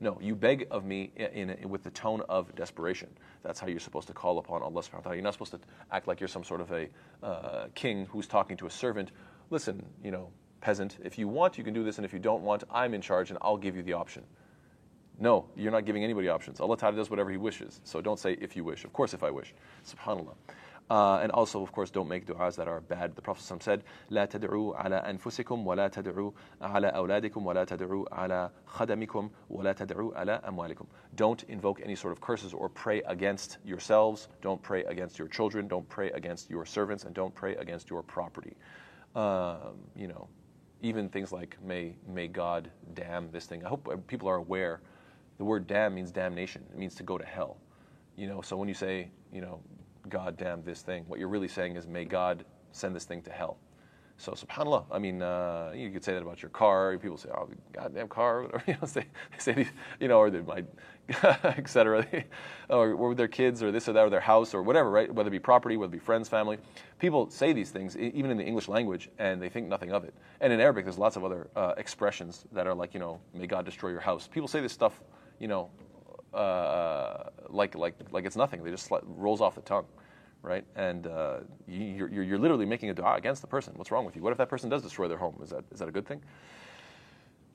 No, 0.00 0.18
you 0.20 0.34
beg 0.34 0.66
of 0.70 0.84
me 0.84 1.12
in, 1.16 1.50
in, 1.50 1.68
with 1.68 1.84
the 1.84 1.90
tone 1.90 2.20
of 2.28 2.54
desperation. 2.56 3.08
That's 3.42 3.60
how 3.60 3.68
you're 3.68 3.80
supposed 3.80 4.08
to 4.08 4.12
call 4.12 4.38
upon 4.38 4.62
Allah 4.62 4.82
ta'ala. 4.82 5.14
You're 5.14 5.22
not 5.22 5.34
supposed 5.34 5.52
to 5.52 5.60
act 5.92 6.08
like 6.08 6.20
you're 6.20 6.28
some 6.28 6.44
sort 6.44 6.60
of 6.60 6.72
a 6.72 6.88
uh, 7.22 7.66
king 7.74 8.06
who's 8.06 8.26
talking 8.26 8.56
to 8.58 8.66
a 8.66 8.70
servant 8.70 9.12
listen, 9.49 9.85
you 10.03 10.11
know, 10.11 10.29
peasant, 10.61 10.97
if 11.03 11.17
you 11.17 11.27
want, 11.27 11.57
you 11.57 11.63
can 11.63 11.73
do 11.73 11.83
this, 11.83 11.97
and 11.97 12.05
if 12.05 12.13
you 12.13 12.19
don't 12.19 12.43
want, 12.43 12.63
I'm 12.71 12.93
in 12.93 13.01
charge 13.01 13.29
and 13.29 13.39
I'll 13.41 13.57
give 13.57 13.75
you 13.75 13.83
the 13.83 13.93
option. 13.93 14.23
No, 15.19 15.45
you're 15.55 15.71
not 15.71 15.85
giving 15.85 16.03
anybody 16.03 16.29
options. 16.29 16.61
Allah 16.61 16.77
Ta'ala 16.77 16.95
does 16.95 17.09
whatever 17.09 17.29
He 17.29 17.37
wishes. 17.37 17.81
So 17.83 17.99
don't 17.99 18.19
say 18.19 18.37
if 18.39 18.55
you 18.55 18.63
wish. 18.63 18.85
Of 18.85 18.93
course, 18.93 19.13
if 19.13 19.21
I 19.21 19.29
wish. 19.31 19.53
SubhanAllah. 19.85 20.35
Uh, 20.89 21.19
and 21.21 21.31
also, 21.33 21.61
of 21.61 21.71
course, 21.71 21.91
don't 21.91 22.07
make 22.07 22.25
du'as 22.25 22.55
that 22.55 22.67
are 22.67 22.81
bad. 22.81 23.15
The 23.15 23.21
Prophet 23.21 23.61
said, 23.61 23.83
لا 24.09 24.25
تدعوا 24.25 24.75
على 24.75 25.03
أنفسكم 25.05 25.65
ولا 25.65 25.87
تدعوا 25.87 26.31
على 26.61 26.87
أولادكم 26.87 27.45
ولا 27.45 27.63
تدعوا 27.63 28.05
على 28.11 28.49
خدمكم 28.65 29.29
ولا 29.49 29.73
تدعوا 29.73 30.17
على 30.17 30.41
أموالكم. 30.47 30.85
Don't 31.15 31.43
invoke 31.43 31.79
any 31.83 31.95
sort 31.95 32.11
of 32.11 32.21
curses 32.21 32.53
or 32.53 32.69
pray 32.69 33.03
against 33.03 33.59
yourselves. 33.63 34.29
Don't 34.41 34.61
pray 34.63 34.83
against 34.85 35.19
your 35.19 35.27
children. 35.27 35.67
Don't 35.67 35.87
pray 35.89 36.09
against 36.11 36.49
your 36.49 36.65
servants. 36.65 37.03
And 37.03 37.13
don't 37.13 37.35
pray 37.35 37.55
against 37.57 37.91
your 37.91 38.01
property. 38.01 38.55
Um, 39.14 39.78
you 39.96 40.08
know, 40.08 40.28
even 40.82 41.08
things 41.08 41.32
like 41.32 41.56
may 41.64 41.94
may 42.06 42.28
God 42.28 42.70
damn 42.94 43.30
this 43.30 43.46
thing. 43.46 43.64
I 43.64 43.68
hope 43.68 43.88
people 44.06 44.28
are 44.28 44.36
aware. 44.36 44.80
The 45.38 45.44
word 45.44 45.66
damn 45.66 45.94
means 45.94 46.10
damnation. 46.10 46.64
It 46.72 46.78
means 46.78 46.94
to 46.96 47.02
go 47.02 47.18
to 47.18 47.24
hell. 47.24 47.58
You 48.16 48.28
know, 48.28 48.40
so 48.40 48.56
when 48.56 48.68
you 48.68 48.74
say, 48.74 49.08
you 49.32 49.40
know, 49.40 49.60
God 50.08 50.36
damn 50.36 50.62
this 50.62 50.82
thing, 50.82 51.04
what 51.08 51.18
you're 51.18 51.28
really 51.28 51.48
saying 51.48 51.76
is 51.76 51.86
may 51.86 52.04
God 52.04 52.44
send 52.72 52.94
this 52.94 53.04
thing 53.04 53.22
to 53.22 53.30
hell. 53.30 53.58
So 54.16 54.32
subhanallah, 54.32 54.84
I 54.92 54.98
mean, 54.98 55.22
uh, 55.22 55.72
you 55.74 55.90
could 55.90 56.04
say 56.04 56.14
that 56.14 56.22
about 56.22 56.40
your 56.40 56.50
car. 56.50 56.96
People 56.98 57.16
say, 57.16 57.30
"Oh, 57.36 57.48
goddamn 57.72 58.08
car," 58.08 58.42
or 58.52 58.62
you 58.66 58.76
know, 58.80 58.86
say, 58.86 59.06
say 59.38 59.66
you 59.98 60.08
know, 60.08 60.18
or 60.18 60.30
they 60.30 60.40
might, 60.40 60.66
etc. 61.08 62.06
or, 62.70 62.92
or 62.92 63.14
their 63.14 63.28
kids, 63.28 63.62
or 63.62 63.72
this 63.72 63.88
or 63.88 63.92
that, 63.92 64.02
or 64.02 64.10
their 64.10 64.20
house, 64.20 64.54
or 64.54 64.62
whatever, 64.62 64.90
right? 64.90 65.12
Whether 65.12 65.28
it 65.28 65.32
be 65.32 65.40
property, 65.40 65.76
whether 65.76 65.90
it 65.90 65.98
be 65.98 65.98
friends, 65.98 66.28
family. 66.28 66.58
People 67.00 67.28
say 67.28 67.52
these 67.52 67.70
things 67.70 67.96
even 67.96 68.30
in 68.30 68.36
the 68.36 68.44
English 68.44 68.68
language, 68.68 69.10
and 69.18 69.42
they 69.42 69.48
think 69.48 69.66
nothing 69.66 69.90
of 69.90 70.04
it. 70.04 70.14
And 70.40 70.52
in 70.52 70.60
Arabic, 70.60 70.84
there's 70.84 70.98
lots 70.98 71.16
of 71.16 71.24
other 71.24 71.48
uh, 71.56 71.74
expressions 71.76 72.44
that 72.52 72.66
are 72.68 72.74
like, 72.74 72.94
you 72.94 73.00
know, 73.00 73.20
"May 73.34 73.48
God 73.48 73.64
destroy 73.64 73.90
your 73.90 74.00
house." 74.00 74.28
People 74.28 74.48
say 74.48 74.60
this 74.60 74.72
stuff, 74.72 75.02
you 75.40 75.48
know, 75.48 75.70
uh, 76.32 77.30
like 77.48 77.74
like 77.74 77.96
like 78.12 78.26
it's 78.26 78.36
nothing. 78.36 78.62
They 78.62 78.70
just 78.70 78.90
rolls 79.02 79.40
off 79.40 79.56
the 79.56 79.62
tongue 79.62 79.86
right? 80.43 80.65
And 80.75 81.07
uh, 81.07 81.39
you're, 81.67 82.09
you're, 82.09 82.37
literally 82.37 82.65
making 82.65 82.89
a 82.89 82.93
dua 82.93 83.15
against 83.15 83.41
the 83.41 83.47
person. 83.47 83.73
What's 83.75 83.91
wrong 83.91 84.05
with 84.05 84.15
you? 84.15 84.21
What 84.21 84.31
if 84.31 84.37
that 84.37 84.49
person 84.49 84.69
does 84.69 84.81
destroy 84.81 85.07
their 85.07 85.17
home? 85.17 85.39
Is 85.43 85.49
that, 85.49 85.63
is 85.71 85.79
that 85.79 85.89
a 85.89 85.91
good 85.91 86.07
thing? 86.07 86.21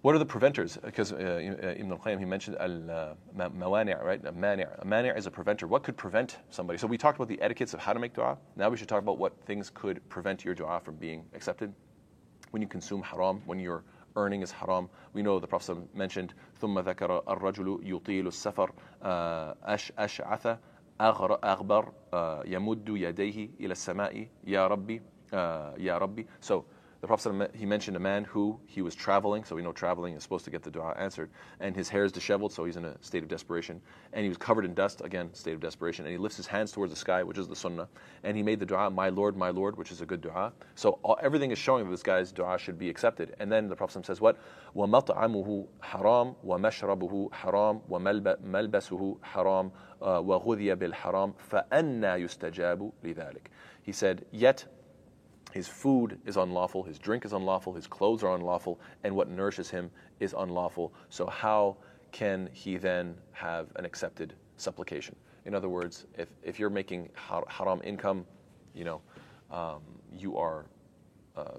What 0.03 0.14
are 0.14 0.18
the 0.18 0.27
preventers? 0.27 0.77
Because 0.77 1.12
uh, 1.12 1.16
uh 1.16 1.74
Ibn 1.79 1.92
al-Qayyim, 1.92 2.18
he 2.18 2.27
mentioned 2.27 2.59
al-mawani', 2.61 3.98
uh, 3.98 4.05
right? 4.05 4.22
A 4.27 4.33
mani'. 4.33 4.66
A 4.79 4.85
mani' 4.85 5.09
is 5.09 5.27
a 5.27 5.31
preventer. 5.31 5.66
What 5.66 5.83
could 5.83 5.96
prevent 5.96 6.37
somebody? 6.50 6.79
So 6.79 6.87
we 6.87 6.98
talked 6.98 7.16
about 7.16 7.29
the 7.29 7.40
etiquettes 7.40 7.72
of 7.72 7.81
how 7.81 7.94
to 7.94 7.98
make 7.98 8.12
dua. 8.12 8.37
Now 8.55 8.68
we 8.68 8.77
should 8.77 8.88
talk 8.88 9.03
about 9.03 9.16
what 9.16 9.33
things 9.46 9.70
could 9.70 10.07
prevent 10.11 10.44
your 10.44 10.55
dua 10.55 10.81
from 10.85 10.96
being 10.96 11.24
accepted. 11.35 11.72
When 12.50 12.61
you 12.61 12.68
consume 12.68 13.03
haram, 13.03 13.40
when 13.46 13.59
you're 13.59 13.83
earning 14.16 14.42
is 14.42 14.50
haram. 14.50 14.88
We 15.12 15.22
know 15.22 15.38
the 15.40 15.46
Prophet 15.46 15.79
mentioned 15.94 16.35
ثم 16.61 16.79
ذكر 16.79 17.22
الرجل 17.29 17.81
يطيل 17.83 18.27
السفر 18.27 18.72
أشعث 19.03 20.59
أغبر 21.01 21.93
يمد 22.45 22.89
يديه 22.89 23.49
إلى 23.59 23.71
السماء 23.71 24.27
يا 24.43 24.67
ربي 24.67 25.01
يا 25.77 25.97
ربي. 25.97 26.27
So 26.41 26.63
the 27.05 27.09
Prophet 27.09 27.50
he 27.55 27.66
mentioned 27.66 27.98
a 27.98 28.00
man 28.00 28.24
who 28.24 28.59
he 28.64 28.81
was 28.81 28.94
traveling, 28.94 29.44
so 29.44 29.55
we 29.55 29.61
know 29.61 29.72
traveling 29.72 30.14
is 30.14 30.22
supposed 30.22 30.46
to 30.46 30.50
get 30.50 30.62
the 30.62 30.70
dua 30.70 30.94
answered, 30.96 31.29
and 31.61 31.77
his 31.77 31.90
hair 31.90 32.03
is 32.03 32.12
disheveled, 32.12 32.50
so 32.50 32.64
he's 32.64 32.79
in 32.79 32.87
a 32.87 32.96
state 33.03 33.22
of 33.22 33.29
desperation, 33.29 33.83
and 34.14 34.22
he 34.22 34.31
was 34.31 34.38
covered 34.38 34.64
in 34.64 34.72
dust, 34.72 35.03
again, 35.05 35.29
state 35.35 35.53
of 35.53 35.61
desperation, 35.61 36.07
and 36.07 36.12
he 36.12 36.16
lifts 36.16 36.38
his 36.38 36.46
hands 36.46 36.72
towards 36.72 36.90
the 36.90 36.98
sky, 36.98 37.22
which 37.22 37.37
is 37.37 37.46
the 37.46 37.55
sunnah, 37.55 37.88
and 38.22 38.38
he 38.38 38.42
made 38.42 38.59
the 38.59 38.64
dua, 38.64 38.90
my 38.90 39.11
Lord, 39.11 39.37
my 39.37 39.50
Lord, 39.50 39.77
which 39.77 39.92
is 39.92 40.00
a 40.00 40.07
good 40.07 40.22
dua. 40.22 40.55
So 40.77 40.98
all, 41.03 41.18
everything 41.20 41.50
is 41.50 41.59
showing 41.59 41.85
that 41.85 41.90
this 41.90 42.03
guy's 42.03 42.33
dua 42.33 42.59
should 42.59 42.79
be 42.79 42.88
accepted. 42.88 43.37
And 43.38 43.53
then 43.53 43.68
the 43.68 43.77
Prophet 43.77 44.07
says 44.07 44.22
what? 44.22 44.38
وَمَطْعَمُهُ 44.74 45.66
حَرَامٌ 45.83 46.35
وَمَشْرَبُهُ 46.42 47.33
حَرَامٌ 47.33 47.83
وَمَلْبَسُهُ 47.90 49.18
حَرَامٌ 49.20 49.70
وَغُذِيَ 50.00 50.74
بِالْحَرَامِ 50.77 51.35
فَأَنَّى 51.53 52.24
يُسْتَجَابُ 52.24 52.92
لِذَلك. 53.05 53.46
He 53.83 53.92
said, 53.92 54.24
yet 54.33 54.64
his 55.51 55.67
food 55.67 56.19
is 56.25 56.38
unlawful, 56.38 56.83
his 56.83 56.99
drink 56.99 57.25
is 57.25 57.33
unlawful, 57.33 57.73
his 57.73 57.88
clothes 57.88 58.23
are 58.23 58.35
unlawful, 58.35 58.79
and 59.03 59.15
what 59.15 59.29
nourishes 59.29 59.69
him 59.69 59.89
is 60.19 60.35
unlawful. 60.38 60.93
So, 61.09 61.25
how 61.27 61.77
can 62.12 62.49
he 62.53 62.77
then 62.77 63.15
have 63.31 63.67
an 63.75 63.85
accepted 63.85 64.33
supplication? 64.57 65.15
In 65.45 65.55
other 65.55 65.69
words, 65.69 66.05
if, 66.17 66.29
if 66.43 66.59
you're 66.59 66.69
making 66.69 67.09
haram 67.47 67.81
income, 67.83 68.25
you 68.73 68.83
know, 68.83 69.01
um, 69.51 69.81
you 70.15 70.38
are 70.38 70.65
uh, 71.35 71.57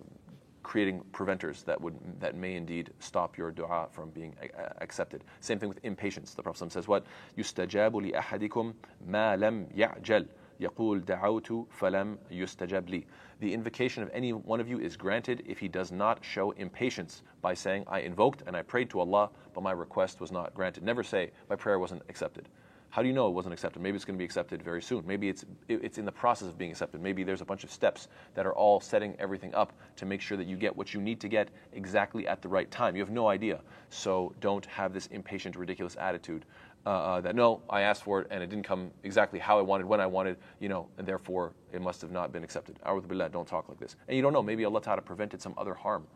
creating 0.62 1.02
preventers 1.12 1.62
that 1.64 1.80
would 1.80 1.96
that 2.20 2.36
may 2.36 2.54
indeed 2.54 2.90
stop 2.98 3.36
your 3.36 3.50
dua 3.50 3.88
from 3.90 4.10
being 4.10 4.34
accepted. 4.80 5.24
Same 5.40 5.58
thing 5.58 5.68
with 5.68 5.80
impatience. 5.82 6.34
The 6.34 6.42
Prophet 6.42 6.70
says, 6.70 6.86
"What 6.86 7.06
yustajabu 7.36 8.12
ahadikum 8.14 8.74
ma 9.06 9.34
lam 9.34 9.66
ya'jal." 9.76 10.28
يقول 10.59 11.05
دعوت 11.05 11.67
فلم 11.71 12.17
يستجب 12.31 12.89
لي. 12.89 13.05
The 13.39 13.53
invocation 13.53 14.03
of 14.03 14.09
any 14.13 14.31
one 14.31 14.59
of 14.59 14.67
you 14.69 14.79
is 14.79 14.95
granted 14.95 15.43
if 15.45 15.59
he 15.59 15.67
does 15.67 15.91
not 15.91 16.23
show 16.23 16.51
impatience 16.51 17.23
by 17.41 17.53
saying, 17.53 17.83
I 17.87 17.99
invoked 17.99 18.43
and 18.47 18.55
I 18.55 18.61
prayed 18.61 18.89
to 18.91 18.99
Allah, 18.99 19.29
but 19.53 19.61
my 19.61 19.71
request 19.71 20.21
was 20.21 20.31
not 20.31 20.53
granted. 20.53 20.83
Never 20.83 21.03
say, 21.03 21.31
my 21.49 21.55
prayer 21.55 21.79
wasn't 21.79 22.03
accepted. 22.07 22.47
How 22.95 23.01
do 23.01 23.09
you 23.09 23.13
know 23.13 23.27
it 23.27 23.33
wasn't 23.33 23.51
accepted? 23.51 23.81
Maybe 23.81 23.97
it's 23.97 24.05
going 24.05 24.15
to 24.15 24.19
be 24.19 24.23
accepted 24.23 24.63
very 24.63 24.81
soon. 24.81 25.05
Maybe 25.05 25.27
it's 25.27 25.43
it's 25.67 25.97
in 25.97 26.05
the 26.05 26.13
process 26.13 26.47
of 26.47 26.57
being 26.57 26.71
accepted. 26.71 27.01
Maybe 27.01 27.25
there's 27.25 27.41
a 27.41 27.45
bunch 27.45 27.65
of 27.65 27.71
steps 27.71 28.07
that 28.35 28.45
are 28.45 28.53
all 28.53 28.79
setting 28.79 29.17
everything 29.19 29.53
up 29.53 29.73
to 29.97 30.05
make 30.05 30.21
sure 30.21 30.37
that 30.37 30.47
you 30.47 30.55
get 30.55 30.73
what 30.73 30.93
you 30.93 31.01
need 31.01 31.19
to 31.19 31.27
get 31.27 31.49
exactly 31.73 32.25
at 32.25 32.41
the 32.41 32.47
right 32.47 32.71
time. 32.71 32.95
You 32.95 33.01
have 33.01 33.11
no 33.11 33.27
idea. 33.27 33.59
So 33.89 34.33
don't 34.39 34.65
have 34.67 34.93
this 34.93 35.07
impatient, 35.07 35.57
ridiculous 35.57 35.97
attitude 35.99 36.45
uh, 36.86 36.88
uh, 36.88 37.20
that 37.20 37.34
no, 37.34 37.60
I 37.68 37.82
asked 37.82 38.04
for 38.04 38.20
it 38.20 38.28
and 38.30 38.42
it 38.42 38.48
didn't 38.48 38.64
come 38.64 38.90
exactly 39.02 39.38
how 39.38 39.58
I 39.58 39.62
wanted, 39.62 39.86
when 39.86 40.00
I 40.00 40.06
wanted, 40.06 40.38
you 40.60 40.68
know, 40.68 40.88
and 40.96 41.06
therefore 41.06 41.52
it 41.72 41.82
must 41.82 42.00
have 42.00 42.10
not 42.10 42.32
been 42.32 42.42
accepted. 42.42 42.78
A'udhu 42.86 43.32
don't 43.32 43.46
talk 43.46 43.68
like 43.68 43.78
this. 43.78 43.96
And 44.08 44.16
you 44.16 44.22
don't 44.22 44.32
know, 44.32 44.42
maybe 44.42 44.64
Allah 44.64 44.80
Ta'ala 44.80 45.02
prevented 45.02 45.42
some 45.42 45.54
other 45.58 45.74
harm 45.74 46.06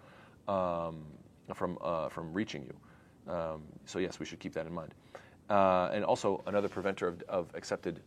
um, 0.48 1.04
from, 1.54 1.78
uh, 1.82 2.08
from 2.08 2.32
reaching 2.32 2.64
you. 2.64 3.32
Um, 3.32 3.62
so 3.84 3.98
yes, 3.98 4.18
we 4.18 4.26
should 4.26 4.40
keep 4.40 4.54
that 4.54 4.66
in 4.66 4.72
mind. 4.72 4.94
Uh, 5.50 5.90
and 5.92 6.04
also 6.04 6.42
another 6.46 6.68
preventer 6.68 7.08
of, 7.08 7.22
of 7.28 7.48
accepted 7.54 8.00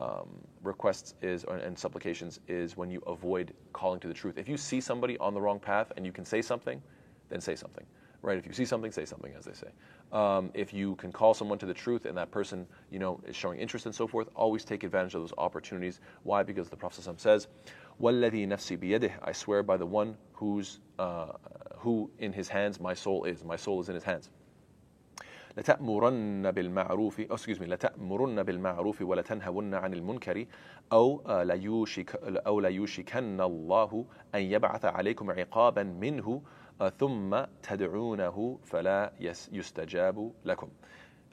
um, 0.00 0.28
requests 0.62 1.14
is 1.22 1.44
and 1.44 1.78
supplications 1.78 2.40
is 2.48 2.76
when 2.76 2.90
you 2.90 3.00
avoid 3.06 3.54
calling 3.72 4.00
to 4.00 4.08
the 4.08 4.14
truth. 4.14 4.38
If 4.38 4.48
you 4.48 4.56
see 4.56 4.80
somebody 4.80 5.16
on 5.18 5.34
the 5.34 5.40
wrong 5.40 5.60
path 5.60 5.92
and 5.96 6.04
you 6.04 6.12
can 6.12 6.24
say 6.24 6.42
something, 6.42 6.82
then 7.28 7.40
say 7.40 7.54
something 7.54 7.86
Right? 8.23 8.37
If 8.37 8.45
you 8.45 8.53
see 8.53 8.65
something, 8.65 8.91
say 8.91 9.05
something, 9.05 9.33
as 9.37 9.45
they 9.45 9.53
say. 9.53 9.69
Um, 10.11 10.51
if 10.53 10.73
you 10.73 10.95
can 10.95 11.11
call 11.11 11.33
someone 11.33 11.57
to 11.59 11.65
the 11.65 11.73
truth 11.73 12.05
and 12.05 12.17
that 12.17 12.31
person, 12.31 12.67
you 12.91 12.99
know, 12.99 13.21
is 13.25 13.35
showing 13.35 13.59
interest 13.59 13.85
and 13.85 13.95
so 13.95 14.07
forth, 14.07 14.27
always 14.35 14.65
take 14.65 14.83
advantage 14.83 15.15
of 15.15 15.21
those 15.21 15.33
opportunities. 15.37 16.01
Why? 16.23 16.43
Because 16.43 16.67
the 16.67 16.75
Prophet 16.75 17.05
says, 17.19 17.47
"وَالَّذِي 18.01 18.47
نَفْسِي 18.47 18.77
بِيَدِهِ 18.77 19.11
I 19.23 19.31
swear 19.31 19.63
by 19.63 19.77
the 19.77 19.85
one 19.85 20.17
whose, 20.33 20.79
uh, 20.97 21.33
who 21.77 22.11
in 22.19 22.33
his 22.33 22.49
hands 22.49 22.79
my 22.81 22.93
soul 22.93 23.23
is. 23.23 23.45
My 23.45 23.55
soul 23.55 23.79
is 23.79 23.87
in 23.87 23.95
his 23.95 24.03
hands. 24.03 24.29
لتأمرن 25.57 26.51
بالمعروف 26.51 27.19
أو 27.19 27.37
excuse 27.37 27.59
me 27.59 27.67
لتأمرن 27.67 28.43
بالمعروف 28.43 29.01
ولتنهون 29.01 29.73
عن 29.73 29.93
المنكر 29.93 30.45
أو 30.91 31.23
ليوشك 31.43 32.15
أو 32.47 32.59
ليوشكن 32.59 33.41
الله 33.41 34.05
أن 34.35 34.41
يبعث 34.41 34.85
عليكم 34.85 35.31
عقابا 35.31 35.83
منه 35.83 36.41
ثم 36.97 37.43
تدعونه 37.63 38.59
فلا 38.63 39.11
يستجاب 39.51 40.31
لكم 40.45 40.69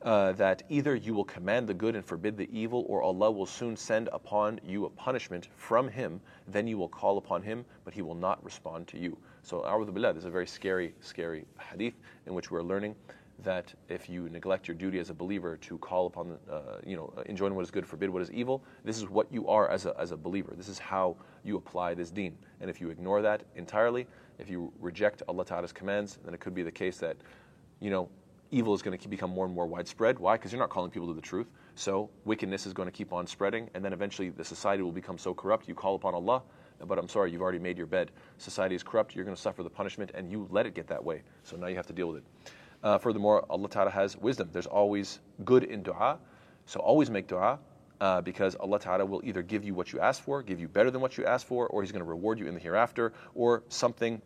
uh, 0.03 0.33
that 0.33 0.63
either 0.69 0.95
you 0.95 1.15
will 1.15 1.25
command 1.25 1.67
the 1.67 1.75
good 1.75 1.97
and 1.97 2.05
forbid 2.05 2.37
the 2.37 2.49
evil, 2.57 2.85
or 2.89 3.03
Allah 3.03 3.31
will 3.31 3.47
soon 3.47 3.77
send 3.77 4.09
upon 4.13 4.61
you 4.65 4.85
a 4.85 4.91
punishment 4.91 5.49
from 5.57 5.89
Him. 5.89 6.21
Then 6.49 6.67
you 6.67 6.79
will 6.79 6.89
call 6.89 7.19
upon 7.19 7.43
Him, 7.43 7.65
but 7.85 7.95
He 7.95 8.03
will 8.03 8.15
not 8.15 8.43
respond 8.45 8.87
to 8.89 8.99
you. 8.99 9.17
So, 9.43 9.63
A'udhu 9.63 9.93
Billah, 9.93 10.13
this 10.13 10.23
is 10.23 10.27
a 10.27 10.31
very 10.31 10.47
scary, 10.47 10.95
scary 11.01 11.45
hadith 11.59 11.95
in 12.27 12.35
which 12.35 12.51
we're 12.51 12.63
learning 12.63 12.95
that 13.44 13.74
if 13.90 14.10
you 14.10 14.30
neglect 14.30 14.68
your 14.68 14.76
duty 14.76 15.00
as 15.00 15.10
a 15.10 15.14
believer 15.14 15.58
to 15.58 15.78
call 15.80 16.08
upon, 16.08 16.38
uh, 16.50 16.78
you 16.86 16.96
know, 16.96 17.14
enjoin 17.26 17.56
what 17.56 17.62
is 17.62 17.72
good, 17.72 17.86
forbid 17.86 18.10
what 18.10 18.22
is 18.22 18.32
evil, 18.32 18.64
this 18.84 18.98
is 18.98 19.10
what 19.10 19.32
you 19.32 19.48
are 19.48 19.70
as 19.70 19.86
a, 19.86 19.96
as 20.00 20.12
a 20.12 20.18
believer. 20.18 20.54
This 20.56 20.70
is 20.70 20.80
how 20.80 21.18
you 21.44 21.58
apply 21.58 21.94
this 21.94 22.12
deen. 22.12 22.38
And 22.60 22.70
if 22.70 22.80
you 22.80 22.90
ignore 22.90 23.22
that 23.22 23.44
entirely, 23.56 24.08
if 24.40 24.50
you 24.50 24.72
reject 24.80 25.24
Allah 25.28 25.46
Ta'ala's 25.46 25.72
commands, 25.72 26.20
then 26.24 26.34
it 26.34 26.40
could 26.40 26.56
be 26.56 26.64
the 26.64 26.72
case 26.72 26.98
that, 26.98 27.18
you 27.80 27.90
know, 27.90 28.10
evil 28.52 28.74
is 28.74 28.82
going 28.82 28.98
to 28.98 29.08
become 29.08 29.32
more 29.32 29.46
and 29.46 29.56
more 29.56 29.66
widespread. 29.66 30.20
Why? 30.20 30.36
Because 30.36 30.52
you're 30.52 30.60
not 30.60 30.70
calling 30.70 30.92
people 30.92 31.08
to 31.08 31.14
the 31.14 31.22
truth. 31.22 31.48
So 31.76 32.10
wickedness 32.26 32.66
is 32.66 32.74
going 32.74 32.88
to 32.88 32.92
keep 32.92 33.14
on 33.14 33.26
spreading, 33.26 33.70
and 33.74 33.84
then 33.84 33.94
eventually 33.94 34.30
the 34.30 34.44
society 34.44 34.84
will 34.84 34.92
become 34.92 35.18
so 35.18 35.34
corrupt. 35.34 35.68
You 35.68 35.76
call 35.76 35.96
upon 35.96 36.14
Allah, 36.14 36.44
but 36.86 36.98
I'm 36.98 37.08
sorry, 37.08 37.32
you've 37.32 37.42
already 37.42 37.60
made 37.60 37.78
your 37.78 37.88
bed. 37.88 38.12
Society 38.38 38.76
is 38.76 38.84
corrupt. 38.84 39.16
You're 39.16 39.24
going 39.24 39.36
to 39.36 39.42
suffer 39.42 39.64
the 39.64 39.70
punishment, 39.70 40.12
and 40.14 40.30
you 40.30 40.48
let 40.52 40.66
it 40.66 40.74
get 40.74 40.88
that 40.88 41.04
way. 41.04 41.22
So 41.44 41.56
now 41.56 41.68
you 41.68 41.76
have 41.76 41.88
to 41.88 41.94
deal 41.94 42.08
with 42.08 42.18
it. 42.18 42.24
Uh, 42.83 42.99
furthermore, 42.99 43.45
Allah 43.51 43.69
Ta'ala 43.69 43.91
has 43.91 44.17
wisdom. 44.17 44.49
There's 44.53 44.67
always 44.67 45.21
good 45.45 45.65
in 45.65 45.83
dua. 45.83 46.19
So 46.67 46.81
always 46.81 47.11
make 47.11 47.27
dua 47.27 47.59
uh, 48.01 48.21
because 48.21 48.55
Allah 48.57 48.79
Ta'ala 48.79 49.05
will 49.05 49.21
either 49.25 49.43
give 49.43 49.65
you 49.65 49.75
what 49.75 49.93
you 49.93 50.01
ask 50.01 50.23
for, 50.23 50.43
give 50.43 50.61
you 50.61 50.69
better 50.69 50.91
than 50.91 51.01
what 51.01 51.17
you 51.17 51.25
asked 51.25 51.47
for, 51.47 51.67
or 51.69 51.83
He's 51.83 51.93
going 51.93 52.05
to 52.05 52.09
reward 52.09 52.39
you 52.39 52.47
in 52.47 52.55
the 52.55 52.61
hereafter, 52.61 53.13
or 53.35 53.63
something 53.69 54.21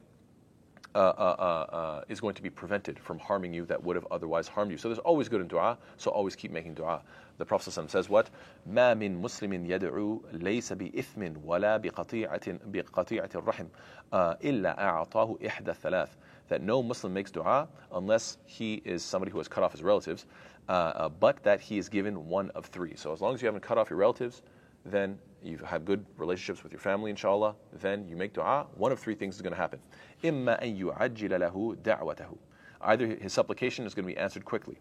uh, 0.92 0.98
uh, 0.98 1.36
uh, 1.38 1.76
uh, 1.76 2.04
is 2.08 2.20
going 2.20 2.34
to 2.34 2.42
be 2.42 2.50
prevented 2.50 2.98
from 2.98 3.16
harming 3.20 3.54
you 3.54 3.64
that 3.64 3.80
would 3.80 3.94
have 3.94 4.06
otherwise 4.10 4.48
harmed 4.48 4.72
you. 4.72 4.76
So 4.76 4.88
there's 4.88 4.98
always 4.98 5.28
good 5.28 5.40
in 5.40 5.46
dua, 5.46 5.78
so 5.98 6.10
always 6.10 6.34
keep 6.34 6.50
making 6.50 6.74
dua. 6.74 7.02
The 7.38 7.44
Prophet 7.44 7.72
says 7.88 8.08
what? 8.08 8.28
ما 8.68 8.94
من 8.94 9.22
مسلم 9.22 9.66
يدعو 9.66 10.22
ليس 10.32 10.72
بإثم 10.72 11.32
ولا 11.44 11.76
بقطيعة 11.76 12.40
بقطيعة 12.46 13.30
الرحم 13.34 13.66
إلا 14.12 14.82
أعطاه 14.82 15.38
إحدى 15.46 15.70
الثلاث 15.70 16.16
that 16.48 16.62
no 16.62 16.82
Muslim 16.82 17.14
makes 17.14 17.30
dua 17.30 17.68
unless 17.92 18.38
he 18.44 18.82
is 18.84 19.02
somebody 19.02 19.30
who 19.30 19.38
has 19.38 19.48
cut 19.48 19.62
off 19.62 19.72
his 19.72 19.82
relatives, 19.82 20.26
uh, 20.68 20.72
uh, 20.72 21.08
but 21.08 21.42
that 21.42 21.60
he 21.60 21.78
is 21.78 21.88
given 21.88 22.26
one 22.26 22.50
of 22.50 22.66
three. 22.66 22.94
So 22.96 23.12
as 23.12 23.20
long 23.20 23.34
as 23.34 23.42
you 23.42 23.46
haven't 23.46 23.62
cut 23.62 23.78
off 23.78 23.88
your 23.90 23.98
relatives, 23.98 24.42
then 24.84 25.18
you 25.42 25.58
have 25.58 25.84
good 25.84 26.04
relationships 26.16 26.62
with 26.62 26.72
your 26.72 26.80
family, 26.80 27.10
inshallah, 27.10 27.54
then 27.80 28.06
you 28.08 28.16
make 28.16 28.32
dua. 28.32 28.66
One 28.76 28.92
of 28.92 28.98
three 28.98 29.14
things 29.14 29.36
is 29.36 29.42
going 29.42 29.52
to 29.52 29.60
happen. 29.60 29.80
إِمَّا 30.22 30.62
أَن 30.62 30.78
يُعَجِّلَ 30.78 31.30
لَهُ 31.30 31.76
دَعْوَتَهُ 31.76 32.38
Either 32.82 33.06
his 33.06 33.32
supplication 33.32 33.86
is 33.86 33.94
going 33.94 34.06
to 34.06 34.12
be 34.12 34.18
answered 34.18 34.44
quickly. 34.44 34.78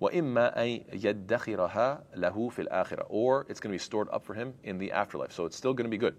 وإما 0.00 0.58
أن 0.58 0.84
يدخرها 0.92 2.02
له 2.16 2.50
في 2.50 2.68
الآخرة 2.68 3.06
or 3.08 3.46
it's 3.48 3.60
going 3.60 3.70
to 3.70 3.74
be 3.74 3.78
stored 3.78 4.08
up 4.10 4.24
for 4.24 4.34
him 4.34 4.52
in 4.64 4.78
the 4.78 4.92
afterlife. 4.92 5.32
So 5.32 5.46
it's 5.46 5.56
still 5.56 5.72
going 5.72 5.86
to 5.86 5.90
be 5.90 5.96
good 5.96 6.16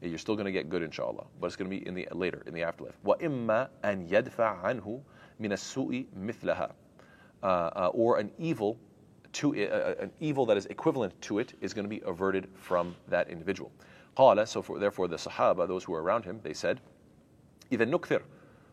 you're 0.00 0.18
still 0.18 0.34
going 0.34 0.46
to 0.46 0.52
get 0.52 0.68
good 0.68 0.82
inshallah 0.82 1.24
but 1.40 1.46
it's 1.46 1.56
going 1.56 1.70
to 1.70 1.76
be 1.76 1.86
in 1.86 1.94
the 1.94 2.06
later 2.12 2.42
in 2.46 2.54
the 2.54 2.62
afterlife 2.62 2.96
وإما 3.04 3.68
أن 3.84 4.08
يدفع 4.08 4.62
عنه 4.62 5.02
من 5.40 5.52
السوء 5.52 6.06
مثلها 6.16 6.72
uh, 7.42 7.46
uh, 7.46 7.90
or 7.92 8.18
an 8.18 8.30
evil 8.38 8.78
to 9.32 9.54
it, 9.54 9.72
uh, 9.72 9.94
an 10.00 10.10
evil 10.20 10.46
that 10.46 10.56
is 10.56 10.66
equivalent 10.66 11.20
to 11.22 11.38
it 11.38 11.54
is 11.60 11.72
going 11.72 11.84
to 11.84 11.88
be 11.88 12.02
averted 12.04 12.48
from 12.54 12.94
that 13.08 13.28
individual 13.28 13.70
قال 14.16 14.46
so 14.46 14.62
for, 14.62 14.78
therefore 14.78 15.08
the 15.08 15.16
Sahaba 15.16 15.66
those 15.66 15.84
who 15.84 15.92
were 15.92 16.02
around 16.02 16.24
him 16.24 16.40
they 16.42 16.52
said 16.52 16.80
إذا 17.70 17.84
نكثر 17.90 18.22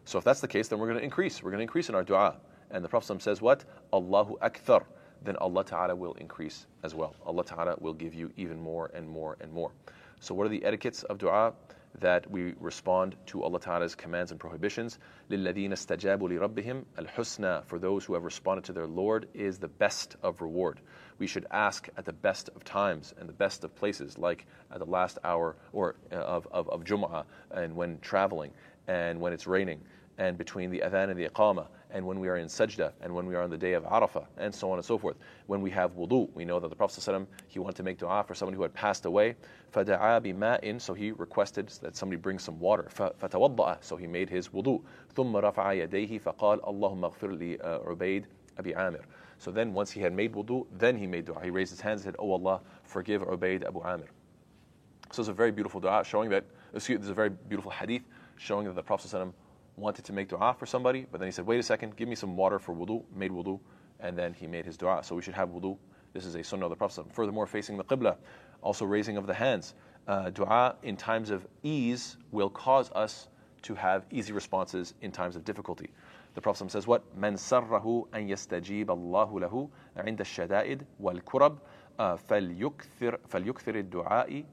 so 0.05 0.17
if 0.17 0.23
that's 0.23 0.41
the 0.41 0.47
case 0.47 0.67
then 0.67 0.79
we're 0.79 0.87
going 0.87 0.97
to 0.99 1.03
increase 1.03 1.43
we're 1.43 1.51
going 1.51 1.59
to 1.59 1.63
increase 1.63 1.89
in 1.89 1.95
our 1.95 2.03
dua 2.03 2.35
and 2.71 2.83
the 2.83 2.89
Prophet 2.89 3.21
says 3.21 3.41
what 3.41 3.65
Allahu 3.93 4.37
Akthar 4.39 4.83
then 5.23 5.35
Allah 5.37 5.65
Ta'ala 5.65 5.95
will 5.95 6.13
increase 6.13 6.65
as 6.83 6.95
well 6.95 7.15
Allah 7.25 7.43
Ta'ala 7.43 7.75
will 7.79 7.93
give 7.93 8.13
you 8.13 8.31
even 8.37 8.59
more 8.59 8.91
and 8.93 9.07
more 9.07 9.37
and 9.41 9.51
more 9.51 9.71
so, 10.23 10.35
what 10.35 10.45
are 10.45 10.49
the 10.49 10.65
etiquettes 10.65 11.03
of 11.03 11.17
dua? 11.17 11.53
That 12.01 12.29
we 12.29 12.53
respond 12.59 13.15
to 13.27 13.41
Allah 13.41 13.59
Ta'ala's 13.59 13.95
commands 13.95 14.31
and 14.31 14.39
prohibitions. 14.39 14.99
لِلَّذِينَ 15.31 15.71
اسْتَجَابُوا 15.71 16.19
لِرَبِّهِمْ 16.19 16.83
الْحُسْنَى 16.97 17.65
For 17.65 17.79
those 17.79 18.05
who 18.05 18.13
have 18.13 18.23
responded 18.23 18.65
to 18.65 18.73
their 18.73 18.85
Lord 18.85 19.27
is 19.33 19.57
the 19.57 19.69
best 19.69 20.15
of 20.21 20.41
reward. 20.41 20.81
We 21.17 21.25
should 21.25 21.47
ask 21.51 21.89
at 21.97 22.05
the 22.05 22.13
best 22.13 22.49
of 22.55 22.63
times 22.63 23.13
and 23.17 23.27
the 23.27 23.33
best 23.33 23.63
of 23.63 23.75
places, 23.75 24.17
like 24.17 24.45
at 24.71 24.79
the 24.79 24.85
last 24.85 25.17
hour 25.23 25.55
or 25.73 25.95
uh, 26.11 26.15
of, 26.15 26.47
of, 26.51 26.69
of 26.69 26.83
Jum'ah 26.83 27.25
and 27.51 27.75
when 27.75 27.99
traveling 27.99 28.51
and 28.87 29.19
when 29.19 29.33
it's 29.33 29.47
raining 29.47 29.81
and 30.19 30.37
between 30.37 30.69
the 30.69 30.83
adhan 30.85 31.09
and 31.09 31.17
the 31.17 31.27
iqamah, 31.27 31.67
and 31.93 32.05
when 32.05 32.19
we 32.19 32.27
are 32.27 32.37
in 32.37 32.47
sajda, 32.47 32.91
and 33.01 33.13
when 33.13 33.25
we 33.25 33.35
are 33.35 33.41
on 33.41 33.49
the 33.49 33.57
day 33.57 33.73
of 33.73 33.83
arafah, 33.83 34.25
and 34.37 34.53
so 34.53 34.71
on 34.71 34.77
and 34.77 34.85
so 34.85 34.97
forth. 34.97 35.17
When 35.47 35.61
we 35.61 35.71
have 35.71 35.95
wudu, 35.95 36.29
we 36.33 36.45
know 36.45 36.59
that 36.59 36.69
the 36.69 36.75
Prophet 36.75 36.99
ﷺ, 36.99 37.25
he 37.47 37.59
wanted 37.59 37.77
to 37.77 37.83
make 37.83 37.97
dua 37.97 38.23
for 38.23 38.35
someone 38.35 38.53
who 38.53 38.61
had 38.61 38.73
passed 38.73 39.05
away. 39.05 39.35
فَدَعَا 39.73 40.21
بِمَاءٍ 40.21 40.79
So 40.81 40.93
he 40.93 41.11
requested 41.11 41.69
that 41.81 41.95
somebody 41.95 42.17
bring 42.17 42.37
some 42.37 42.59
water. 42.59 42.87
فَتَوَضَّأَ 42.93 43.83
So 43.83 43.95
he 43.95 44.07
made 44.07 44.29
his 44.29 44.49
wudu. 44.49 44.81
ثُمَّ 45.15 45.33
رَفَعَ 45.33 45.87
يَدَيْهِ 45.87 46.21
فَقَالَ 46.21 46.61
اللَّهُمَّ 46.61 47.11
اغْفِرْ 47.11 47.59
لِعُبَيْدِ 47.59 48.25
أبي 48.59 48.77
Amir. 48.77 49.01
So 49.37 49.51
then 49.51 49.73
once 49.73 49.89
he 49.89 50.01
had 50.01 50.13
made 50.13 50.33
wudu, 50.33 50.67
then 50.77 50.97
he 50.97 51.07
made 51.07 51.25
dua. 51.25 51.41
He 51.41 51.49
raised 51.49 51.71
his 51.71 51.81
hands 51.81 52.05
and 52.05 52.13
said, 52.13 52.15
Oh 52.19 52.31
Allah, 52.31 52.61
forgive 52.83 53.21
Ubaid 53.21 53.65
Abu 53.65 53.79
Amir. 53.79 54.09
So 55.11 55.21
it's 55.21 55.29
a 55.29 55.33
very 55.33 55.51
beautiful 55.51 55.79
dua 55.79 56.03
showing 56.03 56.29
that, 56.29 56.43
excuse, 56.73 56.99
there's 56.99 57.09
a 57.09 57.13
very 57.13 57.29
beautiful 57.29 57.71
hadith 57.71 58.03
showing 58.37 58.65
that 58.67 58.75
the 58.75 58.83
Prophet 58.83 59.11
ﷺ 59.11 59.33
wanted 59.75 60.05
to 60.05 60.13
make 60.13 60.27
dua 60.29 60.53
for 60.57 60.65
somebody, 60.65 61.05
but 61.11 61.19
then 61.19 61.27
he 61.27 61.31
said, 61.31 61.45
wait 61.45 61.59
a 61.59 61.63
second, 61.63 61.95
give 61.95 62.07
me 62.07 62.15
some 62.15 62.35
water 62.35 62.59
for 62.59 62.75
wudu, 62.75 63.03
made 63.15 63.31
wudu, 63.31 63.59
and 63.99 64.17
then 64.17 64.33
he 64.33 64.47
made 64.47 64.65
his 64.65 64.77
dua. 64.77 65.03
So 65.03 65.15
we 65.15 65.21
should 65.21 65.33
have 65.33 65.49
wudu. 65.49 65.77
This 66.13 66.25
is 66.25 66.35
a 66.35 66.43
sunnah 66.43 66.65
of 66.65 66.71
the 66.71 66.75
Prophet. 66.75 67.05
Furthermore, 67.13 67.45
facing 67.45 67.77
the 67.77 67.83
qibla, 67.83 68.17
also 68.61 68.85
raising 68.85 69.17
of 69.17 69.27
the 69.27 69.33
hands. 69.33 69.75
Uh, 70.07 70.29
dua 70.31 70.75
in 70.83 70.97
times 70.97 71.29
of 71.29 71.47
ease 71.63 72.17
will 72.31 72.49
cause 72.49 72.91
us 72.95 73.27
to 73.61 73.75
have 73.75 74.05
easy 74.09 74.33
responses 74.33 74.93
in 75.01 75.11
times 75.11 75.35
of 75.35 75.45
difficulty. 75.45 75.89
The 76.33 76.41
Prophet 76.41 76.71
says, 76.71 76.87
What? 76.87 77.03
من 77.15 77.37
سره 77.37 78.07
أن 78.13 78.29
يستجيب 78.29 78.89
الله 78.89 79.39
له 79.39 79.69
عند 79.97 80.19
الشدائد 80.19 80.85
والكرب 80.99 81.59
فليكثر 81.99 83.19
فليكثر 83.27 83.75
الدعاء 83.75 84.29
في 84.29 84.45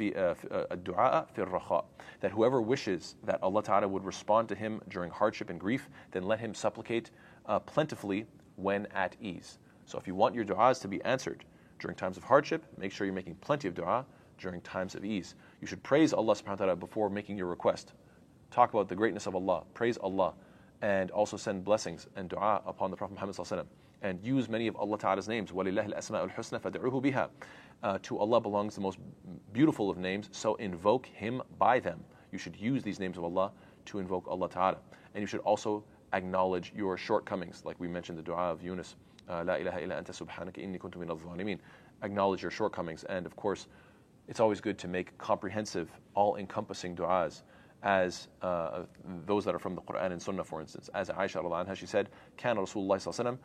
الدعاء 0.00 1.26
في 1.34 1.38
الرخاء 1.38 1.84
that 2.20 2.30
whoever 2.30 2.60
wishes 2.60 3.16
that 3.24 3.38
Allah 3.42 3.62
Ta'ala 3.62 3.88
would 3.88 4.04
respond 4.04 4.48
to 4.48 4.54
him 4.54 4.80
during 4.88 5.10
hardship 5.10 5.50
and 5.50 5.60
grief 5.60 5.88
then 6.10 6.24
let 6.24 6.40
him 6.40 6.54
supplicate 6.54 7.10
uh, 7.46 7.58
plentifully 7.58 8.26
when 8.56 8.86
at 8.86 9.16
ease 9.20 9.58
so 9.84 9.98
if 9.98 10.06
you 10.06 10.14
want 10.14 10.34
your 10.34 10.44
du'as 10.44 10.80
to 10.80 10.88
be 10.88 11.02
answered 11.04 11.44
during 11.78 11.96
times 11.96 12.16
of 12.16 12.24
hardship 12.24 12.64
make 12.78 12.92
sure 12.92 13.06
you're 13.06 13.14
making 13.14 13.34
plenty 13.36 13.68
of 13.68 13.74
du'a 13.74 14.04
during 14.38 14.60
times 14.62 14.94
of 14.94 15.04
ease 15.04 15.34
you 15.60 15.66
should 15.66 15.82
praise 15.82 16.12
Allah 16.12 16.34
subhanahu 16.34 16.48
wa 16.48 16.54
ta'ala 16.56 16.76
before 16.76 17.10
making 17.10 17.36
your 17.36 17.46
request 17.46 17.92
talk 18.50 18.72
about 18.74 18.88
the 18.88 18.96
greatness 18.96 19.26
of 19.26 19.34
Allah 19.34 19.62
praise 19.74 19.98
Allah 19.98 20.34
and 20.80 21.10
also 21.12 21.36
send 21.36 21.64
blessings 21.64 22.08
and 22.16 22.28
dua 22.28 22.60
upon 22.66 22.90
the 22.90 22.96
Prophet 22.96 23.14
Muhammad 23.14 23.36
and 24.02 24.22
use 24.22 24.48
many 24.48 24.66
of 24.66 24.76
Allah 24.76 24.98
Ta'ala's 24.98 25.28
names. 25.28 25.52
وَلِلَّهِ 25.52 25.94
الْأَسْمَاءُ 25.94 26.30
الْحُسْنَى 26.30 26.60
فَدْعُوهُ 26.60 27.02
بِهَا 27.02 27.28
uh, 27.82 27.98
To 28.02 28.18
Allah 28.18 28.40
belongs 28.40 28.74
the 28.74 28.80
most 28.80 28.98
beautiful 29.52 29.90
of 29.90 29.98
names, 29.98 30.28
so 30.32 30.54
invoke 30.56 31.06
Him 31.06 31.42
by 31.58 31.78
them. 31.78 32.02
You 32.32 32.38
should 32.38 32.56
use 32.56 32.82
these 32.82 32.98
names 32.98 33.16
of 33.18 33.24
Allah 33.24 33.52
to 33.86 33.98
invoke 33.98 34.26
Allah 34.26 34.48
Ta'ala. 34.48 34.78
And 35.14 35.20
you 35.20 35.26
should 35.26 35.40
also 35.40 35.84
acknowledge 36.12 36.72
your 36.74 36.96
shortcomings, 36.96 37.62
like 37.64 37.78
we 37.78 37.88
mentioned 37.88 38.18
the 38.18 38.22
dua 38.22 38.50
of 38.50 38.62
Yunus. 38.62 38.96
Uh, 39.28 39.44
La 39.46 39.54
ilaha 39.54 39.80
illa 39.80 40.02
anta 40.02 40.10
subhanaka 40.10 40.58
inni 40.58 40.78
kuntu 40.78 40.96
min 40.96 41.10
al 41.10 41.18
Acknowledge 42.02 42.42
your 42.42 42.50
shortcomings. 42.50 43.04
And 43.04 43.24
of 43.24 43.36
course, 43.36 43.68
it's 44.28 44.40
always 44.40 44.60
good 44.60 44.78
to 44.78 44.88
make 44.88 45.16
comprehensive, 45.18 45.90
all 46.14 46.36
encompassing 46.36 46.96
du'as 46.96 47.42
as 47.82 48.28
uh, 48.42 48.82
those 49.26 49.44
that 49.44 49.54
are 49.54 49.58
from 49.58 49.74
the 49.74 49.80
Quran 49.82 50.12
and 50.12 50.22
Sunnah, 50.22 50.44
for 50.44 50.60
instance. 50.60 50.88
As 50.94 51.08
Aisha 51.08 51.42
anha, 51.42 51.76
she 51.76 51.86
said, 51.86 52.08
كان 52.36 52.56
رسول 52.56 52.84
الله 52.84 52.96
صلى 52.96 53.12
الله 53.12 53.20
عليه 53.20 53.30
وسلم 53.30 53.38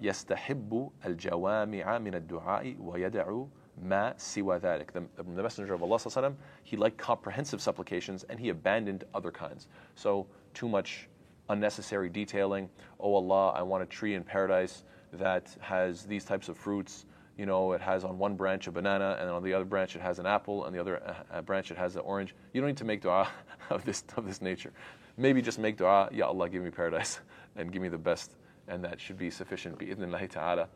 يستحب 0.00 0.90
الجوامع 1.06 1.98
من 1.98 2.14
الدعاء 2.14 2.76
ويدع 2.80 3.46
ma 3.82 4.12
siwa 4.16 4.60
dhalik. 4.60 4.92
The, 4.92 5.02
the 5.16 5.42
Messenger 5.42 5.74
of 5.74 5.82
Allah 5.82 5.96
sallallahu 5.96 6.16
alaihi 6.16 6.32
wasallam, 6.32 6.34
he 6.64 6.76
liked 6.76 6.98
comprehensive 6.98 7.60
supplications 7.60 8.24
and 8.24 8.38
he 8.38 8.50
abandoned 8.50 9.04
other 9.14 9.30
kinds. 9.30 9.68
So 9.94 10.26
too 10.54 10.68
much 10.68 11.08
unnecessary 11.48 12.08
detailing. 12.08 12.68
Oh 12.98 13.14
Allah, 13.14 13.52
I 13.52 13.62
want 13.62 13.82
a 13.82 13.86
tree 13.86 14.14
in 14.14 14.22
paradise 14.22 14.84
that 15.12 15.56
has 15.60 16.04
these 16.04 16.24
types 16.24 16.48
of 16.48 16.56
fruits. 16.56 17.06
You 17.36 17.46
know, 17.46 17.72
it 17.72 17.80
has 17.80 18.04
on 18.04 18.18
one 18.18 18.36
branch 18.36 18.66
a 18.66 18.70
banana, 18.70 19.16
and 19.18 19.30
on 19.30 19.42
the 19.42 19.54
other 19.54 19.64
branch 19.64 19.96
it 19.96 20.02
has 20.02 20.18
an 20.18 20.26
apple, 20.26 20.66
and 20.66 20.74
the 20.74 20.80
other 20.80 21.02
uh, 21.32 21.40
branch 21.40 21.70
it 21.70 21.78
has 21.78 21.96
an 21.96 22.02
orange. 22.02 22.34
You 22.52 22.60
don't 22.60 22.68
need 22.68 22.76
to 22.76 22.84
make 22.84 23.00
dua 23.00 23.28
of 23.70 23.84
this 23.84 24.04
of 24.16 24.26
this 24.26 24.42
nature. 24.42 24.72
Maybe 25.16 25.40
just 25.40 25.58
make 25.58 25.76
dua, 25.76 26.10
Ya 26.12 26.26
Allah, 26.26 26.48
give 26.48 26.62
me 26.62 26.70
paradise 26.70 27.20
and 27.56 27.72
give 27.72 27.82
me 27.82 27.88
the 27.88 27.98
best, 27.98 28.36
and 28.67 28.83
that 28.83 28.99
should 28.99 29.17
be 29.17 29.29
sufficient. 29.29 29.77
Bi 29.79 30.27
ta'ala. 30.27 30.69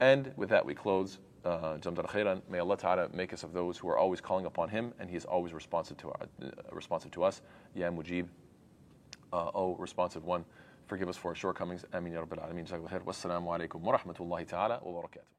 And 0.00 0.32
with 0.36 0.48
that, 0.50 0.64
we 0.64 0.74
close. 0.74 1.18
Uh, 1.44 1.78
May 2.50 2.58
Allah 2.58 2.76
Ta'ala 2.76 3.08
make 3.14 3.32
us 3.32 3.44
of 3.44 3.52
those 3.52 3.78
who 3.78 3.88
are 3.88 3.96
always 3.96 4.20
calling 4.20 4.46
upon 4.46 4.68
Him, 4.68 4.92
and 4.98 5.08
He 5.08 5.16
is 5.16 5.24
always 5.24 5.52
responsive 5.52 5.96
to, 5.98 6.08
our, 6.08 6.16
uh, 6.42 6.50
responsive 6.72 7.12
to 7.12 7.22
us. 7.22 7.40
Ya 7.74 7.88
Mujeeb, 7.88 8.26
uh, 9.32 9.50
O 9.54 9.76
responsive 9.76 10.24
one, 10.24 10.44
forgive 10.86 11.08
us 11.08 11.16
for 11.16 11.28
our 11.28 11.34
shortcomings. 11.36 11.84
Amin 11.94 12.12
Ya 12.12 12.22
Rabbil 12.22 12.42
Alameen. 12.44 12.66
Wassalamu 13.04 13.46
alaikum 13.46 13.80
wa 13.80 13.96
rahmatullahi 13.96 14.46
ta'ala 14.46 14.80
wa 14.82 15.02
barakatuh. 15.02 15.35